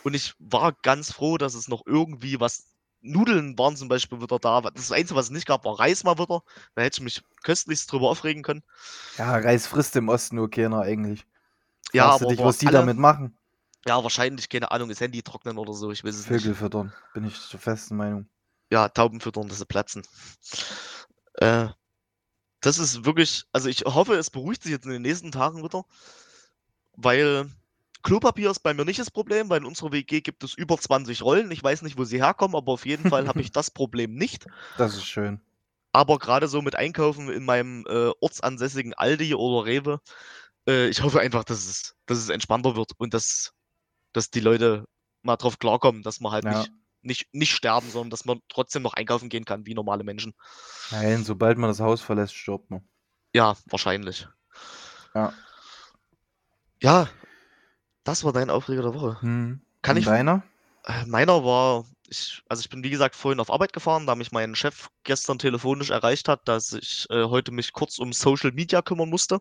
und 0.04 0.14
ich 0.14 0.34
war 0.38 0.72
ganz 0.82 1.12
froh, 1.12 1.36
dass 1.38 1.54
es 1.54 1.68
noch 1.68 1.82
irgendwie 1.84 2.38
was 2.38 2.75
Nudeln 3.06 3.58
waren 3.58 3.76
zum 3.76 3.88
Beispiel 3.88 4.20
wieder 4.20 4.38
da. 4.38 4.60
Das 4.60 4.92
Einzige, 4.92 5.16
was 5.16 5.26
es 5.26 5.30
nicht 5.30 5.46
gab, 5.46 5.64
war 5.64 5.78
Reis 5.78 6.04
mal 6.04 6.18
wieder. 6.18 6.42
Da 6.74 6.82
hätte 6.82 6.98
ich 6.98 7.02
mich 7.02 7.22
köstlichst 7.42 7.90
drüber 7.90 8.10
aufregen 8.10 8.42
können. 8.42 8.62
Ja, 9.18 9.36
Reis 9.36 9.66
frisst 9.66 9.96
im 9.96 10.08
Osten 10.08 10.36
nur 10.36 10.50
keiner 10.50 10.80
eigentlich. 10.80 11.26
Ja, 11.92 12.08
Fragst 12.08 12.22
aber 12.22 12.30
dich, 12.30 12.44
was 12.44 12.58
die 12.58 12.66
alle... 12.66 12.78
damit 12.78 12.98
machen? 12.98 13.36
Ja, 13.86 14.02
wahrscheinlich, 14.02 14.48
keine 14.48 14.70
Ahnung, 14.72 14.88
das 14.88 15.00
Handy 15.00 15.22
trocknen 15.22 15.58
oder 15.58 15.72
so, 15.72 15.92
ich 15.92 16.02
weiß 16.02 16.16
es 16.16 16.26
Vögel 16.26 16.34
nicht. 16.34 16.42
Vögel 16.44 16.54
füttern, 16.56 16.92
bin 17.14 17.24
ich 17.24 17.40
zur 17.40 17.60
festen 17.60 17.96
Meinung. 17.96 18.28
Ja, 18.70 18.88
Tauben 18.88 19.20
füttern, 19.20 19.48
dass 19.48 19.58
sie 19.58 19.64
platzen. 19.64 20.02
Äh, 21.34 21.68
das 22.60 22.78
ist 22.78 23.04
wirklich, 23.04 23.44
also 23.52 23.68
ich 23.68 23.82
hoffe, 23.84 24.14
es 24.14 24.30
beruhigt 24.30 24.64
sich 24.64 24.72
jetzt 24.72 24.86
in 24.86 24.90
den 24.90 25.02
nächsten 25.02 25.30
Tagen 25.30 25.62
wieder, 25.62 25.84
weil 26.96 27.48
Klopapier 28.06 28.52
ist 28.52 28.60
bei 28.60 28.72
mir 28.72 28.84
nicht 28.84 29.00
das 29.00 29.10
Problem, 29.10 29.50
weil 29.50 29.58
in 29.58 29.64
unserer 29.64 29.90
WG 29.90 30.20
gibt 30.20 30.44
es 30.44 30.54
über 30.54 30.78
20 30.78 31.22
Rollen. 31.22 31.50
Ich 31.50 31.60
weiß 31.60 31.82
nicht, 31.82 31.98
wo 31.98 32.04
sie 32.04 32.22
herkommen, 32.22 32.54
aber 32.54 32.70
auf 32.70 32.86
jeden 32.86 33.10
Fall 33.10 33.26
habe 33.26 33.40
ich 33.40 33.50
das 33.52 33.68
Problem 33.72 34.14
nicht. 34.14 34.46
Das 34.78 34.94
ist 34.94 35.06
schön. 35.06 35.40
Aber 35.90 36.18
gerade 36.20 36.46
so 36.46 36.62
mit 36.62 36.76
Einkaufen 36.76 37.28
in 37.28 37.44
meinem 37.44 37.84
äh, 37.88 38.12
ortsansässigen 38.20 38.94
Aldi 38.94 39.34
oder 39.34 39.66
Rewe, 39.66 40.00
äh, 40.68 40.86
ich 40.86 41.02
hoffe 41.02 41.18
einfach, 41.18 41.42
dass 41.42 41.66
es, 41.66 41.96
dass 42.06 42.18
es 42.18 42.28
entspannter 42.28 42.76
wird 42.76 42.92
und 42.96 43.12
dass, 43.12 43.54
dass 44.12 44.30
die 44.30 44.38
Leute 44.38 44.84
mal 45.22 45.36
drauf 45.36 45.58
klarkommen, 45.58 46.02
dass 46.04 46.20
man 46.20 46.30
halt 46.30 46.44
ja. 46.44 46.58
nicht, 46.58 46.72
nicht, 47.02 47.34
nicht 47.34 47.56
sterben, 47.56 47.90
sondern 47.90 48.10
dass 48.10 48.24
man 48.24 48.38
trotzdem 48.48 48.82
noch 48.82 48.94
einkaufen 48.94 49.30
gehen 49.30 49.44
kann, 49.44 49.66
wie 49.66 49.74
normale 49.74 50.04
Menschen. 50.04 50.32
Nein, 50.92 51.24
sobald 51.24 51.58
man 51.58 51.70
das 51.70 51.80
Haus 51.80 52.02
verlässt, 52.02 52.36
stirbt 52.36 52.70
man. 52.70 52.88
Ja, 53.34 53.56
wahrscheinlich. 53.66 54.28
Ja. 55.12 55.32
Ja, 56.80 57.08
das 58.06 58.24
war 58.24 58.32
dein 58.32 58.50
Aufreger 58.50 58.82
der 58.82 58.94
Woche. 58.94 59.20
Hm. 59.20 59.60
Kann 59.82 59.96
Und 59.96 60.00
ich. 60.00 60.06
Deiner? 60.06 60.42
Äh, 60.84 61.04
meiner 61.06 61.44
war, 61.44 61.84
ich, 62.08 62.42
also 62.48 62.60
ich 62.60 62.70
bin 62.70 62.84
wie 62.84 62.90
gesagt 62.90 63.16
vorhin 63.16 63.40
auf 63.40 63.50
Arbeit 63.50 63.72
gefahren, 63.72 64.06
da 64.06 64.14
mich 64.14 64.30
mein 64.30 64.54
Chef 64.54 64.88
gestern 65.02 65.38
telefonisch 65.38 65.90
erreicht 65.90 66.28
hat, 66.28 66.46
dass 66.46 66.72
ich 66.72 67.06
äh, 67.10 67.24
heute 67.24 67.50
mich 67.50 67.72
kurz 67.72 67.98
um 67.98 68.12
Social 68.12 68.52
Media 68.52 68.80
kümmern 68.80 69.10
musste. 69.10 69.40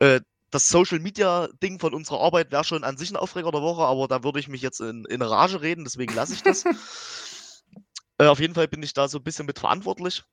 Äh, 0.00 0.20
das 0.50 0.68
Social 0.68 0.98
Media 0.98 1.48
Ding 1.62 1.78
von 1.78 1.94
unserer 1.94 2.20
Arbeit 2.20 2.50
wäre 2.52 2.64
schon 2.64 2.84
an 2.84 2.96
sich 2.96 3.10
ein 3.10 3.16
Aufreger 3.16 3.52
der 3.52 3.62
Woche, 3.62 3.82
aber 3.82 4.08
da 4.08 4.24
würde 4.24 4.40
ich 4.40 4.48
mich 4.48 4.62
jetzt 4.62 4.80
in, 4.80 5.04
in 5.06 5.22
Rage 5.22 5.60
reden, 5.60 5.84
deswegen 5.84 6.14
lasse 6.14 6.34
ich 6.34 6.42
das. 6.42 6.64
äh, 8.18 8.26
auf 8.26 8.40
jeden 8.40 8.54
Fall 8.54 8.68
bin 8.68 8.82
ich 8.82 8.92
da 8.92 9.08
so 9.08 9.18
ein 9.18 9.24
bisschen 9.24 9.46
mit 9.46 9.60
verantwortlich. 9.60 10.24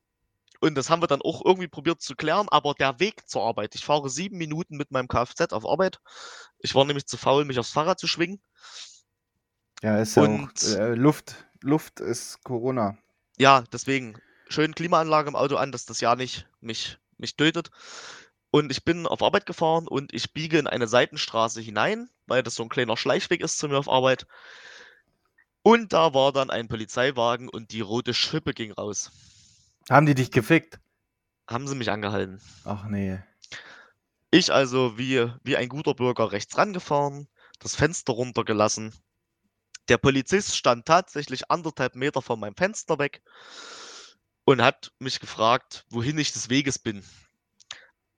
Und 0.62 0.76
das 0.76 0.90
haben 0.90 1.02
wir 1.02 1.08
dann 1.08 1.22
auch 1.22 1.44
irgendwie 1.44 1.66
probiert 1.66 2.00
zu 2.00 2.14
klären, 2.14 2.46
aber 2.48 2.74
der 2.74 3.00
Weg 3.00 3.28
zur 3.28 3.42
Arbeit, 3.42 3.74
ich 3.74 3.84
fahre 3.84 4.08
sieben 4.08 4.38
Minuten 4.38 4.76
mit 4.76 4.92
meinem 4.92 5.08
Kfz 5.08 5.52
auf 5.52 5.66
Arbeit. 5.66 5.98
Ich 6.60 6.76
war 6.76 6.84
nämlich 6.84 7.06
zu 7.06 7.16
faul, 7.16 7.44
mich 7.44 7.58
aufs 7.58 7.72
Fahrrad 7.72 7.98
zu 7.98 8.06
schwingen. 8.06 8.40
Ja, 9.82 9.98
ist 9.98 10.16
ja 10.16 10.22
Und, 10.22 10.52
auch, 10.62 10.62
äh, 10.62 10.94
Luft, 10.94 11.46
Luft 11.60 12.00
ist 12.00 12.42
Corona. 12.44 12.96
Ja, 13.38 13.64
deswegen 13.72 14.18
schön 14.48 14.74
Klimaanlage 14.74 15.28
im 15.28 15.36
Auto 15.36 15.56
an, 15.56 15.72
dass 15.72 15.84
das 15.84 16.00
ja 16.00 16.14
nicht 16.16 16.46
mich, 16.60 16.98
mich 17.18 17.36
tötet. 17.36 17.70
Und 18.52 18.70
ich 18.70 18.84
bin 18.84 19.06
auf 19.06 19.22
Arbeit 19.22 19.46
gefahren 19.46 19.88
und 19.88 20.14
ich 20.14 20.32
biege 20.32 20.58
in 20.58 20.66
eine 20.68 20.86
Seitenstraße 20.88 21.60
hinein, 21.60 22.08
weil 22.26 22.42
das 22.44 22.54
so 22.54 22.62
ein 22.62 22.68
kleiner 22.68 22.96
Schleichweg 22.96 23.40
ist 23.42 23.58
zu 23.58 23.68
mir 23.68 23.78
auf 23.78 23.88
Arbeit. 23.88 24.26
Und 25.64 25.92
da 25.92 26.14
war 26.14 26.32
dann 26.32 26.50
ein 26.50 26.68
Polizeiwagen 26.68 27.48
und 27.48 27.72
die 27.72 27.80
rote 27.80 28.14
Schippe 28.14 28.54
ging 28.54 28.70
raus. 28.70 29.10
Haben 29.90 30.06
die 30.06 30.14
dich 30.14 30.30
gefickt? 30.30 30.78
Haben 31.48 31.66
sie 31.66 31.74
mich 31.74 31.90
angehalten. 31.90 32.40
Ach 32.64 32.84
nee. 32.84 33.18
Ich 34.30 34.52
also 34.52 34.96
wie, 34.96 35.30
wie 35.42 35.56
ein 35.56 35.68
guter 35.68 35.94
Bürger 35.94 36.32
rechts 36.32 36.56
rangefahren, 36.56 37.28
das 37.58 37.74
Fenster 37.74 38.14
runtergelassen. 38.14 38.94
Der 39.88 39.98
Polizist 39.98 40.56
stand 40.56 40.86
tatsächlich 40.86 41.50
anderthalb 41.50 41.96
Meter 41.96 42.22
von 42.22 42.40
meinem 42.40 42.56
Fenster 42.56 42.98
weg 42.98 43.22
und 44.44 44.62
hat 44.62 44.92
mich 44.98 45.20
gefragt, 45.20 45.84
wohin 45.90 46.18
ich 46.18 46.32
des 46.32 46.48
Weges 46.48 46.78
bin. 46.78 47.04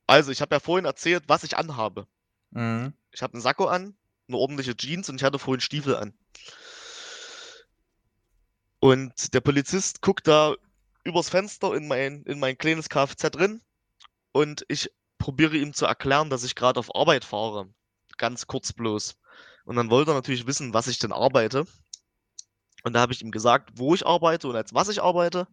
Also, 0.07 0.31
ich 0.31 0.43
habe 0.43 0.55
ja 0.55 0.61
vorhin 0.61 0.85
erzählt, 0.85 1.25
was 1.29 1.45
ich 1.45 1.57
anhabe. 1.57 2.07
Mhm. 2.51 2.93
Ich 3.11 3.23
habe 3.23 3.35
einen 3.35 3.43
Sakko 3.43 3.67
an, 3.67 3.97
eine 4.29 4.37
ordentliche 4.37 4.77
Jeans 4.77 5.09
und 5.09 5.17
ich 5.17 5.25
hatte 5.25 5.39
vorhin 5.39 5.61
Stiefel 5.61 5.97
an. 5.97 6.15
Und 8.81 9.33
der 9.33 9.41
Polizist 9.41 10.03
guckt 10.03 10.29
da 10.29 10.55
übers 11.05 11.29
Fenster 11.29 11.75
in 11.75 11.87
mein, 11.87 12.23
in 12.25 12.41
mein 12.41 12.59
kleines 12.59 12.89
Kfz 12.89 13.31
drin 13.31 13.61
und 14.33 14.65
ich 14.69 14.91
probiere 15.19 15.57
ihm 15.57 15.73
zu 15.73 15.87
erklären, 15.87 16.31
dass 16.31 16.45
ich 16.45 16.55
gerade 16.55 16.81
auf 16.81 16.95
Arbeit 16.95 17.25
fahre. 17.25 17.69
Ganz 18.19 18.47
kurz 18.47 18.73
bloß. 18.73 19.17
Und 19.65 19.77
dann 19.77 19.91
wollte 19.91 20.11
er 20.11 20.15
natürlich 20.15 20.47
wissen, 20.47 20.75
was 20.75 20.89
ich 20.89 20.99
denn 20.99 21.13
arbeite. 21.13 21.67
Und 22.83 22.93
da 22.93 23.01
habe 23.01 23.13
ich 23.13 23.23
ihm 23.23 23.31
gesagt, 23.31 23.71
wo 23.75 23.95
ich 23.95 24.07
arbeite 24.07 24.49
und 24.49 24.57
als 24.57 24.75
was 24.75 24.89
ich 24.89 25.03
arbeite. 25.03 25.47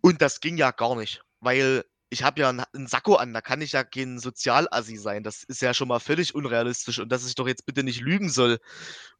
Und 0.00 0.22
das 0.22 0.40
ging 0.40 0.56
ja 0.56 0.70
gar 0.70 0.96
nicht, 0.96 1.22
weil 1.40 1.84
ich 2.10 2.22
habe 2.22 2.40
ja 2.40 2.48
einen 2.48 2.86
Sakko 2.86 3.16
an, 3.16 3.34
da 3.34 3.40
kann 3.40 3.60
ich 3.60 3.72
ja 3.72 3.84
kein 3.84 4.18
Sozialassi 4.18 4.96
sein. 4.96 5.22
Das 5.22 5.42
ist 5.42 5.60
ja 5.60 5.74
schon 5.74 5.88
mal 5.88 5.98
völlig 5.98 6.34
unrealistisch 6.34 6.98
und 7.00 7.10
dass 7.10 7.26
ich 7.26 7.34
doch 7.34 7.48
jetzt 7.48 7.66
bitte 7.66 7.82
nicht 7.82 8.00
lügen 8.00 8.30
soll. 8.30 8.58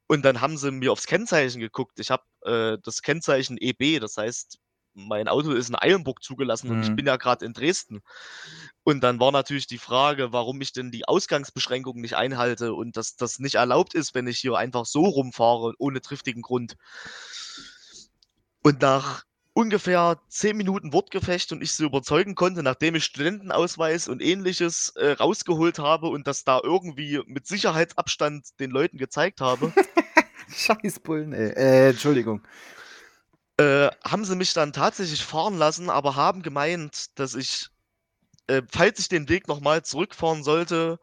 Und 0.06 0.24
dann 0.24 0.40
haben 0.40 0.56
sie 0.56 0.70
mir 0.70 0.92
aufs 0.92 1.06
Kennzeichen 1.06 1.60
geguckt. 1.60 1.98
Ich 1.98 2.10
habe 2.10 2.22
äh, 2.42 2.78
das 2.82 3.02
Kennzeichen 3.02 3.58
EB, 3.58 4.00
das 4.00 4.16
heißt, 4.16 4.58
mein 4.94 5.28
Auto 5.28 5.52
ist 5.52 5.68
in 5.68 5.76
Eilenburg 5.76 6.22
zugelassen 6.22 6.70
und 6.70 6.82
ich 6.82 6.90
Mhm. 6.90 6.96
bin 6.96 7.06
ja 7.06 7.16
gerade 7.16 7.44
in 7.44 7.52
Dresden. 7.52 8.02
Und 8.84 9.02
dann 9.02 9.20
war 9.20 9.32
natürlich 9.32 9.66
die 9.66 9.78
Frage, 9.78 10.32
warum 10.32 10.60
ich 10.60 10.72
denn 10.72 10.90
die 10.90 11.06
Ausgangsbeschränkungen 11.08 12.00
nicht 12.02 12.16
einhalte 12.16 12.74
und 12.74 12.96
dass 12.96 13.16
das 13.16 13.38
nicht 13.38 13.54
erlaubt 13.56 13.94
ist, 13.94 14.14
wenn 14.14 14.26
ich 14.26 14.38
hier 14.38 14.56
einfach 14.56 14.86
so 14.86 15.04
rumfahre, 15.04 15.74
ohne 15.78 16.00
triftigen 16.00 16.42
Grund. 16.42 16.76
Und 18.62 18.80
nach 18.82 19.24
ungefähr 19.52 20.18
10 20.28 20.56
Minuten 20.56 20.92
Wortgefecht 20.92 21.52
und 21.52 21.62
ich 21.62 21.72
sie 21.72 21.84
überzeugen 21.84 22.34
konnte, 22.34 22.62
nachdem 22.62 22.94
ich 22.96 23.04
Studentenausweis 23.04 24.08
und 24.08 24.20
Ähnliches 24.20 24.92
äh, 24.96 25.12
rausgeholt 25.12 25.78
habe 25.78 26.08
und 26.08 26.26
das 26.26 26.44
da 26.44 26.60
irgendwie 26.62 27.20
mit 27.26 27.46
Sicherheitsabstand 27.46 28.58
den 28.58 28.70
Leuten 28.70 28.98
gezeigt 28.98 29.40
habe, 29.40 29.72
Scheiß 30.50 31.00
Bullen, 31.00 31.32
ey. 31.32 31.50
Äh, 31.50 31.90
Entschuldigung. 31.90 32.42
Äh, 33.56 33.88
haben 34.04 34.24
sie 34.24 34.36
mich 34.36 34.52
dann 34.52 34.72
tatsächlich 34.72 35.22
fahren 35.22 35.56
lassen, 35.56 35.90
aber 35.90 36.16
haben 36.16 36.42
gemeint, 36.42 37.18
dass 37.18 37.34
ich, 37.34 37.68
äh, 38.48 38.62
falls 38.70 38.98
ich 38.98 39.08
den 39.08 39.28
Weg 39.28 39.48
nochmal 39.48 39.84
zurückfahren 39.84 40.42
sollte 40.42 40.98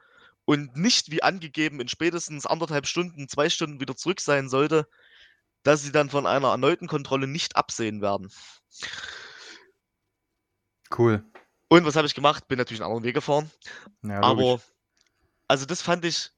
und 0.45 0.75
nicht 0.75 1.11
wie 1.11 1.23
angegeben 1.23 1.79
in 1.79 1.87
spätestens 1.87 2.45
anderthalb 2.45 2.87
Stunden, 2.87 3.29
zwei 3.29 3.49
Stunden 3.49 3.79
wieder 3.79 3.95
zurück 3.95 4.19
sein 4.19 4.49
sollte, 4.49 4.87
dass 5.63 5.83
sie 5.83 5.91
dann 5.91 6.09
von 6.09 6.25
einer 6.25 6.49
erneuten 6.49 6.87
Kontrolle 6.87 7.27
nicht 7.27 7.55
absehen 7.55 8.01
werden. 8.01 8.31
Cool. 10.97 11.23
Und 11.69 11.85
was 11.85 11.95
habe 11.95 12.07
ich 12.07 12.15
gemacht? 12.15 12.47
Bin 12.49 12.57
natürlich 12.57 12.81
einen 12.81 12.87
anderen 12.87 13.05
Weg 13.05 13.15
gefahren. 13.15 13.49
Ja, 14.01 14.19
logisch. 14.19 14.25
Aber, 14.25 14.61
also 15.47 15.65
das 15.65 15.81
fand 15.81 16.03
ich, 16.03 16.31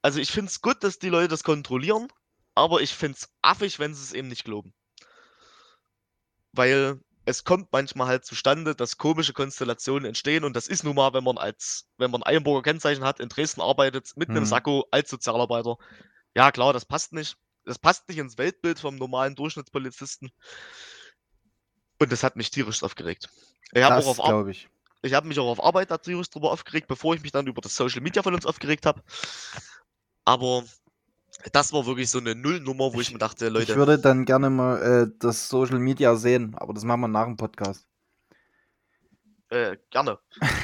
also 0.00 0.18
ich 0.18 0.30
finde 0.30 0.48
es 0.48 0.62
gut, 0.62 0.82
dass 0.82 0.98
die 0.98 1.10
Leute 1.10 1.28
das 1.28 1.44
kontrollieren, 1.44 2.08
aber 2.54 2.80
ich 2.80 2.94
finde 2.94 3.18
es 3.18 3.28
affig, 3.42 3.78
wenn 3.78 3.94
sie 3.94 4.02
es 4.02 4.12
eben 4.12 4.28
nicht 4.28 4.44
glauben. 4.44 4.72
Weil 6.58 7.00
es 7.24 7.44
kommt 7.44 7.70
manchmal 7.70 8.08
halt 8.08 8.24
zustande, 8.24 8.74
dass 8.74 8.96
komische 8.98 9.32
Konstellationen 9.32 10.06
entstehen 10.06 10.42
und 10.44 10.56
das 10.56 10.66
ist 10.66 10.82
nun 10.82 10.96
mal, 10.96 11.12
wenn 11.12 11.22
man 11.22 11.38
als, 11.38 11.86
wenn 11.98 12.10
man 12.10 12.22
ein 12.24 12.26
Eilenburger 12.34 12.62
Kennzeichen 12.62 13.04
hat, 13.04 13.20
in 13.20 13.28
Dresden 13.28 13.60
arbeitet, 13.60 14.16
mit 14.16 14.28
einem 14.30 14.40
Mhm. 14.40 14.46
Sakko 14.46 14.86
als 14.90 15.08
Sozialarbeiter. 15.08 15.76
Ja, 16.34 16.50
klar, 16.50 16.72
das 16.72 16.84
passt 16.84 17.12
nicht. 17.12 17.36
Das 17.64 17.78
passt 17.78 18.08
nicht 18.08 18.18
ins 18.18 18.38
Weltbild 18.38 18.80
vom 18.80 18.96
normalen 18.96 19.36
Durchschnittspolizisten. 19.36 20.30
Und 22.00 22.10
das 22.10 22.22
hat 22.24 22.34
mich 22.34 22.50
tierisch 22.50 22.82
aufgeregt. 22.82 23.28
Ich 23.72 23.82
habe 23.82 23.96
das 23.96 24.06
auch 24.06 24.10
auf 24.10 24.20
Ar- 24.20 24.30
glaube 24.30 24.50
ich. 24.50 24.68
ich 25.02 25.14
habe 25.14 25.28
mich 25.28 25.38
auch 25.38 25.48
auf 25.48 25.62
Arbeit 25.62 25.90
da 25.90 25.98
tierisch 25.98 26.30
drüber 26.30 26.50
aufgeregt, 26.50 26.88
bevor 26.88 27.14
ich 27.14 27.22
mich 27.22 27.30
dann 27.32 27.46
über 27.46 27.60
das 27.60 27.76
Social 27.76 28.00
Media 28.00 28.22
von 28.22 28.34
uns 28.34 28.46
aufgeregt 28.46 28.84
habe. 28.86 29.02
Aber 30.24 30.64
das 31.52 31.72
war 31.72 31.86
wirklich 31.86 32.10
so 32.10 32.18
eine 32.18 32.34
Nullnummer, 32.34 32.92
wo 32.92 33.00
ich, 33.00 33.08
Ich- 33.08 33.12
mir 33.12 33.18
dachte, 33.18 33.46
Ich 33.46 33.52
Leute, 33.52 33.76
würde 33.76 33.98
dann 33.98 34.24
gerne 34.24 34.50
mal 34.50 34.82
äh, 35.08 35.10
das 35.18 35.48
Social 35.48 35.78
Media 35.78 36.16
sehen, 36.16 36.54
aber 36.56 36.74
das 36.74 36.84
machen 36.84 37.00
wir 37.02 37.08
nach 37.08 37.24
dem 37.26 37.36
Podcast. 37.36 37.86
äh, 39.50 39.76
gerne. 39.90 40.18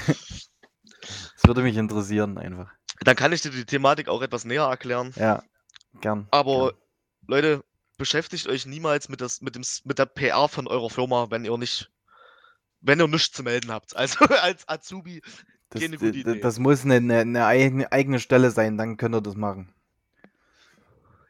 Das 1.37 1.45
würde 1.49 1.63
mich 1.63 1.77
interessieren 1.77 2.39
einfach. 2.39 2.73
Dann 3.01 3.15
kann 3.17 3.33
ich 3.33 3.43
dir 3.43 3.51
die 3.51 3.67
Thematik 3.67 4.09
auch 4.09 4.23
etwas 4.23 4.47
näher 4.47 4.63
erklären. 4.63 5.13
Ja, 5.17 5.43
gern. 6.01 6.27
Aber 6.31 6.71
gern. 6.73 6.81
Leute, 7.27 7.65
beschäftigt 7.99 8.47
euch 8.49 8.65
niemals 8.65 9.11
mit, 9.11 9.21
das, 9.21 9.43
mit, 9.43 9.55
dem, 9.55 9.63
mit 9.85 9.99
der 9.99 10.07
PR 10.07 10.49
von 10.49 10.67
eurer 10.67 10.89
Firma, 10.89 11.31
wenn 11.31 11.45
ihr 11.45 11.59
nicht, 11.59 11.91
wenn 12.81 13.01
ihr 13.01 13.09
nichts 13.09 13.37
zu 13.37 13.43
melden 13.43 13.71
habt. 13.71 13.95
Also 13.95 14.25
als 14.43 14.67
Azubi, 14.67 15.21
das, 15.69 15.83
keine 15.83 15.99
gute 15.99 16.17
Idee. 16.17 16.41
das 16.41 16.59
muss 16.59 16.85
eine, 16.87 16.95
eine, 16.97 17.45
eine 17.45 17.93
eigene 17.93 18.19
Stelle 18.21 18.51
sein, 18.51 18.79
dann 18.79 18.97
könnt 18.97 19.15
ihr 19.15 19.21
das 19.21 19.35
machen. 19.37 19.74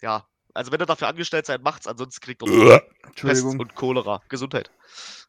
Ja. 0.05 0.29
Also 0.53 0.71
wenn 0.71 0.81
ihr 0.81 0.87
dafür 0.87 1.09
angestellt 1.09 1.47
seid, 1.47 1.63
macht's, 1.63 1.89
ansonsten 1.89 2.21
kriegt 2.21 2.43
ihr 2.47 2.81
Pest 3.17 3.43
und 3.45 3.75
Cholera. 3.75 4.23
Gesundheit. 4.29 4.71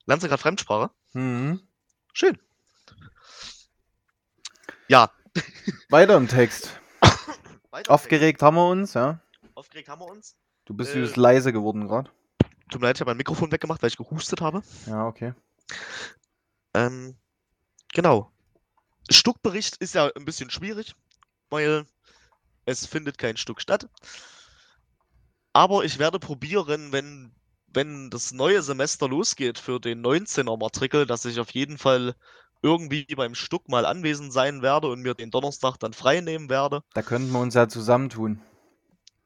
Lernst 0.06 0.24
du 0.24 0.28
gerade 0.28 0.42
Fremdsprache? 0.42 0.92
Mhm. 1.14 1.62
Schön. 2.14 2.38
Ja. 4.88 5.10
Weiter 5.90 6.16
im 6.16 6.28
Text. 6.28 6.80
weiter 7.72 7.92
Aufgeregt 7.92 8.44
haben 8.44 8.56
wir 8.56 8.68
uns, 8.68 8.94
ja. 8.94 9.20
Text. 9.42 9.58
Aufgeregt 9.58 9.90
haben 9.90 10.02
wir 10.02 10.12
uns. 10.12 10.36
Du 10.66 10.76
bist 10.76 10.94
Äh. 10.94 11.06
leise 11.16 11.52
geworden 11.52 11.88
gerade. 11.88 12.12
Tut 12.70 12.82
mir 12.82 12.88
leid, 12.88 12.98
ich 12.98 13.02
habe 13.02 13.12
mein 13.12 13.18
Mikrofon 13.18 13.52
weggemacht, 13.52 13.82
weil 13.82 13.90
ich 13.90 13.98
gehustet 13.98 14.42
habe. 14.42 14.62
Ja, 14.86 15.08
okay. 15.08 15.34
Ähm, 16.74 17.16
genau. 17.94 18.32
Stuckbericht 19.10 19.78
ist 19.78 19.96
ja 19.96 20.12
ein 20.16 20.26
bisschen 20.26 20.50
schwierig, 20.50 20.96
weil 21.50 21.86
es 22.66 22.86
findet 22.86 23.18
kein 23.18 23.38
Stuck 23.38 23.62
statt. 23.62 23.88
Aber 25.56 25.86
ich 25.86 26.00
werde 26.00 26.20
probieren, 26.20 26.92
wenn, 26.92 27.32
wenn 27.68 28.10
das 28.10 28.34
neue 28.34 28.62
Semester 28.62 29.08
losgeht 29.08 29.58
für 29.58 29.80
den 29.80 30.06
19er 30.06 30.60
Matrikel, 30.60 31.06
dass 31.06 31.24
ich 31.24 31.40
auf 31.40 31.52
jeden 31.52 31.78
Fall 31.78 32.14
irgendwie 32.62 33.06
beim 33.16 33.36
Stuck 33.36 33.70
mal 33.70 33.86
anwesend 33.86 34.34
sein 34.34 34.62
werde 34.62 34.90
und 34.90 35.02
mir 35.02 35.14
den 35.14 35.32
Donnerstag 35.32 35.78
dann 35.78 35.94
frei 35.94 36.20
nehmen 36.20 36.50
werde. 36.50 36.82
Da 36.94 37.02
könnten 37.02 37.32
wir 37.32 37.40
uns 37.40 37.54
ja 37.54 37.70
zusammentun. 37.70 38.42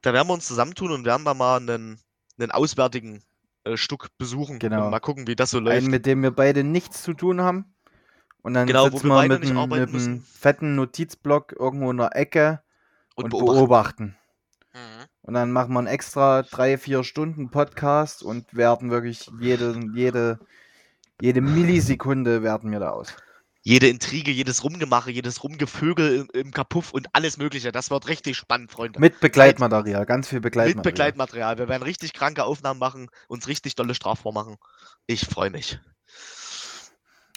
Da 0.03 0.13
werden 0.13 0.27
wir 0.27 0.35
uns 0.35 0.45
zusammentun 0.45 0.91
und 0.91 1.03
werden 1.03 1.25
da 1.25 1.33
mal 1.33 1.57
einen, 1.57 1.99
einen 2.37 2.51
auswärtigen 2.51 3.23
äh, 3.63 3.75
Stuck 3.75 4.09
besuchen 4.19 4.59
Genau. 4.59 4.85
und 4.85 4.91
mal 4.91 4.99
gucken, 4.99 5.25
wie 5.25 5.35
das 5.35 5.49
so 5.49 5.59
läuft. 5.59 5.77
Einen, 5.77 5.89
mit 5.89 6.05
dem 6.05 6.21
wir 6.21 6.31
beide 6.31 6.63
nichts 6.63 7.01
zu 7.01 7.15
tun 7.15 7.41
haben. 7.41 7.73
Und 8.43 8.53
dann 8.53 8.67
Genau, 8.67 8.83
sitzen 8.85 9.07
wir 9.07 9.15
wir 9.15 9.15
beide 9.15 9.39
mit, 9.39 9.49
einem- 9.49 9.69
mit 9.69 9.89
einem 9.89 10.21
fetten 10.23 10.75
Notizblock 10.75 11.55
irgendwo 11.59 11.89
in 11.89 11.97
der 11.97 12.15
Ecke 12.15 12.61
und, 13.15 13.25
und, 13.25 13.29
beobachten. 13.31 13.55
beobachten. 13.57 14.15
Und 15.29 15.35
dann 15.35 15.51
machen 15.51 15.73
wir 15.73 15.77
einen 15.77 15.87
extra 15.87 16.41
drei, 16.41 16.79
vier 16.79 17.03
Stunden 17.03 17.51
Podcast 17.51 18.23
und 18.23 18.51
werten 18.51 18.89
wirklich 18.89 19.29
jede, 19.39 19.79
jede, 19.93 20.39
jede 21.21 21.41
Millisekunde 21.41 22.41
werten 22.41 22.71
wir 22.71 22.79
da 22.79 22.89
aus. 22.89 23.13
Jede 23.61 23.89
Intrige, 23.89 24.31
jedes 24.31 24.63
Rumgemache, 24.63 25.11
jedes 25.11 25.43
Rumgevögel 25.43 26.15
im, 26.15 26.29
im 26.33 26.49
Kapuff 26.49 26.93
und 26.93 27.09
alles 27.13 27.37
Mögliche. 27.37 27.71
Das 27.71 27.91
wird 27.91 28.07
richtig 28.07 28.37
spannend, 28.37 28.71
Freunde. 28.71 28.99
Mit 28.99 29.19
Begleitmaterial, 29.19 30.07
ganz 30.07 30.27
viel 30.29 30.37
Mit 30.37 30.45
Begleitmaterial. 30.45 30.93
Begleitmaterial. 30.93 31.57
Wir 31.59 31.69
werden 31.69 31.83
richtig 31.83 32.13
kranke 32.13 32.43
Aufnahmen 32.43 32.79
machen, 32.79 33.11
uns 33.27 33.47
richtig 33.47 33.75
dolle 33.75 33.93
strafbar 33.93 34.33
machen. 34.33 34.55
Ich 35.05 35.27
freue 35.27 35.51
mich. 35.51 35.79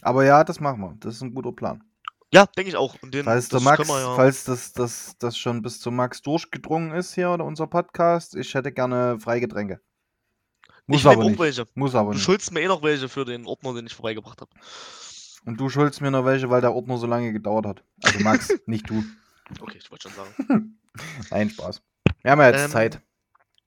Aber 0.01 0.25
ja, 0.25 0.45
das 0.45 0.61
machen 0.61 0.81
wir. 0.81 0.97
Das 0.99 1.17
ist 1.17 1.21
ein 1.21 1.35
guter 1.35 1.53
Plan. 1.53 1.85
Ja, 2.33 2.47
denke 2.47 2.71
ich 2.71 2.77
auch. 2.77 2.97
Und 3.03 3.13
den, 3.13 3.25
Falls 3.25 3.49
der 3.49 3.59
das 3.59 3.65
Max, 3.65 3.89
wir 3.89 4.01
ja, 4.01 4.15
falls 4.17 4.45
das, 4.45 4.73
das, 4.73 5.17
das 5.19 5.37
schon 5.37 5.61
bis 5.61 5.81
zum 5.81 5.97
Max 5.97 6.23
durchgedrungen 6.23 6.93
ist 6.93 7.15
hier 7.15 7.31
oder 7.31 7.45
unser 7.45 7.67
Podcast, 7.67 8.35
ich 8.37 8.55
hätte 8.55 8.73
gerne 8.73 9.21
Freigetränke. 9.21 9.81
Muss 10.87 11.01
ich 11.01 11.07
aber 11.07 11.23
auch 11.23 11.29
nicht. 11.29 11.39
welche. 11.39 11.67
Muss 11.75 11.95
aber 11.95 12.11
Du 12.11 12.15
nicht. 12.17 12.25
schuldest 12.25 12.51
mir 12.53 12.61
eh 12.63 12.69
noch 12.69 12.83
welche 12.83 13.09
für 13.09 13.25
den 13.25 13.47
Ordner, 13.47 13.75
den 13.75 13.87
ich 13.87 13.95
vorbeigebracht 13.95 14.41
habe. 14.41 14.51
Und 15.45 15.61
du 15.61 15.69
schuldest 15.69 16.01
mir 16.01 16.11
noch 16.11 16.25
welche, 16.25 16.49
weil 16.51 16.61
der 16.61 16.73
Ordner 16.75 16.97
so 16.99 17.07
lange 17.07 17.33
gedauert 17.33 17.67
hat. 17.67 17.85
Also 18.03 18.19
Max, 18.21 18.49
nicht 18.67 18.89
du. 18.89 19.05
Okay, 19.61 19.79
ich 19.79 19.91
wollte 19.91 20.09
schon 20.09 20.17
sagen. 20.17 20.79
Nein, 21.31 21.51
Spaß. 21.51 21.83
Wir 22.23 22.31
haben 22.31 22.41
ja 22.41 22.51
jetzt 22.51 22.65
Ähm, 22.65 22.71
Zeit. 22.71 23.01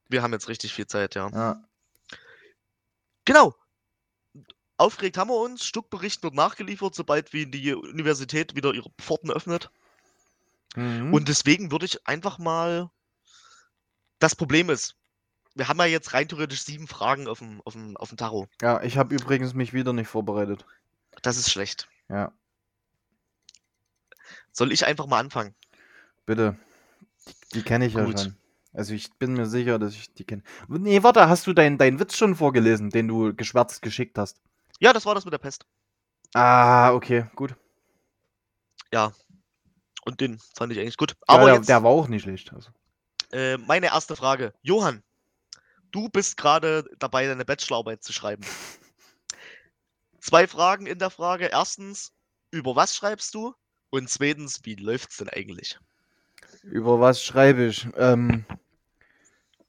Wir 0.10 0.24
haben 0.24 0.34
jetzt 0.34 0.48
richtig 0.50 0.74
viel 0.74 0.88
Zeit, 0.88 1.16
ja. 1.16 1.30
Ja. 1.30 1.64
Genau. 3.26 3.54
Aufgeregt 4.78 5.18
haben 5.18 5.30
wir 5.30 5.40
uns. 5.40 5.66
Stuckbericht 5.66 6.24
wird 6.24 6.34
nachgeliefert, 6.34 6.96
sobald 6.96 7.32
wie 7.34 7.46
die 7.46 7.74
Universität 7.74 8.56
wieder 8.56 8.74
ihre 8.74 8.90
Pforten 9.00 9.32
öffnet. 9.32 9.72
Mhm. 10.76 11.14
Und 11.14 11.28
deswegen 11.30 11.72
würde 11.72 11.86
ich 11.86 12.06
einfach 12.08 12.38
mal. 12.38 12.90
Das 14.20 14.36
Problem 14.36 14.70
ist, 14.70 14.96
wir 15.56 15.68
haben 15.68 15.80
ja 15.80 15.86
jetzt 15.86 16.14
rein 16.14 16.28
theoretisch 16.28 16.64
sieben 16.64 16.88
Fragen 16.88 17.28
auf 17.28 17.40
dem, 17.40 17.62
auf 17.64 17.74
dem, 17.74 17.96
auf 17.98 18.10
dem 18.10 18.18
Tacho. 18.18 18.48
ja, 18.62 18.82
ich 18.82 18.98
habe 18.98 19.14
übrigens 19.16 19.54
mich 19.54 19.74
wieder 19.74 19.94
nicht 19.94 20.08
vorbereitet. 20.08 20.66
Das 21.22 21.38
ist 21.38 21.50
schlecht. 21.52 21.88
Ja, 22.10 22.32
Soll 24.52 24.72
ich 24.72 24.86
einfach 24.86 25.06
mal 25.06 25.20
anfangen? 25.20 25.54
bitte. 26.26 26.58
Die, 27.28 27.34
die 27.56 27.62
kenne 27.64 27.86
ich 27.86 27.94
ja 27.94 28.06
Gut. 28.06 28.20
schon. 28.20 28.38
Also 28.74 28.94
ich 28.94 29.12
bin 29.14 29.34
mir 29.34 29.46
sicher, 29.46 29.80
dass 29.80 29.94
ich 29.94 30.14
die 30.14 30.24
kenne. 30.26 30.44
Nee, 30.68 31.04
warte, 31.04 31.28
hast 31.30 31.46
du 31.48 31.54
deinen 31.54 31.78
deinen 31.78 32.00
Witz 32.00 32.18
schon 32.18 32.36
vorgelesen, 32.36 32.90
den 32.90 33.08
du 33.08 33.34
geschwärzt 33.34 33.82
geschickt 33.82 34.18
hast? 34.18 34.42
Ja, 34.80 34.94
das 34.94 35.06
war 35.06 35.16
das 35.16 35.26
mit 35.26 35.34
der 35.34 35.38
Pest. 35.40 35.66
Ah, 36.34 36.94
okay, 36.94 37.26
gut. 37.36 37.56
Und 40.06 40.22
den 40.22 40.40
fand 40.56 40.72
ich 40.72 40.80
eigentlich 40.80 40.98
gut. 40.98 41.12
Ja, 41.12 41.18
Aber 41.36 41.46
der, 41.46 41.56
jetzt 41.56 41.70
der 41.70 41.84
war 41.84 41.92
auch 41.92 42.08
nicht 42.08 42.24
schlecht. 42.24 42.54
Also. 42.54 42.70
äh, 43.32 43.58
meine 43.58 43.88
erste 43.88 44.16
Frage. 44.16 44.54
Johann, 44.62 45.04
du 45.92 46.10
bist 46.10 46.38
gerade 46.38 46.86
dabei, 47.00 47.26
deine 47.26 47.44
Bachelorarbeit 47.46 48.04
zu 48.04 48.14
schreiben. 48.14 48.44
Zwei 50.20 50.48
Fragen 50.48 50.86
in 50.86 51.00
der 51.00 51.10
Frage. 51.10 51.46
Erstens, 51.48 52.14
über 52.52 52.76
was 52.76 52.96
schreibst 52.96 53.34
du? 53.34 53.54
Und 53.90 54.10
zweitens, 54.10 54.64
wie 54.64 54.76
läuft's 54.76 55.18
denn 55.18 55.30
eigentlich? 55.30 55.80
Über 56.64 57.00
was 57.00 57.24
schreibe 57.24 57.66
ich? 57.66 57.88
Ähm, 57.96 58.46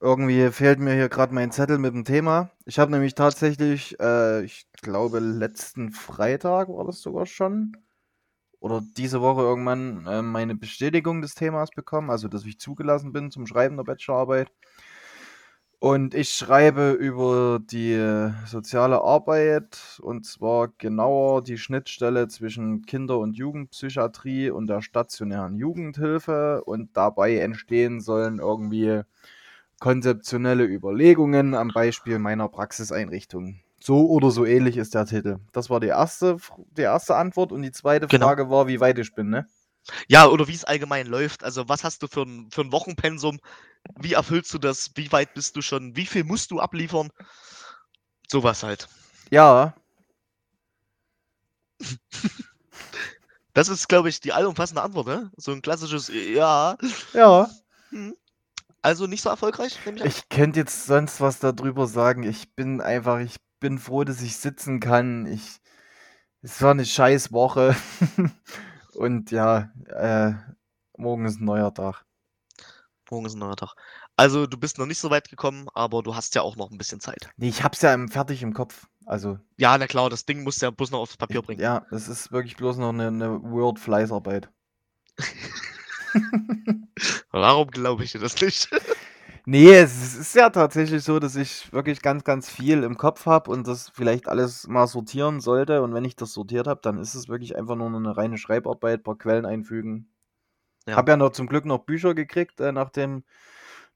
irgendwie 0.00 0.50
fehlt 0.50 0.78
mir 0.78 0.94
hier 0.94 1.08
gerade 1.08 1.34
mein 1.34 1.50
Zettel 1.52 1.78
mit 1.78 1.94
dem 1.94 2.04
Thema. 2.04 2.50
Ich 2.66 2.78
habe 2.78 2.90
nämlich 2.92 3.14
tatsächlich, 3.14 3.98
äh, 4.00 4.44
ich 4.44 4.66
glaube, 4.82 5.18
letzten 5.20 5.90
Freitag 5.92 6.68
war 6.68 6.84
das 6.84 7.00
sogar 7.00 7.26
schon, 7.26 7.76
oder 8.60 8.82
diese 8.96 9.20
Woche 9.22 9.42
irgendwann 9.42 10.06
äh, 10.06 10.22
meine 10.22 10.56
Bestätigung 10.56 11.22
des 11.22 11.34
Themas 11.34 11.70
bekommen, 11.70 12.10
also 12.10 12.28
dass 12.28 12.44
ich 12.46 12.60
zugelassen 12.60 13.12
bin 13.12 13.30
zum 13.30 13.46
Schreiben 13.46 13.76
der 13.76 13.84
Bachelorarbeit. 13.84 14.50
Und 15.78 16.14
ich 16.14 16.30
schreibe 16.30 16.92
über 16.92 17.60
die 17.62 17.96
soziale 18.46 19.02
Arbeit 19.02 20.00
und 20.02 20.24
zwar 20.24 20.68
genauer 20.78 21.44
die 21.44 21.58
Schnittstelle 21.58 22.28
zwischen 22.28 22.82
Kinder- 22.86 23.18
und 23.18 23.36
Jugendpsychiatrie 23.36 24.50
und 24.50 24.68
der 24.68 24.80
stationären 24.80 25.56
Jugendhilfe 25.56 26.64
und 26.64 26.96
dabei 26.96 27.36
entstehen 27.38 28.00
sollen 28.00 28.38
irgendwie 28.38 29.02
konzeptionelle 29.80 30.64
Überlegungen 30.64 31.54
am 31.54 31.68
Beispiel 31.68 32.18
meiner 32.18 32.48
Praxiseinrichtung. 32.48 33.60
So 33.80 34.08
oder 34.08 34.30
so 34.30 34.44
ähnlich 34.44 34.76
ist 34.76 34.94
der 34.94 35.06
Titel. 35.06 35.38
Das 35.52 35.70
war 35.70 35.80
die 35.80 35.88
erste, 35.88 36.38
die 36.76 36.82
erste 36.82 37.16
Antwort 37.16 37.52
und 37.52 37.62
die 37.62 37.72
zweite 37.72 38.06
Genau. 38.06 38.26
Frage 38.26 38.50
war, 38.50 38.66
wie 38.66 38.80
weit 38.80 38.98
ich 38.98 39.14
bin, 39.14 39.28
ne? 39.30 39.46
Ja, 40.08 40.26
oder 40.26 40.48
wie 40.48 40.54
es 40.54 40.64
allgemein 40.64 41.06
läuft. 41.06 41.44
Also, 41.44 41.68
was 41.68 41.84
hast 41.84 42.02
du 42.02 42.08
für 42.08 42.22
ein, 42.22 42.48
für 42.50 42.62
ein 42.62 42.72
Wochenpensum? 42.72 43.38
Wie 44.00 44.14
erfüllst 44.14 44.52
du 44.52 44.58
das? 44.58 44.90
Wie 44.96 45.12
weit 45.12 45.34
bist 45.34 45.54
du 45.54 45.62
schon? 45.62 45.94
Wie 45.94 46.06
viel 46.06 46.24
musst 46.24 46.50
du 46.50 46.58
abliefern? 46.58 47.10
Sowas 48.28 48.62
halt. 48.62 48.88
Ja, 49.30 49.74
Das 53.54 53.68
ist, 53.68 53.88
glaube 53.88 54.08
ich, 54.10 54.20
die 54.20 54.32
allumfassende 54.32 54.82
Antwort, 54.82 55.06
ne? 55.06 55.30
So 55.36 55.52
ein 55.52 55.62
klassisches 55.62 56.08
Ja. 56.08 56.76
ja. 57.14 57.48
Also 58.86 59.08
nicht 59.08 59.22
so 59.22 59.30
erfolgreich, 59.30 59.80
ich. 59.84 60.04
Ich 60.04 60.28
könnte 60.28 60.60
jetzt 60.60 60.86
sonst 60.86 61.20
was 61.20 61.40
darüber 61.40 61.88
sagen. 61.88 62.22
Ich 62.22 62.54
bin 62.54 62.80
einfach, 62.80 63.18
ich 63.18 63.34
bin 63.58 63.80
froh, 63.80 64.04
dass 64.04 64.22
ich 64.22 64.36
sitzen 64.36 64.78
kann. 64.78 65.26
Ich, 65.26 65.58
es 66.42 66.62
war 66.62 66.70
eine 66.70 66.84
scheiß 66.84 67.32
Woche. 67.32 67.74
Und 68.94 69.32
ja, 69.32 69.72
äh, 69.88 70.34
morgen 70.96 71.24
ist 71.24 71.40
ein 71.40 71.46
neuer 71.46 71.74
Tag. 71.74 72.04
Morgen 73.10 73.26
ist 73.26 73.34
ein 73.34 73.40
neuer 73.40 73.56
Tag. 73.56 73.74
Also, 74.14 74.46
du 74.46 74.56
bist 74.56 74.78
noch 74.78 74.86
nicht 74.86 75.00
so 75.00 75.10
weit 75.10 75.30
gekommen, 75.30 75.66
aber 75.74 76.04
du 76.04 76.14
hast 76.14 76.36
ja 76.36 76.42
auch 76.42 76.54
noch 76.54 76.70
ein 76.70 76.78
bisschen 76.78 77.00
Zeit. 77.00 77.28
Nee, 77.38 77.48
ich 77.48 77.64
hab's 77.64 77.82
ja 77.82 77.92
im, 77.92 78.08
fertig 78.08 78.40
im 78.44 78.54
Kopf. 78.54 78.86
Also, 79.04 79.40
Ja, 79.56 79.76
na 79.76 79.88
klar, 79.88 80.10
das 80.10 80.26
Ding 80.26 80.44
musst 80.44 80.62
du 80.62 80.66
ja 80.66 80.70
bloß 80.70 80.92
noch 80.92 81.00
aufs 81.00 81.16
Papier 81.16 81.42
bringen. 81.42 81.60
ja, 81.60 81.84
das 81.90 82.06
ist 82.06 82.30
wirklich 82.30 82.56
bloß 82.56 82.76
noch 82.76 82.90
eine, 82.90 83.08
eine 83.08 83.42
Word-Fleißarbeit. 83.42 84.48
Warum 87.30 87.68
glaube 87.70 88.04
ich 88.04 88.12
dir 88.12 88.20
das 88.20 88.40
nicht? 88.40 88.68
Nee, 89.48 89.74
es 89.74 90.16
ist- 90.16 90.34
ja 90.34 90.50
tatsächlich 90.50 91.04
so, 91.04 91.20
dass 91.20 91.36
ich 91.36 91.72
wirklich 91.72 92.02
ganz, 92.02 92.24
ganz 92.24 92.50
viel 92.50 92.82
im 92.82 92.96
Kopf 92.96 93.26
habe 93.26 93.48
und 93.52 93.68
das 93.68 93.90
vielleicht 93.94 94.26
alles 94.26 94.66
mal 94.66 94.88
sortieren 94.88 95.38
sollte. 95.40 95.82
Und 95.82 95.94
wenn 95.94 96.04
ich 96.04 96.16
das 96.16 96.32
sortiert 96.32 96.66
habe, 96.66 96.80
dann 96.82 96.98
ist 96.98 97.14
es 97.14 97.28
wirklich 97.28 97.56
einfach 97.56 97.76
nur 97.76 97.86
eine 97.86 98.16
reine 98.16 98.38
Schreibarbeit, 98.38 99.04
paar 99.04 99.16
Quellen 99.16 99.46
einfügen. 99.46 100.08
Ja. 100.88 100.96
Habe 100.96 101.12
ja 101.12 101.16
noch 101.16 101.30
zum 101.30 101.46
Glück 101.48 101.64
noch 101.64 101.80
Bücher 101.86 102.14
gekriegt, 102.14 102.60
äh, 102.60 102.72
nachdem 102.72 103.24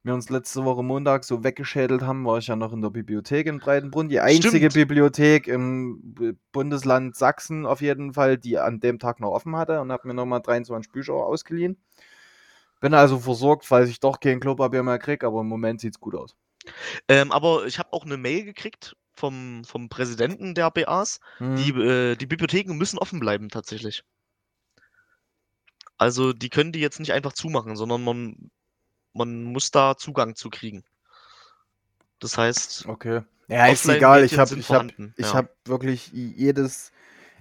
wir 0.02 0.14
uns 0.14 0.30
letzte 0.30 0.64
Woche 0.64 0.82
Montag 0.82 1.24
so 1.24 1.44
weggeschädelt 1.44 2.02
haben, 2.02 2.24
war 2.24 2.38
ich 2.38 2.46
ja 2.46 2.56
noch 2.56 2.72
in 2.72 2.80
der 2.80 2.90
Bibliothek 2.90 3.46
in 3.46 3.58
Breitenbrunn. 3.58 4.08
Die 4.08 4.20
einzige 4.20 4.70
Stimmt. 4.70 4.74
Bibliothek 4.74 5.46
im 5.46 6.36
Bundesland 6.52 7.16
Sachsen 7.16 7.66
auf 7.66 7.82
jeden 7.82 8.14
Fall, 8.14 8.38
die 8.38 8.58
an 8.58 8.80
dem 8.80 8.98
Tag 8.98 9.20
noch 9.20 9.30
offen 9.30 9.56
hatte 9.56 9.80
und 9.80 9.92
habe 9.92 10.08
mir 10.08 10.14
nochmal 10.14 10.40
23 10.40 10.90
Bücher 10.90 11.14
ausgeliehen. 11.14 11.76
Bin 12.80 12.94
also 12.94 13.18
versorgt, 13.18 13.66
falls 13.66 13.90
ich 13.90 14.00
doch 14.00 14.20
kein 14.20 14.40
Klopapier 14.40 14.82
mehr 14.82 14.98
kriege, 14.98 15.26
aber 15.26 15.42
im 15.42 15.48
Moment 15.48 15.82
sieht's 15.82 16.00
gut 16.00 16.14
aus. 16.14 16.34
Ähm, 17.08 17.30
aber 17.30 17.66
ich 17.66 17.78
habe 17.78 17.92
auch 17.92 18.06
eine 18.06 18.16
Mail 18.16 18.44
gekriegt 18.44 18.96
vom, 19.12 19.64
vom 19.64 19.90
Präsidenten 19.90 20.54
der 20.54 20.70
BAs. 20.70 21.20
Hm. 21.38 21.56
Die, 21.56 21.70
äh, 21.72 22.16
die 22.16 22.26
Bibliotheken 22.26 22.74
müssen 22.74 22.98
offen 22.98 23.20
bleiben, 23.20 23.50
tatsächlich. 23.50 24.02
Also, 25.98 26.32
die 26.32 26.48
können 26.48 26.72
die 26.72 26.80
jetzt 26.80 26.98
nicht 26.98 27.12
einfach 27.12 27.34
zumachen, 27.34 27.76
sondern 27.76 28.02
man, 28.02 28.50
man 29.12 29.44
muss 29.44 29.70
da 29.70 29.96
Zugang 29.96 30.34
zu 30.34 30.50
kriegen. 30.50 30.84
Das 32.18 32.36
heißt, 32.38 32.86
Okay. 32.86 33.22
Ja, 33.50 33.66
ist 33.66 33.88
egal. 33.88 34.24
Ich 34.24 34.38
habe 34.38 34.54
ich 34.54 34.70
hab, 34.70 34.86
ich 35.16 35.26
ja. 35.26 35.34
hab 35.34 35.50
wirklich 35.64 36.12
jedes, 36.12 36.92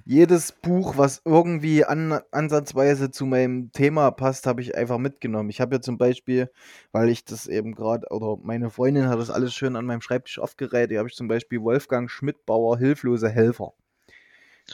jedes 0.06 0.52
Buch, 0.52 0.98
was 0.98 1.22
irgendwie 1.24 1.86
an, 1.86 2.20
ansatzweise 2.32 3.12
zu 3.12 3.28
meinem 3.28 3.72
Thema 3.74 4.10
passt, 4.10 4.48
habe 4.48 4.62
ich 4.62 4.76
einfach 4.76 4.98
mitgenommen. 4.98 5.52
Ich 5.52 5.62
habe 5.62 5.76
ja 5.76 5.82
zum 5.82 6.00
Beispiel, 6.00 6.50
weil 6.92 7.10
ich 7.10 7.26
das 7.26 7.46
eben 7.46 7.76
gerade, 7.76 8.08
oder 8.10 8.42
meine 8.42 8.72
Freundin 8.72 9.08
hat 9.08 9.20
das 9.20 9.30
alles 9.30 9.54
schön 9.54 9.76
an 9.76 9.86
meinem 9.86 10.02
Schreibtisch 10.02 10.40
aufgereiht, 10.40 10.90
hier 10.90 10.98
habe 10.98 11.10
ich 11.10 11.16
zum 11.16 11.28
Beispiel 11.28 11.62
Wolfgang 11.62 12.10
Schmidtbauer, 12.10 12.80
Hilflose 12.80 13.30
Helfer. 13.30 13.74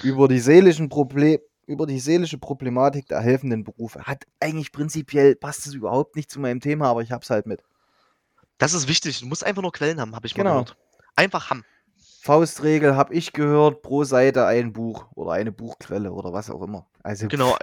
Über 0.04 0.30
die 0.30 0.40
seelischen 0.40 0.88
Problem 0.88 1.40
über 1.68 1.86
die 1.88 2.00
seelische 2.00 2.38
Problematik 2.38 3.08
der 3.08 3.22
helfenden 3.22 3.64
Berufe. 3.64 4.04
Hat 4.04 4.26
eigentlich 4.40 4.72
prinzipiell, 4.72 5.36
passt 5.36 5.66
es 5.68 5.74
überhaupt 5.74 6.16
nicht 6.16 6.30
zu 6.32 6.40
meinem 6.40 6.60
Thema, 6.62 6.90
aber 6.90 7.02
ich 7.02 7.12
habe 7.12 7.24
es 7.24 7.30
halt 7.30 7.46
mit. 7.48 7.64
das 8.58 8.74
ist 8.74 8.88
wichtig. 8.88 9.20
Du 9.20 9.26
musst 9.26 9.44
einfach 9.44 9.62
nur 9.62 9.72
Quellen 9.72 10.00
haben, 10.00 10.16
habe 10.16 10.28
ich 10.28 10.36
mal 10.38 10.44
Genau. 10.44 10.54
gehört. 10.64 10.78
Einfach 11.16 11.50
haben. 11.50 11.64
Faustregel 12.22 12.96
habe 12.96 13.14
ich 13.14 13.34
gehört, 13.34 13.82
pro 13.82 14.04
Seite 14.04 14.46
ein 14.46 14.74
Buch 14.74 15.06
oder 15.16 15.32
eine 15.34 15.52
Buchquelle 15.52 16.12
oder 16.12 16.34
was 16.34 16.50
auch 16.50 16.62
immer. 16.62 16.88
Also 17.04 17.28
Genau, 17.28 17.58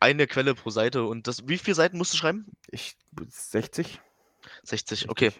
eine 0.00 0.26
Quelle 0.26 0.54
pro 0.54 0.70
Seite. 0.70 1.04
Und 1.04 1.26
das, 1.26 1.46
wie 1.46 1.58
viele 1.58 1.74
Seiten 1.74 1.98
musst 1.98 2.12
du 2.14 2.16
schreiben? 2.16 2.46
ich 2.70 2.96
60. 3.28 4.00
60, 4.64 5.08
okay. 5.10 5.32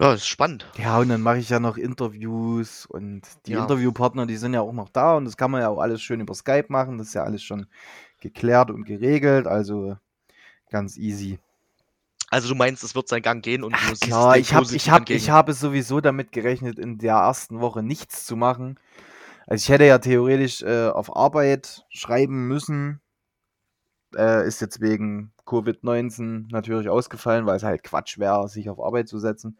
Ja, 0.00 0.14
ist 0.14 0.26
spannend. 0.26 0.66
Ja, 0.78 0.98
und 0.98 1.10
dann 1.10 1.20
mache 1.20 1.38
ich 1.38 1.50
ja 1.50 1.60
noch 1.60 1.76
Interviews 1.76 2.86
und 2.86 3.20
die 3.46 3.52
Ja. 3.52 3.60
Interviewpartner, 3.60 4.24
die 4.24 4.36
sind 4.36 4.54
ja 4.54 4.62
auch 4.62 4.72
noch 4.72 4.88
da 4.88 5.16
und 5.16 5.26
das 5.26 5.36
kann 5.36 5.50
man 5.50 5.60
ja 5.60 5.68
auch 5.68 5.78
alles 5.78 6.00
schön 6.00 6.20
über 6.20 6.34
Skype 6.34 6.66
machen. 6.68 6.96
Das 6.96 7.08
ist 7.08 7.14
ja 7.14 7.22
alles 7.24 7.42
schon 7.42 7.66
geklärt 8.20 8.70
und 8.70 8.84
geregelt, 8.84 9.46
also 9.46 9.98
ganz 10.70 10.96
easy. 10.96 11.38
Also 12.30 12.48
du 12.48 12.54
meinst, 12.54 12.82
es 12.82 12.94
wird 12.94 13.08
seinen 13.08 13.22
Gang 13.22 13.44
gehen 13.44 13.62
und 13.62 13.74
du 13.74 13.78
siehst 13.88 14.02
Klar, 14.02 14.38
ich 14.38 14.54
habe 14.54 14.74
ich 14.74 14.88
hab, 14.88 15.10
ich 15.10 15.28
habe 15.28 15.52
sowieso 15.52 16.00
damit 16.00 16.32
gerechnet, 16.32 16.78
in 16.78 16.96
der 16.96 17.16
ersten 17.16 17.60
Woche 17.60 17.82
nichts 17.82 18.24
zu 18.24 18.36
machen. 18.36 18.80
Also 19.46 19.64
ich 19.64 19.68
hätte 19.68 19.84
ja 19.84 19.98
theoretisch 19.98 20.62
äh, 20.62 20.88
auf 20.88 21.14
Arbeit 21.14 21.84
schreiben 21.90 22.46
müssen. 22.48 23.00
Äh, 24.16 24.46
ist 24.46 24.60
jetzt 24.60 24.80
wegen 24.80 25.32
Covid-19 25.46 26.50
natürlich 26.50 26.88
ausgefallen, 26.88 27.46
weil 27.46 27.56
es 27.56 27.62
halt 27.62 27.82
Quatsch 27.84 28.18
wäre, 28.18 28.48
sich 28.48 28.68
auf 28.68 28.80
Arbeit 28.80 29.08
zu 29.08 29.18
setzen. 29.18 29.58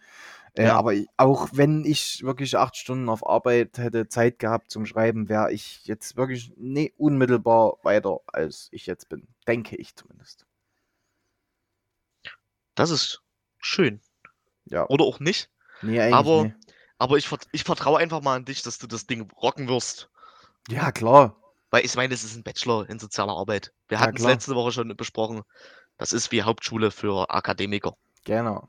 Äh, 0.54 0.64
Ja. 0.66 0.76
Aber 0.76 0.92
ich, 0.94 1.06
auch 1.16 1.48
wenn 1.52 1.84
ich 1.84 2.22
wirklich 2.24 2.56
acht 2.56 2.76
Stunden 2.76 3.08
auf 3.08 3.24
Arbeit 3.26 3.78
hätte 3.78 4.08
Zeit 4.08 4.38
gehabt 4.40 4.70
zum 4.70 4.86
Schreiben, 4.86 5.28
wäre 5.28 5.52
ich 5.52 5.84
jetzt 5.86 6.16
wirklich 6.16 6.52
nee, 6.56 6.92
unmittelbar 6.96 7.74
weiter, 7.84 8.18
als 8.26 8.68
ich 8.72 8.86
jetzt 8.86 9.08
bin. 9.08 9.28
Denke 9.46 9.76
ich 9.76 9.94
zumindest. 9.94 10.46
Das 12.74 12.90
ist 12.90 13.22
schön. 13.58 14.00
Ja. 14.64 14.86
Oder 14.88 15.04
auch 15.04 15.20
nicht. 15.20 15.50
Nee, 15.82 16.00
eigentlich 16.00 16.14
Aber- 16.14 16.44
nee. 16.44 16.54
Aber 16.98 17.16
ich, 17.16 17.30
ich 17.52 17.64
vertraue 17.64 17.98
einfach 17.98 18.20
mal 18.20 18.36
an 18.36 18.44
dich, 18.44 18.60
dass 18.62 18.76
du 18.78 18.86
das 18.86 19.06
Ding 19.06 19.30
rocken 19.40 19.68
wirst. 19.68 20.10
Ja, 20.68 20.92
klar. 20.92 21.39
Weil 21.70 21.84
ich 21.84 21.94
meine, 21.94 22.12
es 22.14 22.24
ist 22.24 22.36
ein 22.36 22.42
Bachelor 22.42 22.88
in 22.88 22.98
sozialer 22.98 23.32
Arbeit. 23.36 23.72
Wir 23.88 23.98
Ja, 23.98 24.04
hatten 24.04 24.16
es 24.16 24.22
letzte 24.24 24.54
Woche 24.54 24.72
schon 24.72 24.94
besprochen. 24.96 25.42
Das 25.98 26.12
ist 26.12 26.32
wie 26.32 26.42
Hauptschule 26.42 26.90
für 26.90 27.30
Akademiker. 27.30 27.96
Genau. 28.24 28.68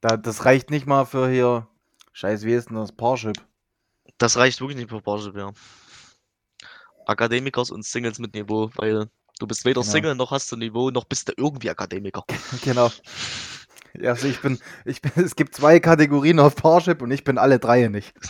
Da, 0.00 0.16
das 0.16 0.44
reicht 0.44 0.70
nicht 0.70 0.86
mal 0.86 1.04
für 1.04 1.28
hier. 1.28 1.66
Scheiß, 2.12 2.44
wie 2.44 2.52
ist 2.54 2.68
denn 2.68 2.76
das? 2.76 2.92
Parship. 2.92 3.36
Das 4.18 4.36
reicht 4.36 4.60
wirklich 4.60 4.76
nicht 4.78 4.90
für 4.90 5.00
Porsche 5.00 5.32
mehr. 5.32 5.52
Akademikers 7.06 7.70
und 7.70 7.84
Singles 7.84 8.18
mit 8.18 8.34
Niveau, 8.34 8.70
weil 8.76 9.08
du 9.38 9.46
bist 9.46 9.64
weder 9.64 9.80
Genau. 9.80 9.92
Single 9.92 10.14
noch 10.14 10.30
hast 10.30 10.50
du 10.52 10.56
Niveau, 10.56 10.90
noch 10.90 11.04
bist 11.04 11.28
du 11.28 11.32
irgendwie 11.36 11.70
Akademiker. 11.70 12.24
genau. 12.62 12.90
Ja, 13.98 14.10
Also 14.10 14.28
ich 14.28 14.40
bin, 14.40 14.58
ich 14.84 15.00
bin, 15.00 15.12
es 15.24 15.34
gibt 15.36 15.54
zwei 15.54 15.80
Kategorien 15.80 16.38
auf 16.40 16.54
Parship 16.56 17.00
und 17.02 17.10
ich 17.10 17.24
bin 17.24 17.38
alle 17.38 17.58
drei 17.58 17.88
nicht. 17.88 18.12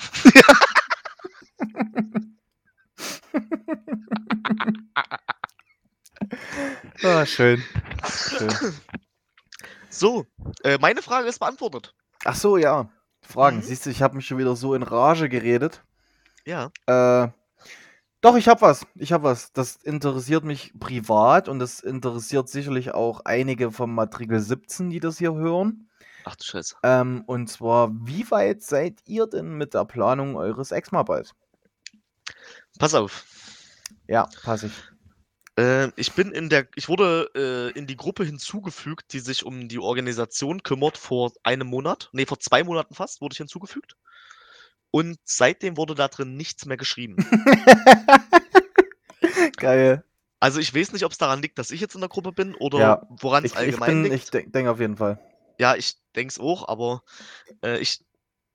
ah, 7.02 7.26
schön. 7.26 7.62
schön. 8.06 8.74
So, 9.90 10.26
äh, 10.62 10.78
meine 10.80 11.02
Frage 11.02 11.28
ist 11.28 11.38
beantwortet. 11.38 11.94
Ach 12.24 12.34
so, 12.34 12.56
ja. 12.56 12.90
Fragen. 13.22 13.58
Mhm. 13.58 13.62
Siehst 13.62 13.86
du, 13.86 13.90
ich 13.90 14.02
habe 14.02 14.16
mich 14.16 14.26
schon 14.26 14.38
wieder 14.38 14.56
so 14.56 14.74
in 14.74 14.82
Rage 14.82 15.28
geredet. 15.28 15.82
Ja. 16.44 16.70
Äh, 16.86 17.28
doch, 18.20 18.36
ich 18.36 18.48
habe 18.48 18.62
was. 18.62 18.86
Ich 18.94 19.12
habe 19.12 19.24
was. 19.24 19.52
Das 19.52 19.76
interessiert 19.76 20.44
mich 20.44 20.72
privat 20.78 21.48
und 21.48 21.58
das 21.58 21.80
interessiert 21.80 22.48
sicherlich 22.48 22.92
auch 22.92 23.20
einige 23.24 23.70
vom 23.70 23.94
Matrikel 23.94 24.40
17, 24.40 24.90
die 24.90 25.00
das 25.00 25.18
hier 25.18 25.34
hören. 25.34 25.88
Ach 26.24 26.36
du 26.36 26.44
Scheiße. 26.44 26.76
Ähm, 26.82 27.22
und 27.26 27.48
zwar, 27.48 27.90
wie 27.92 28.30
weit 28.30 28.62
seid 28.62 29.00
ihr 29.06 29.26
denn 29.26 29.56
mit 29.56 29.74
der 29.74 29.84
Planung 29.84 30.36
eures 30.36 30.72
Exmaballs? 30.72 31.34
Pass 32.78 32.94
auf. 32.94 33.24
Ja, 34.06 34.28
pass 34.42 34.62
ich. 34.62 34.72
Äh, 35.58 35.90
ich 35.96 36.12
bin 36.12 36.30
in 36.32 36.48
der, 36.48 36.68
ich 36.76 36.88
wurde 36.88 37.30
äh, 37.34 37.78
in 37.78 37.86
die 37.86 37.96
Gruppe 37.96 38.24
hinzugefügt, 38.24 39.12
die 39.12 39.20
sich 39.20 39.44
um 39.44 39.68
die 39.68 39.80
Organisation 39.80 40.62
kümmert, 40.62 40.96
vor 40.96 41.32
einem 41.42 41.66
Monat. 41.66 42.10
Nee, 42.12 42.26
vor 42.26 42.38
zwei 42.38 42.62
Monaten 42.62 42.94
fast 42.94 43.20
wurde 43.20 43.32
ich 43.34 43.38
hinzugefügt. 43.38 43.96
Und 44.90 45.18
seitdem 45.24 45.76
wurde 45.76 45.94
da 45.94 46.08
drin 46.08 46.36
nichts 46.36 46.64
mehr 46.64 46.76
geschrieben. 46.76 47.16
Geil. 49.56 50.04
Also 50.40 50.60
ich 50.60 50.72
weiß 50.74 50.92
nicht, 50.92 51.04
ob 51.04 51.12
es 51.12 51.18
daran 51.18 51.42
liegt, 51.42 51.58
dass 51.58 51.72
ich 51.72 51.80
jetzt 51.80 51.96
in 51.96 52.00
der 52.00 52.08
Gruppe 52.08 52.32
bin 52.32 52.54
oder 52.54 52.78
ja, 52.78 53.06
woran 53.08 53.44
es 53.44 53.56
allgemein 53.56 53.88
ich 53.88 54.02
bin, 54.02 54.12
liegt. 54.12 54.34
Ich 54.34 54.52
denke 54.52 54.70
auf 54.70 54.78
jeden 54.78 54.96
Fall. 54.96 55.18
Ja, 55.58 55.74
ich 55.74 55.96
denke 56.14 56.30
es 56.30 56.38
auch, 56.38 56.68
aber 56.68 57.02
äh, 57.64 57.78
ich 57.78 58.04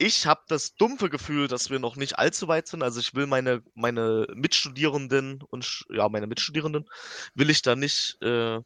ich 0.03 0.27
habe 0.27 0.41
das 0.49 0.75
dumpfe 0.75 1.09
Gefühl, 1.09 1.47
dass 1.47 1.69
wir 1.69 1.79
noch 1.79 1.95
nicht 1.95 2.19
allzu 2.19 2.49
weit 2.49 2.67
sind. 2.67 2.83
Also 2.83 2.99
ich 2.99 3.15
will 3.15 3.25
meine, 3.25 3.63
meine 3.73 4.27
Mitstudierenden 4.35 5.41
und 5.49 5.85
ja, 5.89 6.09
meine 6.09 6.27
Mitstudierenden 6.27 6.89
will 7.35 7.49
ich 7.49 7.61
da 7.61 7.77
nicht 7.77 8.21
äh, 8.21 8.59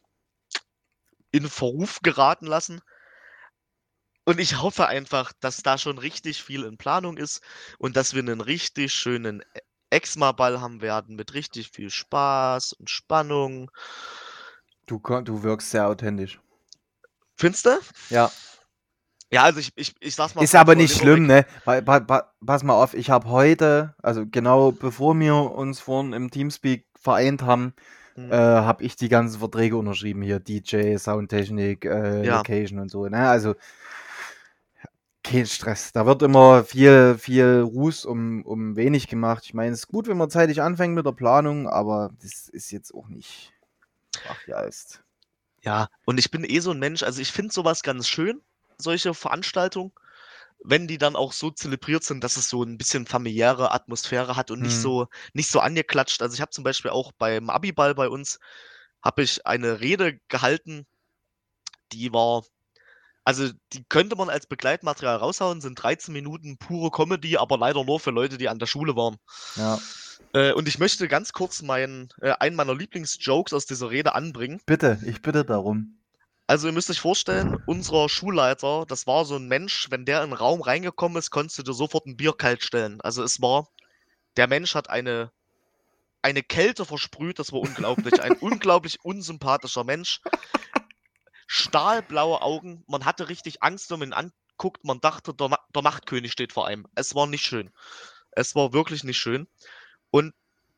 in 1.30 1.48
Verruf 1.48 2.00
geraten 2.02 2.46
lassen. 2.46 2.80
Und 4.24 4.40
ich 4.40 4.60
hoffe 4.60 4.88
einfach, 4.88 5.32
dass 5.38 5.62
da 5.62 5.78
schon 5.78 5.98
richtig 5.98 6.42
viel 6.42 6.64
in 6.64 6.76
Planung 6.76 7.16
ist 7.16 7.40
und 7.78 7.96
dass 7.96 8.14
wir 8.14 8.22
einen 8.22 8.40
richtig 8.40 8.92
schönen 8.92 9.44
Exma-Ball 9.90 10.60
haben 10.60 10.82
werden 10.82 11.14
mit 11.14 11.34
richtig 11.34 11.70
viel 11.70 11.90
Spaß 11.90 12.72
und 12.72 12.90
Spannung. 12.90 13.70
Du, 14.86 14.98
du 14.98 15.42
wirkst 15.44 15.70
sehr 15.70 15.86
authentisch. 15.86 16.40
Findest 17.36 17.66
du? 17.66 17.78
Ja. 18.10 18.32
Ja, 19.30 19.42
also 19.42 19.60
ich, 19.60 19.72
ich, 19.76 19.94
ich 20.00 20.14
sag's 20.14 20.34
mal. 20.34 20.42
Ist 20.42 20.54
aber 20.54 20.74
nicht 20.74 20.96
schlimm, 20.96 21.26
ne? 21.26 21.44
Pass 21.64 22.62
mal 22.62 22.74
auf, 22.74 22.94
ich 22.94 23.10
habe 23.10 23.28
heute, 23.28 23.94
also 24.02 24.24
genau 24.26 24.72
bevor 24.72 25.18
wir 25.18 25.34
uns 25.34 25.80
vorhin 25.80 26.14
im 26.14 26.30
Teamspeak 26.30 26.86
vereint 26.98 27.42
haben, 27.42 27.74
hm. 28.14 28.32
äh, 28.32 28.36
habe 28.36 28.82
ich 28.84 28.96
die 28.96 29.10
ganzen 29.10 29.38
Verträge 29.38 29.76
unterschrieben 29.76 30.22
hier. 30.22 30.40
DJ, 30.40 30.96
Soundtechnik, 30.96 31.84
äh, 31.84 32.24
ja. 32.24 32.38
Location 32.38 32.78
und 32.78 32.90
so. 32.90 33.06
Ne? 33.06 33.28
Also 33.28 33.54
kein 35.22 35.46
Stress. 35.46 35.92
Da 35.92 36.06
wird 36.06 36.22
immer 36.22 36.64
viel, 36.64 37.16
viel 37.18 37.60
Ruß 37.60 38.06
um, 38.06 38.42
um 38.46 38.76
wenig 38.76 39.08
gemacht. 39.08 39.42
Ich 39.44 39.52
meine, 39.52 39.72
es 39.72 39.80
ist 39.80 39.88
gut, 39.88 40.08
wenn 40.08 40.16
man 40.16 40.30
zeitig 40.30 40.62
anfängt 40.62 40.94
mit 40.94 41.04
der 41.04 41.12
Planung, 41.12 41.68
aber 41.68 42.10
das 42.22 42.48
ist 42.48 42.70
jetzt 42.70 42.94
auch 42.94 43.08
nicht. 43.08 43.52
Ach 44.26 44.46
ja, 44.46 44.60
ist. 44.60 45.02
Ja, 45.62 45.88
und 46.06 46.18
ich 46.18 46.30
bin 46.30 46.44
eh 46.44 46.60
so 46.60 46.70
ein 46.70 46.78
Mensch, 46.78 47.02
also 47.02 47.20
ich 47.20 47.30
finde 47.30 47.52
sowas 47.52 47.82
ganz 47.82 48.08
schön 48.08 48.40
solche 48.78 49.14
Veranstaltungen, 49.14 49.92
wenn 50.64 50.88
die 50.88 50.98
dann 50.98 51.16
auch 51.16 51.32
so 51.32 51.50
zelebriert 51.50 52.04
sind, 52.04 52.24
dass 52.24 52.36
es 52.36 52.48
so 52.48 52.62
ein 52.62 52.78
bisschen 52.78 53.06
familiäre 53.06 53.72
Atmosphäre 53.72 54.36
hat 54.36 54.50
und 54.50 54.60
nicht 54.60 54.76
mhm. 54.76 54.82
so 54.82 55.06
nicht 55.32 55.50
so 55.50 55.60
angeklatscht. 55.60 56.22
Also, 56.22 56.34
ich 56.34 56.40
habe 56.40 56.50
zum 56.50 56.64
Beispiel 56.64 56.90
auch 56.90 57.12
beim 57.12 57.50
Abiball 57.50 57.94
bei 57.94 58.08
uns 58.08 58.38
habe 59.02 59.22
ich 59.22 59.46
eine 59.46 59.80
Rede 59.80 60.18
gehalten, 60.28 60.86
die 61.92 62.12
war 62.12 62.42
also, 63.28 63.50
die 63.74 63.84
könnte 63.84 64.16
man 64.16 64.30
als 64.30 64.46
Begleitmaterial 64.46 65.16
raushauen, 65.16 65.60
sind 65.60 65.74
13 65.74 66.14
Minuten 66.14 66.56
pure 66.56 66.90
Comedy, 66.90 67.36
aber 67.36 67.58
leider 67.58 67.84
nur 67.84 68.00
für 68.00 68.10
Leute, 68.10 68.38
die 68.38 68.48
an 68.48 68.58
der 68.58 68.64
Schule 68.64 68.96
waren. 68.96 69.16
Ja. 69.56 69.78
Äh, 70.32 70.52
und 70.54 70.66
ich 70.66 70.78
möchte 70.78 71.08
ganz 71.08 71.34
kurz 71.34 71.60
meinen 71.60 72.08
äh, 72.22 72.30
einen 72.40 72.56
meiner 72.56 72.74
Lieblingsjokes 72.74 73.52
aus 73.52 73.66
dieser 73.66 73.90
Rede 73.90 74.14
anbringen. 74.14 74.62
Bitte, 74.64 74.98
ich 75.04 75.20
bitte 75.20 75.44
darum. 75.44 75.98
Also 76.48 76.66
ihr 76.66 76.72
müsst 76.72 76.88
euch 76.88 77.00
vorstellen, 77.00 77.58
unser 77.66 78.08
Schulleiter, 78.08 78.86
das 78.88 79.06
war 79.06 79.26
so 79.26 79.36
ein 79.36 79.48
Mensch, 79.48 79.88
wenn 79.90 80.06
der 80.06 80.24
in 80.24 80.30
den 80.30 80.38
Raum 80.38 80.62
reingekommen 80.62 81.18
ist, 81.18 81.30
konntest 81.30 81.58
du 81.58 81.62
dir 81.62 81.74
sofort 81.74 82.06
ein 82.06 82.16
Bier 82.16 82.32
kalt 82.32 82.64
stellen. 82.64 83.02
Also 83.02 83.22
es 83.22 83.42
war, 83.42 83.68
der 84.38 84.48
Mensch 84.48 84.74
hat 84.74 84.88
eine, 84.88 85.30
eine 86.22 86.42
Kälte 86.42 86.86
versprüht, 86.86 87.38
das 87.38 87.52
war 87.52 87.60
unglaublich. 87.60 88.22
Ein 88.22 88.32
unglaublich 88.40 88.98
unsympathischer 89.04 89.84
Mensch. 89.84 90.22
Stahlblaue 91.46 92.40
Augen, 92.40 92.82
man 92.86 93.04
hatte 93.04 93.28
richtig 93.28 93.62
Angst, 93.62 93.90
wenn 93.90 93.98
man 93.98 94.08
ihn 94.08 94.32
anguckt, 94.56 94.84
man 94.84 95.02
dachte, 95.02 95.34
der, 95.34 95.50
der 95.74 95.82
Nachtkönig 95.82 96.32
steht 96.32 96.54
vor 96.54 96.66
einem. 96.66 96.86
Es 96.94 97.14
war 97.14 97.26
nicht 97.26 97.44
schön. 97.44 97.70
Es 98.30 98.54
war 98.54 98.72
wirklich 98.72 99.04
nicht 99.04 99.18
schön. 99.18 99.48
Und 100.10 100.32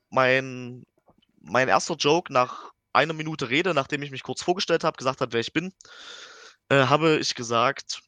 mein, 0.09 0.85
mein 1.41 1.68
erster 1.68 1.95
Joke 1.95 2.33
nach 2.33 2.73
eine 2.93 3.12
Minute 3.12 3.51
Rede, 3.51 3.74
nachdem 3.74 4.03
ich 4.03 4.11
mich 4.11 4.22
kurz 4.22 4.43
vorgestellt 4.43 4.84
habe, 4.84 4.97
gesagt 4.97 5.20
habe, 5.20 5.32
wer 5.32 5.41
ich 5.41 5.53
bin, 5.53 5.72
äh, 6.68 6.86
habe 6.86 7.18
ich 7.18 7.34
gesagt, 7.34 8.03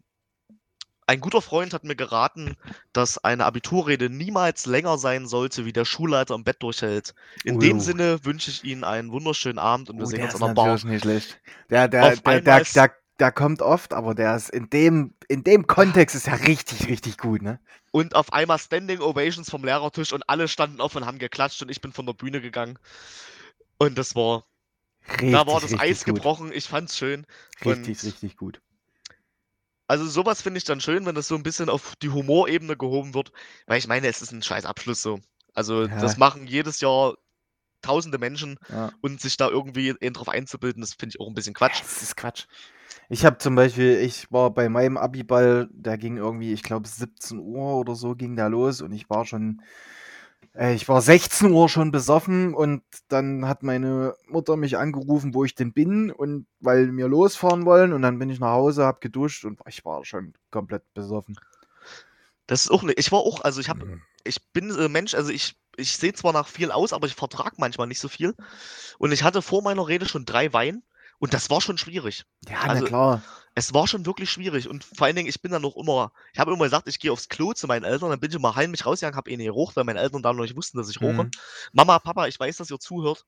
ein 1.07 1.20
guter 1.20 1.43
Freund 1.43 1.74
hat 1.74 1.85
mir 1.85 1.97
geraten, 1.97 2.57
dass 2.93 3.22
eine 3.22 3.45
Abiturrede 3.45 4.09
niemals 4.09 4.66
länger 4.66 4.99
sein 4.99 5.26
sollte, 5.26 5.64
wie 5.64 5.72
der 5.72 5.85
Schulleiter 5.85 6.35
im 6.35 6.45
Bett 6.45 6.62
durchhält. 6.62 7.14
In 7.45 7.57
uh. 7.57 7.59
dem 7.59 7.80
Sinne 7.80 8.24
wünsche 8.24 8.51
ich 8.51 8.64
Ihnen 8.64 8.85
einen 8.85 9.11
wunderschönen 9.11 9.59
Abend 9.59 9.91
und 9.91 9.99
wir 9.99 10.05
uh, 10.05 10.09
sehen 10.09 10.22
uns 10.22 10.35
an 10.35 10.41
der 10.41 10.55
Bar. 10.55 10.85
Nicht 10.85 11.03
schlecht. 11.03 11.41
Der, 11.70 11.89
der, 11.89 12.16
der, 12.16 12.41
der, 12.41 12.64
der, 12.64 12.93
der, 13.18 13.33
kommt 13.33 13.62
oft, 13.62 13.93
aber 13.93 14.14
der 14.14 14.37
ist 14.37 14.51
in 14.51 14.70
dem, 14.70 15.14
in 15.28 15.43
dem 15.43 15.66
Kontext 15.66 16.14
ist 16.14 16.28
ja 16.28 16.35
richtig, 16.35 16.87
richtig 16.89 17.18
gut, 17.18 17.43
ne? 17.43 17.59
Und 17.91 18.14
auf 18.14 18.33
einmal 18.33 18.59
Standing 18.59 19.01
Ovations 19.01 19.51
vom 19.51 19.64
Lehrertisch 19.64 20.12
und 20.12 20.28
alle 20.28 20.49
standen 20.49 20.80
auf 20.80 20.95
und 20.97 21.05
haben 21.05 21.18
geklatscht 21.18 21.61
und 21.62 21.70
ich 21.70 21.80
bin 21.80 21.93
von 21.93 22.07
der 22.07 22.14
Bühne 22.14 22.41
gegangen. 22.41 22.78
Und 23.76 23.99
das 23.99 24.14
war, 24.14 24.45
Richtig, 25.11 25.33
da 25.33 25.47
war 25.47 25.61
das 25.61 25.79
Eis 25.79 26.05
gut. 26.05 26.15
gebrochen, 26.15 26.53
ich 26.53 26.69
fand's 26.69 26.97
schön. 26.97 27.27
Richtig, 27.65 27.99
und 27.99 28.05
richtig 28.05 28.37
gut. 28.37 28.61
Also 29.87 30.07
sowas 30.07 30.41
finde 30.41 30.59
ich 30.59 30.65
dann 30.65 30.81
schön, 30.81 31.05
wenn 31.07 31.15
das 31.15 31.29
so 31.29 31.35
ein 31.35 31.43
bisschen 31.43 31.69
auf 31.69 31.97
die 31.97 32.09
Humorebene 32.09 32.77
gehoben 32.77 33.15
wird, 33.15 33.33
weil 33.67 33.79
ich 33.79 33.89
meine, 33.89 34.07
es 34.07 34.23
ist 34.23 34.33
ein 34.33 34.43
scheiß 34.43 34.65
Abschluss 34.65 35.03
so. 35.03 35.21
Also 35.55 35.83
ja. 35.83 36.01
das 36.01 36.17
machen 36.17 36.47
jedes 36.47 36.81
Jahr 36.81 37.17
tausende 37.83 38.19
Menschen 38.19 38.59
ja. 38.71 38.93
und 39.01 39.21
sich 39.21 39.37
da 39.37 39.49
irgendwie 39.49 39.95
drauf 40.13 40.29
einzubilden, 40.29 40.81
das 40.81 40.95
finde 40.95 41.15
ich 41.15 41.21
auch 41.21 41.29
ein 41.29 41.35
bisschen 41.35 41.53
Quatsch. 41.53 41.81
Das 41.83 42.03
ist 42.03 42.17
Quatsch. 42.17 42.47
Ich 43.09 43.27
habe 43.27 43.39
zum 43.39 43.55
Beispiel, 43.55 43.99
ich 43.99 44.31
war 44.31 44.51
bei 44.51 44.69
meinem 44.69 44.97
Abiball, 44.97 45.69
der 45.73 45.99
ging 45.99 46.17
irgendwie, 46.17 46.53
ich 46.53 46.63
glaube 46.63 46.89
17 46.89 47.39
Uhr 47.39 47.77
oder 47.77 47.95
so 47.95 48.15
ging 48.15 48.37
da 48.37 48.47
los 48.47 48.81
und 48.81 48.93
ich 48.93 49.11
war 49.11 49.27
schon 49.27 49.61
ich 50.55 50.87
war 50.87 51.01
16 51.01 51.51
Uhr 51.51 51.69
schon 51.69 51.93
besoffen 51.93 52.53
und 52.55 52.83
dann 53.09 53.49
hat 53.49 53.63
meine 53.63 54.15
Mutter 54.29 54.57
mich 54.57 54.77
angerufen, 54.77 55.33
wo 55.33 55.45
ich 55.45 55.55
denn 55.55 55.73
bin 55.73 56.11
und 56.11 56.47
weil 56.61 56.95
wir 56.95 57.09
losfahren 57.09 57.65
wollen 57.65 57.95
und 57.95 58.03
dann 58.03 58.19
bin 58.19 58.29
ich 58.29 58.39
nach 58.39 58.53
Hause, 58.53 58.85
hab 58.85 59.01
geduscht 59.01 59.47
und 59.47 59.61
ich 59.67 59.85
war 59.85 60.05
schon 60.05 60.35
komplett 60.51 60.83
besoffen. 60.93 61.39
Das 62.47 62.63
ist 62.65 62.71
auch 62.71 62.83
ne, 62.83 62.93
ich 62.93 63.11
war 63.13 63.21
auch, 63.21 63.41
also 63.41 63.63
ich 63.63 63.71
habe 63.71 63.87
mhm. 63.87 64.03
ich 64.25 64.43
bin 64.53 64.71
äh, 64.77 64.89
Mensch, 64.89 65.15
also 65.15 65.31
ich 65.31 65.57
ich 65.77 65.97
sehe 65.97 66.13
zwar 66.13 66.35
nach 66.35 66.49
viel 66.49 66.71
aus, 66.71 66.93
aber 66.93 67.07
ich 67.07 67.15
vertrage 67.15 67.57
manchmal 67.57 67.87
nicht 67.87 68.01
so 68.01 68.09
viel 68.09 68.35
und 68.99 69.13
ich 69.13 69.23
hatte 69.23 69.41
vor 69.41 69.63
meiner 69.63 69.89
Rede 69.89 70.07
schon 70.07 70.27
drei 70.27 70.53
Wein 70.53 70.83
und 71.19 71.33
das 71.33 71.49
war 71.49 71.63
schon 71.63 71.79
schwierig. 71.79 72.25
Ja, 72.47 72.61
also, 72.61 72.83
na 72.83 72.89
klar. 72.89 73.23
Es 73.55 73.75
war 73.75 73.87
schon 73.87 74.07
wirklich 74.07 74.31
schwierig. 74.31 74.69
Und 74.69 74.85
vor 74.85 75.07
allen 75.07 75.17
Dingen, 75.17 75.29
ich 75.29 75.43
bin 75.43 75.53
dann 75.53 75.63
noch 75.63 75.77
immer, 75.77 76.13
ich 76.33 76.41
habe 76.41 76.53
immer 76.53 76.65
gesagt, 76.65 76.89
ich 76.89 76.99
gehe 76.99 77.13
aufs 77.13 77.29
Klo 77.29 77.53
zu 77.53 77.67
meinen 77.67 77.85
Eltern, 77.85 78.11
dann 78.11 78.21
bin 78.21 78.31
ich 78.31 78.37
immer 78.37 78.57
heimlich 78.57 78.87
rausgegangen, 78.87 79.17
habe 79.17 79.31
eh 79.31 79.37
nicht 79.37 79.47
gerucht, 79.47 79.77
weil 79.77 79.85
meine 79.85 80.01
Eltern 80.01 80.23
da 80.23 80.33
noch 80.33 80.43
nicht 80.43 80.57
wussten, 80.57 80.79
dass 80.79 80.89
ich 80.89 81.01
roche. 81.01 81.25
Mhm. 81.25 81.31
Mama, 81.73 81.99
Papa, 81.99 82.27
ich 82.29 82.41
weiß, 82.41 82.57
dass 82.57 82.71
ihr 82.71 82.79
zuhört. 82.79 83.27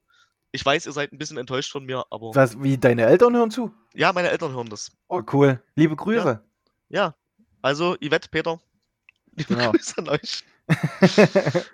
Ich 0.52 0.64
weiß, 0.64 0.86
ihr 0.86 0.92
seid 0.92 1.12
ein 1.12 1.18
bisschen 1.18 1.36
enttäuscht 1.36 1.72
von 1.72 1.84
mir, 1.84 2.04
aber. 2.10 2.34
Was, 2.34 2.62
wie 2.62 2.78
deine 2.78 3.06
Eltern 3.06 3.34
hören 3.34 3.50
zu? 3.50 3.72
Ja, 3.92 4.12
meine 4.12 4.30
Eltern 4.30 4.54
hören 4.54 4.68
das. 4.68 4.92
Oh, 5.08 5.20
cool. 5.32 5.60
Liebe 5.74 5.96
Grüße. 5.96 6.40
Ja. 6.88 7.00
ja. 7.00 7.14
Also, 7.60 7.96
Yvette, 7.96 8.28
Peter, 8.30 8.60
liebe 9.32 9.54
genau. 9.54 9.72
Grüße 9.72 9.98
an 9.98 10.08
euch. 10.10 10.44